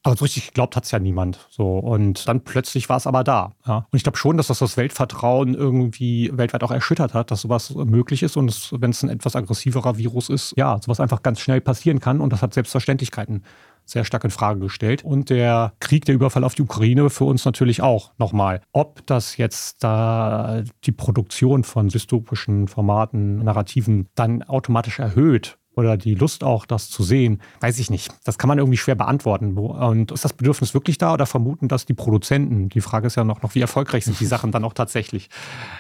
aber 0.04 0.18
so 0.18 0.26
richtig 0.26 0.48
geglaubt 0.48 0.76
hat 0.76 0.84
es 0.84 0.92
ja 0.92 1.00
niemand. 1.00 1.48
So. 1.50 1.78
Und 1.80 2.28
dann 2.28 2.42
plötzlich 2.42 2.90
war 2.90 2.98
es 2.98 3.08
aber 3.08 3.24
da. 3.24 3.54
Ja. 3.66 3.88
Und 3.90 3.98
ich 3.98 4.04
glaube 4.04 4.18
schon, 4.18 4.36
dass 4.36 4.48
das 4.48 4.60
das 4.60 4.76
Weltvertrauen 4.76 5.56
irgendwie 5.56 6.30
weltweit 6.34 6.64
auch 6.64 6.72
erschüttert 6.72 7.14
hat, 7.14 7.32
dass 7.32 7.42
sowas 7.42 7.74
möglich 7.74 8.22
ist 8.22 8.36
und 8.36 8.72
wenn 8.74 8.92
es 8.92 9.02
ein 9.04 9.10
etwas 9.10 9.36
aggressiverer 9.36 9.98
Virus 9.98 10.30
ist, 10.30 10.54
ja, 10.58 10.78
sowas 10.82 11.00
einfach 11.00 11.24
ganz 11.24 11.40
schnell 11.40 11.62
passieren 11.62 12.00
kann. 12.00 12.20
Und 12.20 12.34
das 12.34 12.42
hat 12.42 12.54
Selbstverständlichkeiten 12.54 13.44
sehr 13.86 14.06
stark 14.06 14.24
in 14.24 14.30
Frage 14.30 14.60
gestellt. 14.60 15.04
Und 15.04 15.30
der 15.30 15.74
Krieg, 15.80 16.06
der 16.06 16.16
Überfall 16.16 16.44
auf 16.44 16.56
die 16.56 16.62
Ukraine 16.62 17.10
für 17.10 17.26
uns 17.26 17.46
natürlich 17.46 17.82
auch 17.82 18.12
nochmal. 18.18 18.62
Ob 18.72 19.06
das 19.08 19.38
jetzt 19.38 19.84
da 19.84 20.64
die 20.84 20.92
Produktion 20.92 21.64
von 21.64 21.88
dystopischen 21.88 22.68
Formaten, 22.68 23.38
Narrativen 23.38 24.08
dann 24.16 24.44
automatisch 24.44 25.00
erhöht, 25.00 25.58
oder 25.76 25.98
die 25.98 26.16
Lust 26.16 26.44
auch, 26.44 26.66
das 26.66 26.90
zu 26.90 27.04
sehen, 27.04 27.42
weiß 27.62 27.80
ich 27.80 27.90
nicht. 27.90 28.12
Das 28.24 28.38
kann 28.38 28.48
man 28.48 28.60
irgendwie 28.60 28.78
schwer 28.78 28.96
beantworten. 28.96 29.58
Und 29.58 30.12
ist 30.12 30.24
das 30.24 30.34
Bedürfnis 30.34 30.74
wirklich 30.74 30.98
da 30.98 31.14
oder 31.14 31.26
vermuten 31.26 31.68
das 31.68 31.86
die 31.86 31.94
Produzenten? 31.94 32.70
Die 32.70 32.82
Frage 32.82 33.08
ist 33.08 33.16
ja 33.16 33.24
noch, 33.24 33.42
noch 33.42 33.56
wie 33.56 33.62
erfolgreich 33.62 34.06
sind 34.06 34.20
die 34.20 34.26
Sachen 34.26 34.52
dann 34.52 34.64
auch 34.64 34.74
tatsächlich? 34.74 35.30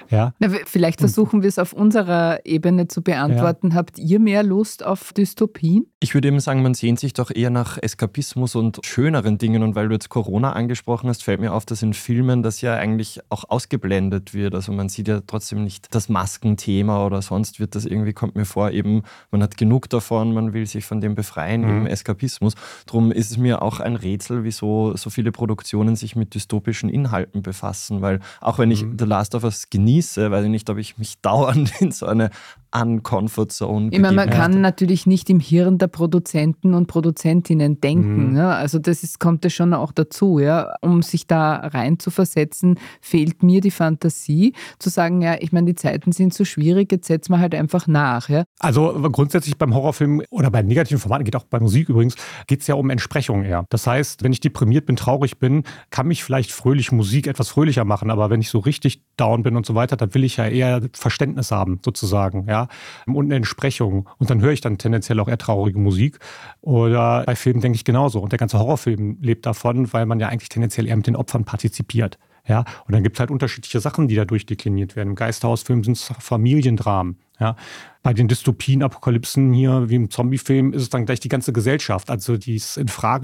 Ja. 0.09 0.33
Na, 0.39 0.49
vielleicht 0.65 0.99
versuchen 0.99 1.41
wir 1.41 1.49
es 1.49 1.59
auf 1.59 1.73
unserer 1.73 2.45
Ebene 2.45 2.87
zu 2.87 3.01
beantworten. 3.01 3.69
Ja. 3.69 3.75
Habt 3.75 3.99
ihr 3.99 4.19
mehr 4.19 4.43
Lust 4.43 4.83
auf 4.83 5.13
Dystopien? 5.13 5.85
Ich 5.99 6.13
würde 6.13 6.27
eben 6.27 6.39
sagen, 6.39 6.61
man 6.61 6.73
sehnt 6.73 6.99
sich 6.99 7.13
doch 7.13 7.31
eher 7.33 7.49
nach 7.49 7.77
Eskapismus 7.81 8.55
und 8.55 8.79
schöneren 8.85 9.37
Dingen. 9.37 9.63
Und 9.63 9.75
weil 9.75 9.87
du 9.87 9.93
jetzt 9.93 10.09
Corona 10.09 10.53
angesprochen 10.53 11.09
hast, 11.09 11.23
fällt 11.23 11.39
mir 11.39 11.53
auf, 11.53 11.65
dass 11.65 11.81
in 11.81 11.93
Filmen 11.93 12.43
das 12.43 12.61
ja 12.61 12.75
eigentlich 12.75 13.19
auch 13.29 13.49
ausgeblendet 13.49 14.33
wird. 14.33 14.55
Also 14.55 14.71
man 14.71 14.89
sieht 14.89 15.07
ja 15.07 15.21
trotzdem 15.25 15.63
nicht 15.63 15.93
das 15.93 16.09
Maskenthema 16.09 17.05
oder 17.05 17.21
sonst 17.21 17.59
wird 17.59 17.75
das 17.75 17.85
irgendwie, 17.85 18.13
kommt 18.13 18.35
mir 18.35 18.45
vor, 18.45 18.71
eben, 18.71 19.03
man 19.31 19.43
hat 19.43 19.57
genug 19.57 19.82
davon, 19.87 20.33
man 20.33 20.53
will 20.53 20.65
sich 20.65 20.85
von 20.85 21.01
dem 21.01 21.15
befreien, 21.15 21.61
mhm. 21.61 21.69
eben 21.69 21.87
Eskapismus. 21.87 22.53
Darum 22.85 23.11
ist 23.11 23.31
es 23.31 23.37
mir 23.37 23.61
auch 23.61 23.79
ein 23.79 23.95
Rätsel, 23.95 24.43
wieso 24.43 24.95
so 24.95 25.09
viele 25.09 25.31
Produktionen 25.31 25.95
sich 25.95 26.15
mit 26.15 26.33
dystopischen 26.35 26.89
Inhalten 26.89 27.41
befassen. 27.41 28.01
Weil 28.01 28.19
auch 28.41 28.59
wenn 28.59 28.71
ich 28.71 28.83
mhm. 28.83 28.97
The 28.99 29.05
Last 29.05 29.35
of 29.35 29.43
Us 29.43 29.69
genieße, 29.69 30.31
weiß 30.31 30.45
ich 30.45 30.51
nicht, 30.51 30.69
ob 30.69 30.77
ich 30.77 30.97
mich 30.97 31.17
dauernd 31.21 31.81
in 31.81 31.91
so 31.91 32.05
eine 32.05 32.29
Uncomfort 32.73 33.51
Zone. 33.51 33.89
Ich 33.91 33.99
meine, 33.99 34.15
man 34.15 34.29
kann 34.29 34.61
natürlich 34.61 35.05
nicht 35.05 35.29
im 35.29 35.39
Hirn 35.39 35.77
der 35.77 35.87
Produzenten 35.87 36.73
und 36.73 36.87
Produzentinnen 36.87 37.79
denken. 37.79 38.27
Mhm. 38.27 38.33
Ne? 38.33 38.47
Also 38.47 38.79
das 38.79 39.03
ist, 39.03 39.19
kommt 39.19 39.43
ja 39.43 39.49
schon 39.49 39.73
auch 39.73 39.91
dazu. 39.91 40.39
Ja? 40.39 40.73
Um 40.81 41.01
sich 41.03 41.27
da 41.27 41.55
rein 41.55 41.99
zu 41.99 42.09
versetzen, 42.09 42.79
fehlt 42.99 43.43
mir 43.43 43.61
die 43.61 43.71
Fantasie, 43.71 44.53
zu 44.79 44.89
sagen, 44.89 45.21
ja, 45.21 45.35
ich 45.39 45.51
meine, 45.51 45.67
die 45.67 45.75
Zeiten 45.75 46.11
sind 46.11 46.33
so 46.33 46.45
schwierig, 46.45 46.91
jetzt 46.91 47.07
setzen 47.07 47.33
wir 47.33 47.39
halt 47.39 47.53
einfach 47.53 47.87
nach. 47.87 48.29
Ja? 48.29 48.43
Also 48.59 48.93
grundsätzlich 49.11 49.57
beim 49.57 49.73
Horrorfilm 49.73 50.23
oder 50.31 50.49
bei 50.49 50.61
negativen 50.61 50.99
Formaten, 50.99 51.25
geht 51.25 51.35
auch 51.35 51.45
bei 51.45 51.59
Musik 51.59 51.89
übrigens, 51.89 52.15
geht 52.47 52.61
es 52.61 52.67
ja 52.67 52.75
um 52.75 52.89
Entsprechung 52.89 53.43
eher. 53.43 53.65
Das 53.69 53.85
heißt, 53.85 54.23
wenn 54.23 54.33
ich 54.33 54.39
deprimiert 54.39 54.85
bin, 54.85 54.95
traurig 54.95 55.37
bin, 55.37 55.63
kann 55.91 56.07
mich 56.07 56.23
vielleicht 56.23 56.51
fröhlich 56.51 56.91
Musik 56.91 57.27
etwas 57.27 57.49
fröhlicher 57.49 57.85
machen, 57.85 58.09
aber 58.09 58.29
wenn 58.29 58.41
ich 58.41 58.49
so 58.49 58.59
richtig 58.59 59.03
down 59.17 59.43
bin 59.43 59.55
und 59.55 59.65
so 59.65 59.75
weiter, 59.75 59.95
dann 59.95 60.13
will 60.13 60.23
ich 60.23 60.37
ja 60.37 60.47
eher 60.47 60.81
Verständnis 60.93 61.51
haben, 61.51 61.79
sozusagen. 61.83 62.47
Ja? 62.47 62.62
Und 63.05 63.25
eine 63.25 63.35
Entsprechung. 63.35 64.09
Und 64.17 64.29
dann 64.29 64.41
höre 64.41 64.51
ich 64.51 64.61
dann 64.61 64.77
tendenziell 64.77 65.19
auch 65.19 65.27
eher 65.27 65.37
traurige 65.37 65.79
Musik. 65.79 66.19
Oder 66.61 67.23
bei 67.25 67.35
Filmen 67.35 67.61
denke 67.61 67.75
ich 67.75 67.85
genauso. 67.85 68.19
Und 68.19 68.31
der 68.31 68.39
ganze 68.39 68.59
Horrorfilm 68.59 69.17
lebt 69.21 69.45
davon, 69.45 69.91
weil 69.93 70.05
man 70.05 70.19
ja 70.19 70.29
eigentlich 70.29 70.49
tendenziell 70.49 70.87
eher 70.87 70.95
mit 70.95 71.07
den 71.07 71.15
Opfern 71.15 71.45
partizipiert. 71.45 72.17
Ja, 72.45 72.65
und 72.85 72.93
dann 72.93 73.03
gibt 73.03 73.15
es 73.15 73.19
halt 73.21 73.31
unterschiedliche 73.31 73.79
Sachen, 73.79 74.09
die 74.09 74.15
dadurch 74.15 74.45
dekliniert 74.45 74.97
werden. 74.97 75.09
Im 75.09 75.15
Geisterhausfilm 75.15 75.83
sind 75.83 75.93
es 75.93 76.11
Familiendramen. 76.19 77.17
Ja, 77.39 77.55
bei 78.03 78.13
den 78.13 78.27
Dystopien, 78.27 78.83
Apokalypsen 78.83 79.53
hier, 79.53 79.89
wie 79.89 79.95
im 79.95 80.09
Zombiefilm, 80.09 80.73
ist 80.73 80.81
es 80.81 80.89
dann 80.89 81.05
gleich 81.05 81.21
die 81.21 81.29
ganze 81.29 81.53
Gesellschaft. 81.53 82.09
Also 82.09 82.35
dies 82.37 82.77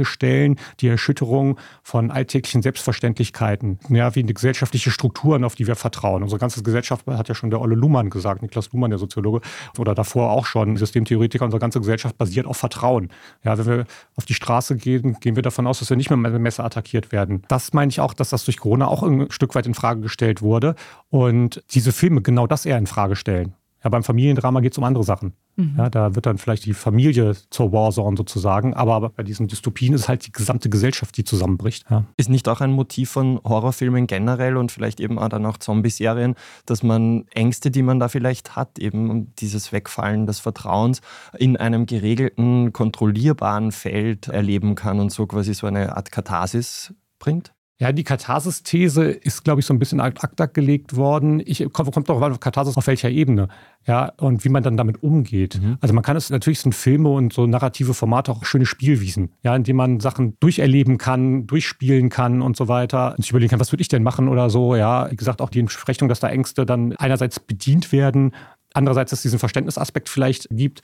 stellen, 0.03 0.55
die 0.79 0.87
Erschütterung 0.87 1.59
von 1.83 2.09
alltäglichen 2.11 2.61
Selbstverständlichkeiten, 2.61 3.79
ja, 3.89 4.15
wie 4.15 4.23
gesellschaftliche 4.23 4.89
Strukturen, 4.89 5.43
auf 5.43 5.55
die 5.55 5.67
wir 5.67 5.75
vertrauen. 5.75 6.23
Unsere 6.23 6.39
ganze 6.39 6.63
Gesellschaft 6.63 7.05
hat 7.07 7.27
ja 7.27 7.35
schon 7.35 7.49
der 7.49 7.59
Olle 7.59 7.75
Luhmann 7.75 8.09
gesagt, 8.09 8.41
Niklas 8.41 8.71
Luhmann, 8.71 8.89
der 8.89 8.99
Soziologe, 8.99 9.41
oder 9.77 9.93
davor 9.93 10.31
auch 10.31 10.45
schon, 10.45 10.77
Systemtheoretiker, 10.77 11.43
unsere 11.43 11.59
ganze 11.59 11.79
Gesellschaft 11.79 12.17
basiert 12.17 12.45
auf 12.45 12.55
Vertrauen. 12.55 13.09
Ja, 13.43 13.57
wenn 13.57 13.65
wir 13.65 13.85
auf 14.15 14.25
die 14.25 14.33
Straße 14.33 14.77
gehen, 14.77 15.17
gehen 15.19 15.35
wir 15.35 15.43
davon 15.43 15.67
aus, 15.67 15.79
dass 15.79 15.89
wir 15.89 15.97
nicht 15.97 16.09
mehr 16.09 16.17
mit 16.17 16.33
dem 16.33 16.41
Messer 16.41 16.63
attackiert 16.63 17.11
werden. 17.11 17.43
Das 17.49 17.73
meine 17.73 17.89
ich 17.89 17.99
auch, 17.99 18.13
dass 18.13 18.29
das 18.29 18.45
durch 18.45 18.57
Corona 18.57 18.87
auch 18.87 19.03
ein 19.03 19.29
Stück 19.29 19.55
weit 19.55 19.67
in 19.67 19.73
Frage 19.73 19.99
gestellt 19.99 20.41
wurde. 20.41 20.75
Und 21.09 21.63
diese 21.71 21.91
Filme 21.91 22.21
genau 22.21 22.47
das 22.47 22.65
eher 22.65 22.77
in 22.77 22.87
Frage 22.87 23.17
stellen. 23.17 23.55
Ja, 23.83 23.89
beim 23.89 24.03
Familiendrama 24.03 24.59
geht 24.59 24.73
es 24.73 24.77
um 24.77 24.83
andere 24.83 25.03
Sachen. 25.03 25.33
Mhm. 25.55 25.75
Ja, 25.77 25.89
da 25.89 26.15
wird 26.15 26.25
dann 26.25 26.37
vielleicht 26.37 26.65
die 26.65 26.73
Familie 26.73 27.35
zur 27.49 27.71
Warzone 27.71 28.17
sozusagen, 28.17 28.73
aber 28.73 29.09
bei 29.09 29.23
diesen 29.23 29.47
Dystopien 29.47 29.93
ist 29.93 30.09
halt 30.09 30.25
die 30.27 30.31
gesamte 30.31 30.69
Gesellschaft, 30.69 31.15
die 31.17 31.23
zusammenbricht. 31.23 31.85
Ja. 31.89 32.05
Ist 32.17 32.29
nicht 32.29 32.47
auch 32.49 32.61
ein 32.61 32.71
Motiv 32.71 33.09
von 33.09 33.39
Horrorfilmen 33.43 34.07
generell 34.07 34.57
und 34.57 34.71
vielleicht 34.71 34.99
eben 34.99 35.17
auch 35.17 35.29
dann 35.29 35.45
auch 35.45 35.57
Zombie-Serien, 35.57 36.35
dass 36.65 36.83
man 36.83 37.25
Ängste, 37.33 37.71
die 37.71 37.81
man 37.81 37.99
da 37.99 38.09
vielleicht 38.09 38.55
hat, 38.55 38.79
eben 38.79 39.33
dieses 39.35 39.71
Wegfallen 39.71 40.25
des 40.25 40.39
Vertrauens 40.39 41.01
in 41.37 41.57
einem 41.57 41.85
geregelten, 41.85 42.73
kontrollierbaren 42.73 43.71
Feld 43.71 44.27
erleben 44.27 44.75
kann 44.75 44.99
und 44.99 45.11
so 45.11 45.25
quasi 45.25 45.53
so 45.53 45.67
eine 45.67 45.95
Art 45.95 46.11
Katharsis 46.11 46.93
bringt? 47.19 47.53
Ja, 47.81 47.93
die 47.93 48.03
Katharsis-These 48.03 49.05
ist, 49.05 49.45
glaube 49.45 49.61
ich, 49.61 49.65
so 49.65 49.73
ein 49.73 49.79
bisschen 49.79 50.01
ad 50.01 50.19
acta 50.21 50.47
gelegt 50.47 50.97
worden. 50.97 51.41
Ich 51.45 51.65
kommt, 51.71 51.93
kommt 51.93 52.09
darauf 52.09 52.21
an, 52.21 52.37
Katharsis 52.37 52.75
auf 52.75 52.87
welcher 52.87 53.09
Ebene. 53.09 53.47
Ja, 53.87 54.11
und 54.17 54.43
wie 54.43 54.49
man 54.49 54.63
dann 54.63 54.75
damit 54.75 55.01
umgeht. 55.01 55.61
Mhm. 55.61 55.77
Also 55.79 55.93
man 55.93 56.03
kann 56.03 56.17
es 56.17 56.29
natürlich 56.29 56.59
sind 56.59 56.75
Filme 56.75 57.07
und 57.07 57.31
so 57.31 57.47
narrative 57.47 57.93
Formate 57.93 58.33
auch 58.33 58.43
schöne 58.43 58.65
Spielwiesen, 58.65 59.31
ja, 59.43 59.55
indem 59.55 59.77
man 59.77 60.01
Sachen 60.01 60.37
durcherleben 60.41 60.97
kann, 60.97 61.47
durchspielen 61.47 62.09
kann 62.09 62.41
und 62.41 62.57
so 62.57 62.67
weiter. 62.67 63.11
Und 63.11 63.21
sich 63.21 63.31
überlegen 63.31 63.51
kann, 63.51 63.61
was 63.61 63.71
würde 63.71 63.81
ich 63.81 63.87
denn 63.87 64.03
machen 64.03 64.27
oder 64.27 64.49
so. 64.49 64.75
Ja, 64.75 65.09
wie 65.09 65.15
gesagt, 65.15 65.41
auch 65.41 65.49
die 65.49 65.59
Entsprechung, 65.59 66.09
dass 66.09 66.19
da 66.19 66.27
Ängste 66.27 66.65
dann 66.65 66.97
einerseits 66.97 67.39
bedient 67.39 67.93
werden, 67.93 68.33
andererseits, 68.73 69.11
dass 69.11 69.19
es 69.19 69.23
diesen 69.23 69.39
Verständnisaspekt 69.39 70.09
vielleicht 70.09 70.47
gibt. 70.51 70.81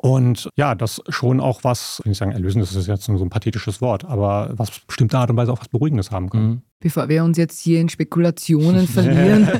Und 0.00 0.48
ja, 0.54 0.74
das 0.76 1.02
schon 1.08 1.40
auch 1.40 1.64
was, 1.64 2.00
ich 2.04 2.18
sagen, 2.18 2.30
erlösen, 2.30 2.60
das 2.60 2.74
ist 2.74 2.86
jetzt 2.86 3.08
nur 3.08 3.18
so 3.18 3.24
ein 3.24 3.30
pathetisches 3.30 3.80
Wort, 3.80 4.04
aber 4.04 4.50
was 4.52 4.80
bestimmte 4.80 5.18
Art 5.18 5.30
und 5.30 5.36
Weise 5.36 5.52
auch 5.52 5.60
was 5.60 5.68
Beruhigendes 5.68 6.10
haben 6.12 6.30
kann. 6.30 6.42
Mhm. 6.42 6.62
Bevor 6.80 7.08
wir 7.08 7.24
uns 7.24 7.36
jetzt 7.38 7.58
hier 7.58 7.80
in 7.80 7.88
Spekulationen 7.88 8.86
verlieren, 8.86 9.50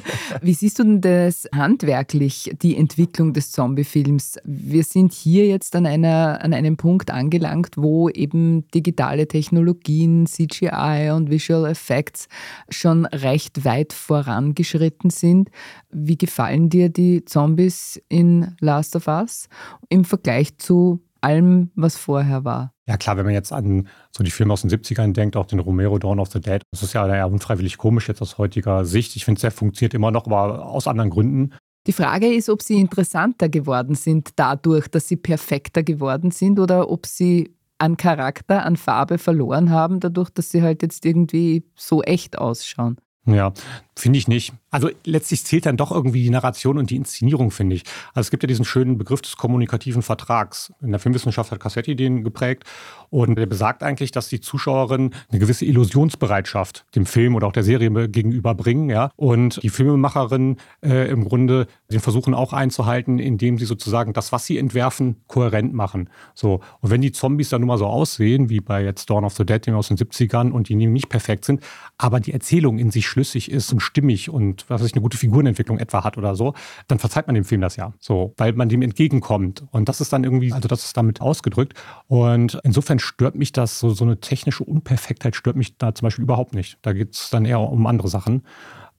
wie 0.41 0.55
siehst 0.55 0.79
du 0.79 0.85
denn 0.85 1.01
das 1.01 1.49
handwerklich, 1.53 2.55
die 2.63 2.77
Entwicklung 2.77 3.33
des 3.33 3.51
Zombie-Films? 3.51 4.39
Wir 4.45 4.85
sind 4.85 5.13
hier 5.13 5.47
jetzt 5.49 5.75
an, 5.75 5.85
einer, 5.85 6.39
an 6.43 6.55
einem 6.55 6.77
Punkt 6.77 7.11
angelangt, 7.11 7.77
wo 7.77 8.09
eben 8.09 8.71
digitale 8.71 9.27
Technologien, 9.27 10.27
CGI 10.27 11.11
und 11.13 11.29
Visual 11.29 11.69
Effects 11.69 12.29
schon 12.69 13.05
recht 13.07 13.65
weit 13.65 13.93
vorangeschritten 13.93 15.11
sind. 15.11 15.51
Wie 15.91 16.17
gefallen 16.17 16.69
dir 16.69 16.89
die 16.89 17.25
Zombies 17.25 18.01
in 18.09 18.55
Last 18.61 18.95
of 18.95 19.09
Us 19.09 19.49
im 19.89 20.05
Vergleich 20.05 20.57
zu 20.59 21.01
allem, 21.21 21.71
was 21.75 21.97
vorher 21.97 22.45
war? 22.45 22.73
Ja 22.87 22.97
klar, 22.97 23.17
wenn 23.17 23.25
man 23.25 23.35
jetzt 23.35 23.53
an 23.53 23.89
so 24.17 24.25
die 24.25 24.31
Filme 24.31 24.53
aus 24.53 24.63
den 24.63 24.71
70ern 24.71 25.13
denkt, 25.13 25.37
auch 25.37 25.47
den 25.47 25.59
Romero 25.59 25.99
Dawn 25.99 26.21
of 26.21 26.31
the 26.31 26.41
Dead, 26.41 26.63
das 26.71 26.83
ist 26.83 26.95
ja 26.95 27.07
eher 27.07 27.31
unfreiwillig 27.31 27.79
komisch 27.79 28.09
jetzt 28.09 28.23
aus 28.23 28.39
heutiger 28.39 28.85
Sicht. 28.85 29.15
Ich 29.17 29.25
finde, 29.25 29.47
es 29.47 29.55
funktioniert 29.55 29.95
immer 29.95 30.11
noch, 30.11 30.27
aber 30.27 30.67
aus 30.67 30.87
anderen 30.87 31.11
Gründen. 31.11 31.55
Die 31.87 31.93
Frage 31.93 32.27
ist, 32.33 32.49
ob 32.49 32.63
sie 32.63 32.81
interessanter 32.81 33.49
geworden 33.49 33.95
sind 33.95 34.31
dadurch, 34.37 34.89
dass 34.89 35.09
sie 35.09 35.17
perfekter 35.17 35.83
geworden 35.83 36.31
sind 36.31 36.59
oder 36.59 36.91
ob 36.91 37.07
sie 37.07 37.55
an 37.79 37.97
Charakter, 37.97 38.67
an 38.67 38.77
Farbe 38.77 39.19
verloren 39.19 39.71
haben, 39.71 40.01
dadurch, 40.01 40.31
dass 40.31 40.51
sie 40.51 40.63
halt 40.63 40.83
jetzt 40.83 41.07
irgendwie 41.07 41.65
so 41.75 42.03
echt 42.03 42.37
ausschauen. 42.37 42.97
Ja, 43.25 43.53
finde 43.99 44.19
ich 44.19 44.29
nicht. 44.29 44.53
Also 44.71 44.91
letztlich 45.05 45.45
zählt 45.45 45.67
dann 45.67 45.77
doch 45.77 45.91
irgendwie 45.91 46.23
die 46.23 46.31
Narration 46.31 46.79
und 46.79 46.91
die 46.91 46.97
Inszenierung, 46.97 47.51
finde 47.51 47.77
ich. 47.77 47.85
Also 48.15 48.27
es 48.27 48.31
gibt 48.31 48.43
ja 48.43 48.47
diesen 48.47 48.65
schönen 48.65 48.99
Begriff 48.99 49.23
des 49.23 49.37
kommunikativen 49.37 50.03
Vertrags. 50.03 50.73
In 50.81 50.91
der 50.91 51.01
Filmwissenschaft 51.01 51.51
hat 51.51 51.61
Cassetti 51.61 51.97
den 51.97 52.25
geprägt. 52.25 52.65
Und 53.11 53.37
der 53.37 53.47
besagt 53.47 53.83
eigentlich, 53.83 54.11
dass 54.11 54.29
die 54.29 54.41
Zuschauerin 54.41 55.13
eine 55.31 55.39
gewisse 55.39 55.65
Illusionsbereitschaft 55.65 56.85
dem 56.95 57.07
Film 57.07 57.35
oder 57.35 57.47
auch 57.47 57.53
der 57.53 57.65
Serie 57.65 58.09
gegenüberbringen. 58.09 58.91
Ja? 58.91 59.11
Und 59.17 59.63
die 59.63 59.71
Filmemacherin 59.71 60.59
äh, 60.83 61.11
im 61.11 61.25
Grunde 61.25 61.67
den 61.91 62.01
versuchen 62.01 62.35
auch 62.35 62.53
einzuhalten, 62.53 63.19
indem 63.19 63.59
sie 63.59 63.65
sozusagen 63.65 64.13
das, 64.13 64.33
was 64.33 64.45
sie 64.45 64.59
entwerfen, 64.59 65.17
kohärent 65.27 65.73
machen. 65.73 66.11
So. 66.35 66.61
Und 66.81 66.91
wenn 66.91 67.01
die 67.01 67.13
Zombies 67.13 67.49
dann 67.49 67.63
nun 67.63 67.69
mal 67.69 67.79
so 67.79 67.87
aussehen, 67.87 68.51
wie 68.51 68.61
bei 68.61 68.85
jetzt 68.85 69.09
Dawn 69.09 69.25
of 69.25 69.35
the 69.35 69.47
Dead, 69.47 69.69
aus 69.71 69.89
den 69.89 69.97
70ern, 69.97 70.51
und 70.51 70.69
die 70.69 70.77
nicht 70.77 71.09
perfekt 71.09 71.45
sind, 71.45 71.63
aber 71.97 72.21
die 72.21 72.33
Erzählung 72.33 72.79
in 72.79 72.91
sich 72.91 73.07
schlüssig 73.07 73.51
ist 73.51 73.73
und 73.73 73.81
stimmig 73.88 74.31
und 74.31 74.64
was 74.68 74.81
weiß 74.81 74.88
ich, 74.88 74.94
eine 74.94 75.03
gute 75.03 75.18
Figurenentwicklung 75.18 75.79
etwa 75.79 76.05
hat 76.05 76.16
oder 76.16 76.37
so, 76.37 76.55
dann 76.87 76.98
verzeiht 76.98 77.27
man 77.27 77.35
dem 77.35 77.44
Film 77.44 77.61
das 77.61 77.77
ja. 77.77 77.92
So, 77.98 78.35
weil 78.37 78.53
man 78.53 78.68
dem 78.68 78.83
entgegenkommt. 78.83 79.64
Und 79.70 79.88
das 79.88 80.01
ist 80.01 80.12
dann 80.12 80.24
irgendwie, 80.24 80.53
also 80.53 80.68
das 80.68 80.85
ist 80.85 80.96
damit 80.96 81.20
ausgedrückt. 81.20 81.74
Und 82.07 82.59
insofern 82.62 82.98
stört 82.98 83.35
mich 83.35 83.53
das, 83.53 83.79
so, 83.79 83.90
so 83.90 84.05
eine 84.05 84.20
technische 84.20 84.64
Unperfektheit 84.64 85.35
stört 85.35 85.57
mich 85.57 85.77
da 85.79 85.94
zum 85.94 86.07
Beispiel 86.07 86.22
überhaupt 86.24 86.55
nicht. 86.55 86.79
Da 86.83 86.92
geht 86.92 87.14
es 87.14 87.31
dann 87.31 87.44
eher 87.44 87.61
um 87.61 87.87
andere 87.87 88.09
Sachen. 88.09 88.42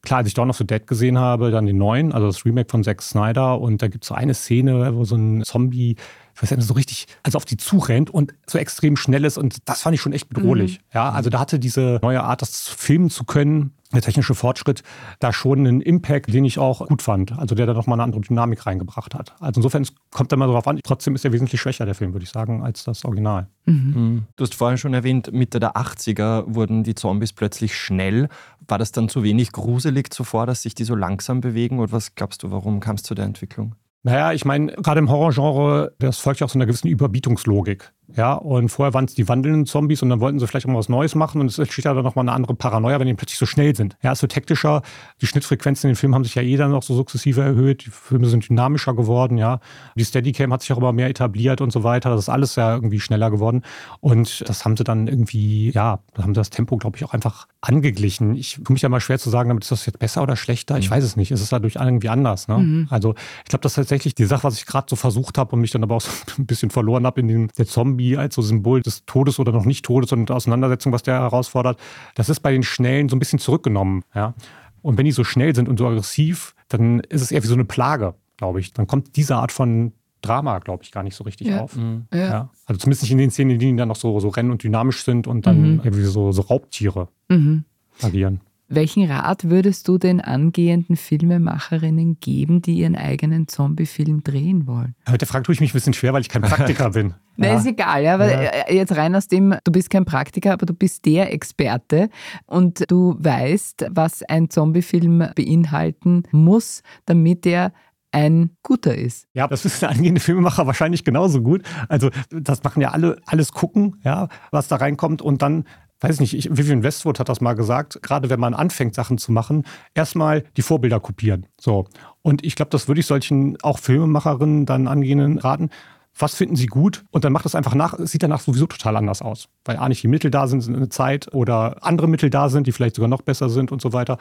Klar, 0.02 0.20
als 0.20 0.30
ich 0.30 0.34
Dawn 0.34 0.50
of 0.50 0.58
the 0.58 0.66
Dead 0.66 0.88
gesehen 0.88 1.18
habe, 1.18 1.52
dann 1.52 1.66
den 1.66 1.78
neuen, 1.78 2.14
also 2.14 2.28
das 2.28 2.46
Remake 2.46 2.70
von 2.70 2.84
Zack 2.84 3.02
Snyder, 3.02 3.60
und 3.60 3.82
da 3.82 3.88
gibt 3.88 4.06
es 4.06 4.08
so 4.08 4.16
eine 4.16 4.34
Szene, 4.34 4.96
wo 4.96 5.04
so 5.04 5.16
ein 5.16 5.44
Zombie 5.44 5.98
ich 6.42 6.52
weiß 6.52 6.58
nicht, 6.58 6.68
so 6.68 6.74
richtig, 6.74 7.08
also 7.24 7.38
auf 7.38 7.46
die 7.46 7.58
zurennt 7.58 8.10
und 8.10 8.34
so 8.48 8.58
extrem 8.58 8.96
schnell 8.96 9.26
ist 9.26 9.38
und 9.38 9.58
das 9.68 9.82
fand 9.82 9.96
ich 9.96 10.02
schon 10.02 10.14
echt 10.14 10.30
bedrohlich. 10.30 10.80
Mhm. 10.80 10.84
Ja, 10.94 11.10
also 11.12 11.30
da 11.30 11.40
hatte 11.40 11.60
diese 11.60 12.00
neue 12.02 12.24
Art, 12.24 12.42
das 12.42 12.68
filmen 12.70 13.10
zu 13.10 13.26
können, 13.26 13.74
der 13.92 14.02
technische 14.02 14.36
Fortschritt, 14.36 14.84
da 15.20 15.34
schon 15.34 15.60
einen 15.60 15.82
Impact, 15.82 16.32
den 16.32 16.46
ich 16.46 16.60
auch 16.60 16.88
gut 16.88 17.02
fand. 17.02 17.32
Also 17.38 17.56
der 17.56 17.66
da 17.66 17.74
nochmal 17.74 17.96
eine 17.96 18.04
andere 18.04 18.22
Dynamik 18.22 18.66
reingebracht 18.66 19.16
hat. 19.16 19.34
Also 19.40 19.60
insofern 19.60 19.82
es 19.82 19.94
kommt 20.12 20.32
da 20.32 20.36
mal 20.36 20.48
darauf 20.48 20.68
an. 20.68 20.80
Trotzdem 20.84 21.16
ist 21.16 21.26
er 21.26 21.34
wesentlich 21.34 21.60
schwächer, 21.60 21.86
der 21.86 21.96
Film, 21.96 22.14
würde 22.14 22.24
ich 22.24 22.30
sagen, 22.30 22.64
als 22.64 22.84
das 22.84 23.04
Original. 23.04 23.48
Mhm. 23.66 23.74
mhm. 23.74 24.24
Du 24.36 24.44
hast 24.44 24.54
vorhin 24.54 24.78
schon 24.78 24.94
erwähnt, 24.94 25.34
Mitte 25.34 25.60
der 25.60 25.76
80er 25.76 26.44
wurden 26.48 26.84
die 26.84 26.96
Zombies 26.96 27.34
plötzlich 27.34 27.76
schnell. 27.76 28.30
War 28.68 28.78
das 28.78 28.92
dann 28.92 29.10
zu 29.10 29.24
wenig 29.24 29.52
gruselig 29.52 30.14
zuvor, 30.14 30.46
dass 30.46 30.62
sich 30.62 30.76
die 30.76 30.84
so 30.84 30.94
langsam 30.94 31.42
bewegen? 31.42 31.80
Oder 31.80 31.92
was 31.92 32.14
glaubst 32.14 32.44
du, 32.44 32.52
warum 32.52 32.80
kam 32.80 32.96
es 32.96 33.04
zu 33.04 33.16
der 33.16 33.26
Entwicklung? 33.26 33.76
Naja, 34.04 34.32
ich 34.32 34.46
meine, 34.46 34.72
gerade 34.74 35.00
im 35.00 35.10
Horrorgenre, 35.10 35.94
das 36.00 36.20
folgt 36.20 36.40
ja 36.40 36.46
auch 36.46 36.50
so 36.50 36.58
einer 36.58 36.66
gewissen 36.66 36.88
Überbietungslogik. 36.88 37.94
Ja, 38.16 38.34
und 38.34 38.70
vorher 38.70 38.94
waren 38.94 39.06
es 39.06 39.14
die 39.14 39.28
wandelnden 39.28 39.66
Zombies 39.66 40.02
und 40.02 40.10
dann 40.10 40.20
wollten 40.20 40.40
sie 40.40 40.48
vielleicht 40.48 40.66
auch 40.66 40.72
mal 40.72 40.80
was 40.80 40.90
Neues 40.90 41.14
machen 41.16 41.42
und 41.42 41.48
es 41.48 41.60
entsteht 41.60 41.86
ja 41.86 41.94
dann 41.94 42.04
nochmal 42.04 42.24
eine 42.24 42.34
andere 42.34 42.56
Paranoia, 42.56 43.00
wenn 43.00 43.08
die 43.08 43.14
plötzlich 43.14 43.38
so 43.38 43.46
schnell 43.46 43.76
sind. 43.76 43.98
Ja, 44.02 44.12
es 44.12 44.22
wird 44.22 44.36
hektischer. 44.36 44.82
Die 45.22 45.28
Schnittfrequenzen 45.28 45.88
in 45.88 45.94
den 45.94 45.98
Filmen 45.98 46.16
haben 46.16 46.24
sich 46.24 46.36
ja 46.36 46.42
eh 46.42 46.58
dann 46.58 46.72
noch 46.72 46.84
so 46.84 46.96
sukzessive 46.96 47.42
erhöht. 47.42 47.86
Die 47.86 47.92
Filme 47.92 48.28
sind 48.28 48.50
dynamischer 48.50 48.96
geworden, 48.96 49.38
ja. 49.38 49.60
Die 49.96 50.06
Steadicam 50.06 50.52
hat 50.52 50.62
sich 50.62 50.74
auch 50.74 50.78
immer 50.78 50.92
mehr 50.92 51.10
etabliert 51.10 51.62
und 51.62 51.72
so 51.72 51.84
weiter. 51.84 52.10
Das 52.10 52.22
ist 52.22 52.30
alles 52.30 52.56
ja 52.56 52.74
irgendwie 52.74 53.00
schneller 53.00 53.30
geworden. 53.30 53.62
Und 54.00 54.48
das 54.50 54.66
haben 54.66 54.76
sie 54.76 54.84
dann 54.84 55.08
irgendwie, 55.08 55.70
ja, 55.72 56.00
da 56.16 56.24
haben 56.24 56.34
sie 56.34 56.40
das 56.40 56.50
Tempo, 56.50 56.78
glaube 56.78 56.98
ich, 56.98 57.06
auch 57.06 57.14
einfach 57.14 57.48
angeglichen. 57.62 58.36
Ich 58.36 58.60
tue 58.64 58.74
mich 58.74 58.82
ja 58.82 58.90
mal 58.90 59.02
schwer 59.02 59.20
zu 59.20 59.30
sagen, 59.30 59.50
damit 59.50 59.64
ist 59.66 59.72
das 59.72 59.86
jetzt 59.86 60.00
besser 60.00 60.24
oder 60.24 60.36
schlechter. 60.36 60.78
Ich 60.80 60.90
mhm. 60.90 60.96
weiß 60.96 61.04
es 61.04 61.16
nicht. 61.16 61.32
Es 61.32 61.42
ist 61.42 61.52
dadurch 61.52 61.76
irgendwie 61.76 62.10
anders. 62.10 62.48
Ne? 62.48 62.58
Mhm. 62.58 62.88
Also 62.90 63.14
ich 63.44 63.50
glaube, 63.50 63.62
das 63.62 63.74
ist 63.74 63.76
tatsächlich 63.76 64.16
die 64.16 64.26
Sache, 64.26 64.46
was 64.46 64.58
ich 64.58 64.66
gerade 64.66 64.88
so 64.90 64.96
versucht 64.96 65.38
habe 65.38 65.52
und 65.52 65.62
mich 65.62 65.72
dann 65.72 65.84
aber 65.84 65.96
auch 65.96 66.02
so 66.02 66.10
ein 66.40 66.48
bisschen 66.48 66.72
verloren 66.72 67.06
habe 67.06 67.20
in 67.22 67.28
dem 67.28 67.48
der 67.58 67.68
Zombie 67.68 67.99
Zombie 68.00 68.18
als 68.18 68.36
so 68.36 68.42
Symbol 68.42 68.82
des 68.82 69.06
Todes 69.06 69.40
oder 69.40 69.52
noch 69.52 69.66
nicht 69.66 69.86
Todes 69.86 70.12
und 70.12 70.30
der 70.30 70.36
Auseinandersetzung, 70.36 70.92
was 70.92 71.04
der 71.04 71.16
herausfordert, 71.16 71.80
das 72.16 72.30
ist 72.30 72.40
bei 72.40 72.52
den 72.52 72.64
Schnellen 72.64 73.10
so 73.10 73.16
ein 73.16 73.20
bisschen 73.20 73.40
zurückgenommen. 73.40 74.04
Ja? 74.16 74.34
Und 74.82 74.98
wenn 74.98 75.06
die 75.06 75.12
so 75.12 75.24
schnell 75.24 75.54
sind 75.54 75.68
und 75.68 75.78
so 75.78 75.88
aggressiv, 75.88 76.56
dann 76.70 77.02
ist 77.02 77.22
es 77.22 77.32
eher 77.32 77.44
wie 77.44 77.48
so 77.48 77.54
eine 77.54 77.66
Plage, 77.66 78.16
glaube 78.38 78.60
ich. 78.62 78.74
Dann 78.74 78.88
kommt 78.88 79.18
diese 79.18 79.36
Art 79.36 79.52
von 79.52 79.92
Drama, 80.22 80.60
glaube 80.60 80.84
ich, 80.84 80.92
gar 80.92 81.04
nicht 81.04 81.16
so 81.16 81.24
richtig 81.24 81.48
ja. 81.48 81.62
auf. 81.62 81.76
Mhm. 81.76 82.06
Ja. 82.14 82.20
ja. 82.20 82.50
Also 82.66 82.80
zumindest 82.80 83.04
nicht 83.04 83.12
in 83.12 83.18
den 83.18 83.32
Szenen, 83.32 83.60
die 83.60 83.76
dann 83.76 83.90
noch 83.90 83.96
so, 83.96 84.20
so 84.20 84.30
rennen 84.30 84.52
und 84.52 84.64
dynamisch 84.64 85.04
sind 85.04 85.28
und 85.28 85.46
dann 85.46 85.74
mhm. 85.74 85.82
irgendwie 85.84 86.04
so, 86.04 86.32
so 86.32 86.42
Raubtiere 86.42 87.10
mhm. 87.28 87.66
agieren. 88.02 88.42
Welchen 88.72 89.10
Rat 89.10 89.50
würdest 89.50 89.88
du 89.88 89.98
den 89.98 90.22
angehenden 90.22 90.96
Filmemacherinnen 90.96 92.20
geben, 92.20 92.62
die 92.62 92.76
ihren 92.76 92.96
eigenen 92.96 93.48
Zombie-Film 93.48 94.22
drehen 94.22 94.68
wollen? 94.68 94.94
Heute 95.10 95.26
Frage 95.26 95.46
tue 95.46 95.54
ich 95.54 95.60
mich 95.60 95.72
ein 95.72 95.74
bisschen 95.74 95.94
schwer, 95.94 96.14
weil 96.14 96.22
ich 96.22 96.30
kein 96.30 96.44
Praktiker 96.44 96.92
bin. 96.92 97.16
Na, 97.36 97.48
ja. 97.48 97.58
ist 97.58 97.66
egal, 97.66 98.04
ja, 98.04 98.20
weil 98.20 98.30
ja. 98.30 98.38
Äh, 98.38 98.76
jetzt 98.76 98.96
rein 98.96 99.16
aus 99.16 99.28
dem, 99.28 99.56
du 99.64 99.72
bist 99.72 99.90
kein 99.90 100.06
Praktiker, 100.06 100.54
aber 100.54 100.68
du 100.68 100.76
bist 100.76 101.06
der 101.06 101.34
Experte 101.34 102.10
und 102.46 102.84
du 102.92 103.16
weißt, 103.18 103.88
was 103.90 104.22
ein 104.22 104.52
Zombie-Film 104.52 105.30
beinhalten 105.36 106.24
muss, 106.32 106.84
damit 107.06 107.48
er 107.48 107.74
ein 108.12 108.52
guter 108.62 108.96
ist. 108.96 109.28
Ja, 109.34 109.48
das 109.48 109.66
ist 109.66 109.82
der 109.82 109.90
angehende 109.90 110.22
Filmemacher 110.22 110.68
wahrscheinlich 110.68 111.04
genauso 111.04 111.42
gut. 111.42 111.64
Also 111.88 112.10
das 112.30 112.64
machen 112.64 112.82
ja 112.82 112.92
alle, 112.92 113.18
alles 113.26 113.52
gucken, 113.52 114.00
ja, 114.04 114.28
was 114.52 114.68
da 114.68 114.76
reinkommt 114.76 115.24
und 115.24 115.42
dann 115.42 115.66
weiß 116.00 116.20
nicht, 116.20 116.34
ich, 116.34 116.50
Vivian 116.56 116.84
Westwood 116.84 117.20
hat 117.20 117.30
das 117.30 117.42
mal 117.42 117.54
gesagt, 117.54 118.02
gerade 118.02 118.30
wenn 118.30 118.40
man 118.40 118.54
anfängt, 118.54 118.96
Sachen 118.96 119.18
zu 119.18 119.32
machen, 119.32 119.66
erstmal 119.94 120.44
die 120.58 120.62
Vorbilder 120.62 121.00
kopieren. 121.00 121.46
So. 121.60 121.86
Und 122.22 122.46
ich 122.46 122.56
glaube, 122.56 122.72
das 122.72 122.88
würde 122.88 123.02
ich 123.02 123.08
solchen 123.08 123.58
auch 123.62 123.80
Filmemacherinnen 123.80 124.66
dann 124.66 124.88
angehenden 124.88 125.38
raten. 125.38 125.70
Was 126.18 126.36
finden 126.36 126.56
sie 126.58 126.66
gut? 126.66 127.06
Und 127.12 127.24
dann 127.24 127.32
macht 127.32 127.46
das 127.46 127.56
einfach 127.56 127.76
nach, 127.76 127.98
sieht 128.00 128.24
danach 128.24 128.42
sowieso 128.42 128.66
total 128.66 128.98
anders 128.98 129.22
aus. 129.22 129.48
Weil 129.64 129.78
A 129.78 129.88
nicht 129.88 130.04
die 130.04 130.08
Mittel 130.10 130.32
da 130.32 130.48
sind 130.48 130.68
in 130.68 130.76
eine 130.76 130.90
Zeit 130.90 131.34
oder 131.34 131.78
andere 131.86 132.10
Mittel 132.10 132.30
da 132.30 132.50
sind, 132.50 132.68
die 132.68 132.74
vielleicht 132.74 132.96
sogar 132.96 133.08
noch 133.08 133.22
besser 133.22 133.50
sind 133.50 133.72
und 133.72 133.82
so 133.82 133.94
weiter. 133.94 134.18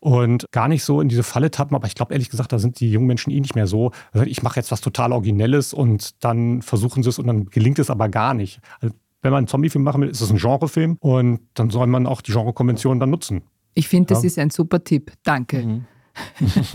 Und 0.00 0.46
gar 0.52 0.68
nicht 0.68 0.84
so 0.84 1.00
in 1.00 1.08
diese 1.08 1.22
Falle 1.22 1.50
tappen. 1.50 1.74
Aber 1.74 1.86
ich 1.86 1.94
glaube, 1.94 2.14
ehrlich 2.14 2.30
gesagt, 2.30 2.52
da 2.52 2.58
sind 2.58 2.80
die 2.80 2.90
jungen 2.90 3.06
Menschen 3.06 3.30
eh 3.30 3.40
nicht 3.40 3.54
mehr 3.54 3.66
so. 3.66 3.90
Ich 4.24 4.42
mache 4.42 4.56
jetzt 4.56 4.70
was 4.70 4.80
total 4.80 5.12
Originelles 5.12 5.74
und 5.74 6.24
dann 6.24 6.62
versuchen 6.62 7.02
sie 7.02 7.10
es 7.10 7.18
und 7.18 7.26
dann 7.26 7.46
gelingt 7.46 7.78
es 7.78 7.90
aber 7.90 8.08
gar 8.08 8.32
nicht. 8.32 8.60
Also 8.80 8.94
wenn 9.22 9.30
man 9.30 9.38
einen 9.38 9.46
Zombie-Film 9.46 9.84
machen 9.84 10.02
will, 10.02 10.10
ist 10.10 10.20
es 10.20 10.30
ein 10.30 10.36
Genrefilm 10.36 10.96
und 11.00 11.40
dann 11.54 11.70
soll 11.70 11.86
man 11.86 12.06
auch 12.06 12.20
die 12.20 12.32
Genrekonvention 12.32 13.00
dann 13.00 13.10
nutzen. 13.10 13.42
Ich 13.74 13.88
finde, 13.88 14.08
das 14.08 14.22
ja. 14.22 14.26
ist 14.26 14.38
ein 14.38 14.50
super 14.50 14.84
Tipp. 14.84 15.12
Danke. 15.22 15.62
Mhm. 15.62 15.84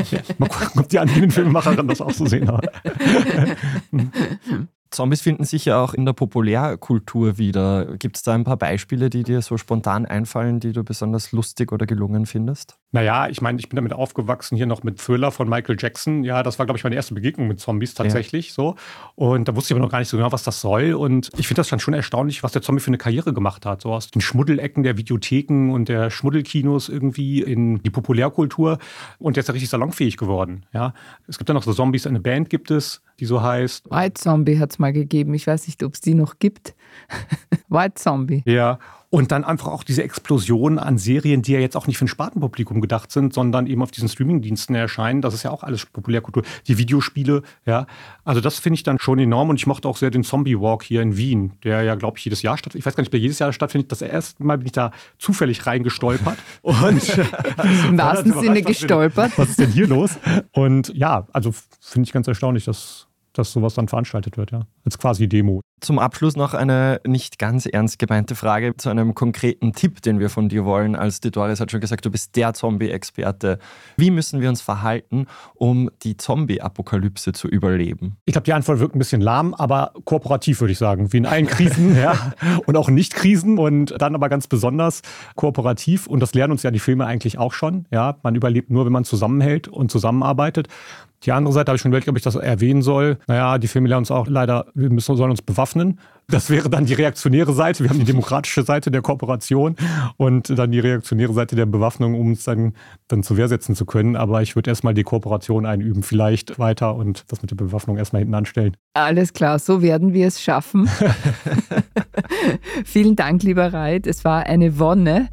ja, 0.09 0.19
mal 0.39 0.49
gucken, 0.49 0.81
ob 0.81 0.89
die 0.89 0.97
anderen 0.97 1.29
Filmemacher 1.29 1.75
das 1.75 2.01
auch 2.01 2.11
so 2.11 2.25
sehen. 2.25 2.49
Zombies 4.91 5.21
finden 5.21 5.43
sich 5.43 5.65
ja 5.65 5.81
auch 5.81 5.93
in 5.93 6.05
der 6.05 6.13
Populärkultur 6.13 7.37
wieder. 7.37 7.97
Gibt 7.97 8.17
es 8.17 8.23
da 8.23 8.33
ein 8.33 8.43
paar 8.43 8.57
Beispiele, 8.57 9.09
die 9.09 9.23
dir 9.23 9.41
so 9.41 9.57
spontan 9.57 10.05
einfallen, 10.05 10.59
die 10.59 10.71
du 10.71 10.83
besonders 10.83 11.31
lustig 11.31 11.71
oder 11.71 11.85
gelungen 11.85 12.25
findest? 12.25 12.77
Naja, 12.91 13.27
ich 13.27 13.41
meine, 13.41 13.59
ich 13.59 13.67
bin 13.67 13.75
damit 13.75 13.91
aufgewachsen, 13.91 14.55
hier 14.55 14.65
noch 14.65 14.83
mit 14.83 14.99
Thriller 14.99 15.31
von 15.31 15.49
Michael 15.49 15.75
Jackson. 15.77 16.23
Ja, 16.23 16.41
das 16.41 16.57
war, 16.57 16.65
glaube 16.65 16.77
ich, 16.77 16.83
meine 16.83 16.95
erste 16.95 17.13
Begegnung 17.13 17.47
mit 17.47 17.59
Zombies 17.59 17.93
tatsächlich 17.93 18.49
ja. 18.49 18.53
so. 18.53 18.75
Und 19.15 19.47
da 19.47 19.55
wusste 19.55 19.73
ich 19.73 19.77
aber 19.77 19.85
noch 19.85 19.91
gar 19.91 19.99
nicht 19.99 20.07
so 20.07 20.17
genau, 20.17 20.31
was 20.31 20.43
das 20.43 20.61
soll. 20.61 20.93
Und 20.93 21.29
ich 21.37 21.47
finde 21.47 21.59
das 21.59 21.67
dann 21.67 21.79
schon 21.79 21.93
erstaunlich, 21.93 22.43
was 22.43 22.53
der 22.53 22.61
Zombie 22.61 22.81
für 22.81 22.87
eine 22.87 22.97
Karriere 22.97 23.33
gemacht 23.33 23.65
hat. 23.65 23.81
So 23.81 23.91
aus 23.93 24.09
den 24.09 24.21
Schmuddelecken 24.21 24.83
der 24.83 24.97
Videotheken 24.97 25.71
und 25.71 25.89
der 25.89 26.09
Schmuddelkinos 26.09 26.87
irgendwie 26.87 27.41
in 27.41 27.83
die 27.83 27.89
Populärkultur. 27.89 28.77
Und 29.19 29.35
der 29.35 29.41
ist 29.41 29.47
ja 29.47 29.51
richtig 29.51 29.69
salonfähig 29.69 30.15
geworden. 30.15 30.65
Ja, 30.73 30.93
es 31.27 31.37
gibt 31.37 31.49
ja 31.49 31.53
noch 31.53 31.63
so 31.63 31.73
Zombies, 31.73 32.07
eine 32.07 32.21
Band 32.21 32.49
gibt 32.49 32.71
es, 32.71 33.01
die 33.19 33.25
so 33.25 33.41
heißt. 33.41 33.89
White 33.89 34.21
Zombie 34.21 34.59
hat 34.59 34.71
es 34.71 34.79
mal 34.79 34.93
gegeben. 34.93 35.33
Ich 35.33 35.47
weiß 35.47 35.67
nicht, 35.67 35.83
ob 35.83 35.93
es 35.93 36.01
die 36.01 36.13
noch 36.13 36.39
gibt. 36.39 36.75
White 37.69 37.95
Zombie. 37.95 38.43
Ja, 38.45 38.79
und 39.09 39.31
dann 39.31 39.43
einfach 39.45 39.67
auch 39.67 39.83
diese 39.83 40.03
Explosion 40.03 40.79
an 40.79 40.97
Serien, 40.97 41.41
die 41.41 41.53
ja 41.53 41.59
jetzt 41.59 41.77
auch 41.77 41.87
nicht 41.87 41.97
für 41.97 42.05
ein 42.05 42.09
Spartenpublikum 42.09 42.81
gedacht 42.81 43.11
sind, 43.11 43.33
sondern 43.33 43.65
eben 43.65 43.81
auf 43.81 43.91
diesen 43.91 44.09
Streamingdiensten 44.09 44.75
erscheinen. 44.75 45.21
Das 45.21 45.33
ist 45.33 45.43
ja 45.43 45.51
auch 45.51 45.63
alles 45.63 45.85
Populärkultur. 45.85 46.43
Die 46.67 46.77
Videospiele, 46.77 47.41
ja. 47.65 47.87
Also 48.25 48.41
das 48.41 48.59
finde 48.59 48.75
ich 48.75 48.83
dann 48.83 48.99
schon 48.99 49.19
enorm. 49.19 49.49
Und 49.49 49.57
ich 49.57 49.67
mochte 49.67 49.87
auch 49.87 49.95
sehr 49.95 50.09
den 50.09 50.23
Zombie 50.23 50.59
Walk 50.59 50.83
hier 50.83 51.01
in 51.01 51.15
Wien, 51.15 51.53
der 51.63 51.83
ja, 51.83 51.95
glaube 51.95 52.17
ich, 52.17 52.25
jedes 52.25 52.41
Jahr 52.41 52.57
stattfindet. 52.57 52.81
Ich 52.81 52.85
weiß 52.85 52.95
gar 52.95 53.01
nicht, 53.01 53.09
ob 53.09 53.11
der 53.11 53.21
jedes 53.21 53.39
Jahr 53.39 53.53
stattfindet. 53.53 53.91
Das 53.91 54.01
erste 54.01 54.43
Mal 54.43 54.57
bin 54.57 54.65
ich 54.67 54.73
da 54.73 54.91
zufällig 55.19 55.65
reingestolpert. 55.65 56.37
Und 56.61 57.17
Im 57.87 57.97
wahrsten 57.97 58.33
Sinne 58.33 58.61
gestolpert. 58.61 59.31
Was 59.37 59.49
ist 59.49 59.59
denn 59.59 59.71
hier 59.71 59.87
los? 59.87 60.17
Und 60.51 60.93
ja, 60.93 61.27
also 61.31 61.53
finde 61.79 62.07
ich 62.07 62.13
ganz 62.13 62.27
erstaunlich, 62.27 62.65
dass 62.65 63.07
dass 63.37 63.51
sowas 63.51 63.75
dann 63.75 63.87
veranstaltet 63.87 64.37
wird, 64.37 64.51
ja. 64.51 64.61
Als 64.83 64.97
quasi 64.97 65.27
Demo. 65.27 65.61
Zum 65.79 65.99
Abschluss 65.99 66.35
noch 66.35 66.55
eine 66.55 66.99
nicht 67.05 67.37
ganz 67.37 67.67
ernst 67.67 67.99
gemeinte 67.99 68.33
Frage 68.33 68.75
zu 68.77 68.89
einem 68.89 69.13
konkreten 69.13 69.73
Tipp, 69.73 70.01
den 70.01 70.19
wir 70.19 70.31
von 70.31 70.49
dir 70.49 70.65
wollen. 70.65 70.95
Als 70.95 71.19
Doris 71.21 71.59
hat 71.59 71.69
schon 71.69 71.81
gesagt, 71.81 72.03
du 72.03 72.09
bist 72.09 72.35
der 72.35 72.55
Zombie-Experte. 72.55 73.59
Wie 73.95 74.09
müssen 74.09 74.41
wir 74.41 74.49
uns 74.49 74.59
verhalten, 74.61 75.27
um 75.53 75.91
die 76.01 76.17
Zombie-Apokalypse 76.17 77.31
zu 77.31 77.47
überleben? 77.47 78.17
Ich 78.25 78.31
glaube, 78.31 78.45
die 78.45 78.53
Antwort 78.53 78.79
wirkt 78.79 78.95
ein 78.95 78.99
bisschen 78.99 79.21
lahm, 79.21 79.53
aber 79.53 79.93
kooperativ 80.03 80.61
würde 80.61 80.71
ich 80.71 80.79
sagen. 80.79 81.13
Wie 81.13 81.17
in 81.17 81.27
allen 81.27 81.45
Krisen, 81.45 81.95
ja. 82.01 82.33
Und 82.65 82.75
auch 82.75 82.89
Nicht-Krisen 82.89 83.59
und 83.59 83.93
dann 84.01 84.15
aber 84.15 84.29
ganz 84.29 84.47
besonders 84.47 85.03
kooperativ. 85.35 86.07
Und 86.07 86.21
das 86.21 86.33
lernen 86.33 86.53
uns 86.53 86.63
ja 86.63 86.71
die 86.71 86.79
Filme 86.79 87.05
eigentlich 87.05 87.37
auch 87.37 87.53
schon. 87.53 87.85
Ja, 87.91 88.17
man 88.23 88.33
überlebt 88.33 88.71
nur, 88.71 88.85
wenn 88.85 88.93
man 88.93 89.03
zusammenhält 89.03 89.67
und 89.67 89.91
zusammenarbeitet. 89.91 90.69
Die 91.23 91.31
andere 91.31 91.53
Seite 91.53 91.71
habe 91.71 91.75
ich 91.77 91.81
schon 91.81 91.89
überlegt, 91.89 92.07
ob 92.09 92.15
ich 92.15 92.23
das 92.23 92.35
erwähnen 92.35 92.81
soll. 92.81 93.17
Naja, 93.27 93.57
die 93.57 93.67
Filme 93.67 93.89
lernen 93.89 94.01
uns 94.01 94.11
auch 94.11 94.27
leider, 94.27 94.67
wir 94.75 94.89
müssen, 94.91 95.15
sollen 95.15 95.31
uns 95.31 95.41
bewaffnen. 95.41 95.66
Das 96.29 96.49
wäre 96.49 96.69
dann 96.69 96.85
die 96.85 96.93
reaktionäre 96.93 97.53
Seite. 97.53 97.85
Wir 97.85 97.89
haben 97.89 97.99
die 97.99 98.05
demokratische 98.05 98.63
Seite 98.63 98.91
der 98.91 99.01
Kooperation 99.01 99.77
und 100.17 100.57
dann 100.59 100.71
die 100.73 100.79
reaktionäre 100.79 101.31
Seite 101.33 101.55
der 101.55 101.65
Bewaffnung, 101.65 102.19
um 102.19 102.31
uns 102.31 102.43
dann, 102.43 102.73
dann 103.07 103.23
zur 103.23 103.37
Wehr 103.37 103.47
setzen 103.47 103.75
zu 103.75 103.85
können. 103.85 104.17
Aber 104.17 104.41
ich 104.41 104.57
würde 104.57 104.69
erstmal 104.69 104.93
die 104.93 105.03
Kooperation 105.03 105.65
einüben, 105.65 106.03
vielleicht 106.03 106.59
weiter 106.59 106.95
und 106.95 107.23
das 107.31 107.41
mit 107.41 107.51
der 107.51 107.55
Bewaffnung 107.55 107.97
erstmal 107.97 108.19
hinten 108.19 108.35
anstellen. 108.35 108.75
Alles 108.93 109.31
klar, 109.31 109.57
so 109.57 109.81
werden 109.81 110.11
wir 110.11 110.27
es 110.27 110.41
schaffen. 110.41 110.89
Vielen 112.83 113.15
Dank, 113.15 113.43
lieber 113.43 113.71
Reit. 113.71 114.05
Es 114.05 114.25
war 114.25 114.47
eine 114.47 114.79
Wonne. 114.79 115.29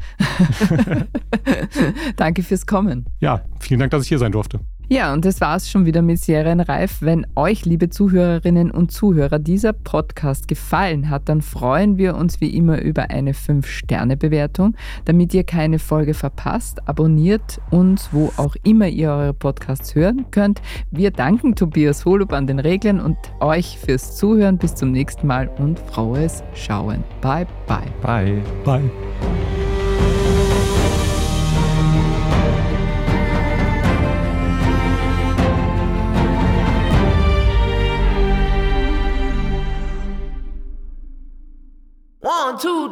Danke 2.16 2.45
fürs 2.45 2.66
Kommen. 2.66 3.07
Ja, 3.18 3.41
vielen 3.59 3.80
Dank, 3.80 3.91
dass 3.91 4.05
ich 4.05 4.09
hier 4.09 4.20
sein 4.20 4.30
durfte. 4.30 4.61
Ja, 4.89 5.14
und 5.14 5.24
das 5.24 5.41
war's 5.41 5.70
schon 5.70 5.87
wieder 5.87 6.03
mit 6.03 6.18
Serienreif. 6.18 6.99
Wenn 7.01 7.26
euch, 7.37 7.64
liebe 7.64 7.89
Zuhörerinnen 7.89 8.70
und 8.70 8.93
Zuhörer, 8.93 9.39
dieser 9.39 9.72
Podcast 9.72 10.47
gefallen 10.47 11.09
hat, 11.09 11.28
dann 11.28 11.41
freuen 11.41 11.97
wir 11.97 12.16
uns 12.16 12.41
wie 12.41 12.55
immer 12.55 12.80
über 12.82 13.11
eine 13.11 13.32
5-Sterne-Bewertung. 13.32 14.74
Damit 15.07 15.32
ihr 15.32 15.45
keine 15.45 15.78
Folge 15.78 16.12
verpasst, 16.12 16.87
abonniert 16.87 17.61
uns, 17.70 18.11
wo 18.12 18.30
auch 18.37 18.57
immer 18.62 18.89
ihr 18.89 19.11
eure 19.11 19.35
Podcasts 19.35 19.95
hören 19.95 20.26
könnt. 20.30 20.61
Wir 20.91 21.11
danken 21.11 21.55
Tobias 21.55 22.05
Holub 22.05 22.32
an 22.32 22.47
den 22.47 22.59
Regeln 22.59 23.01
und 23.01 23.16
euch 23.41 23.78
fürs 23.78 24.16
Zuhören. 24.16 24.59
Bis 24.59 24.74
zum 24.74 24.93
nächsten 24.93 25.26
Mal 25.26 25.49
und 25.59 25.78
frohes 25.78 26.43
Schauen. 26.55 27.05
Bye, 27.22 27.47
bye. 27.66 27.80
Bye. 28.03 28.43
Bye. 28.64 28.91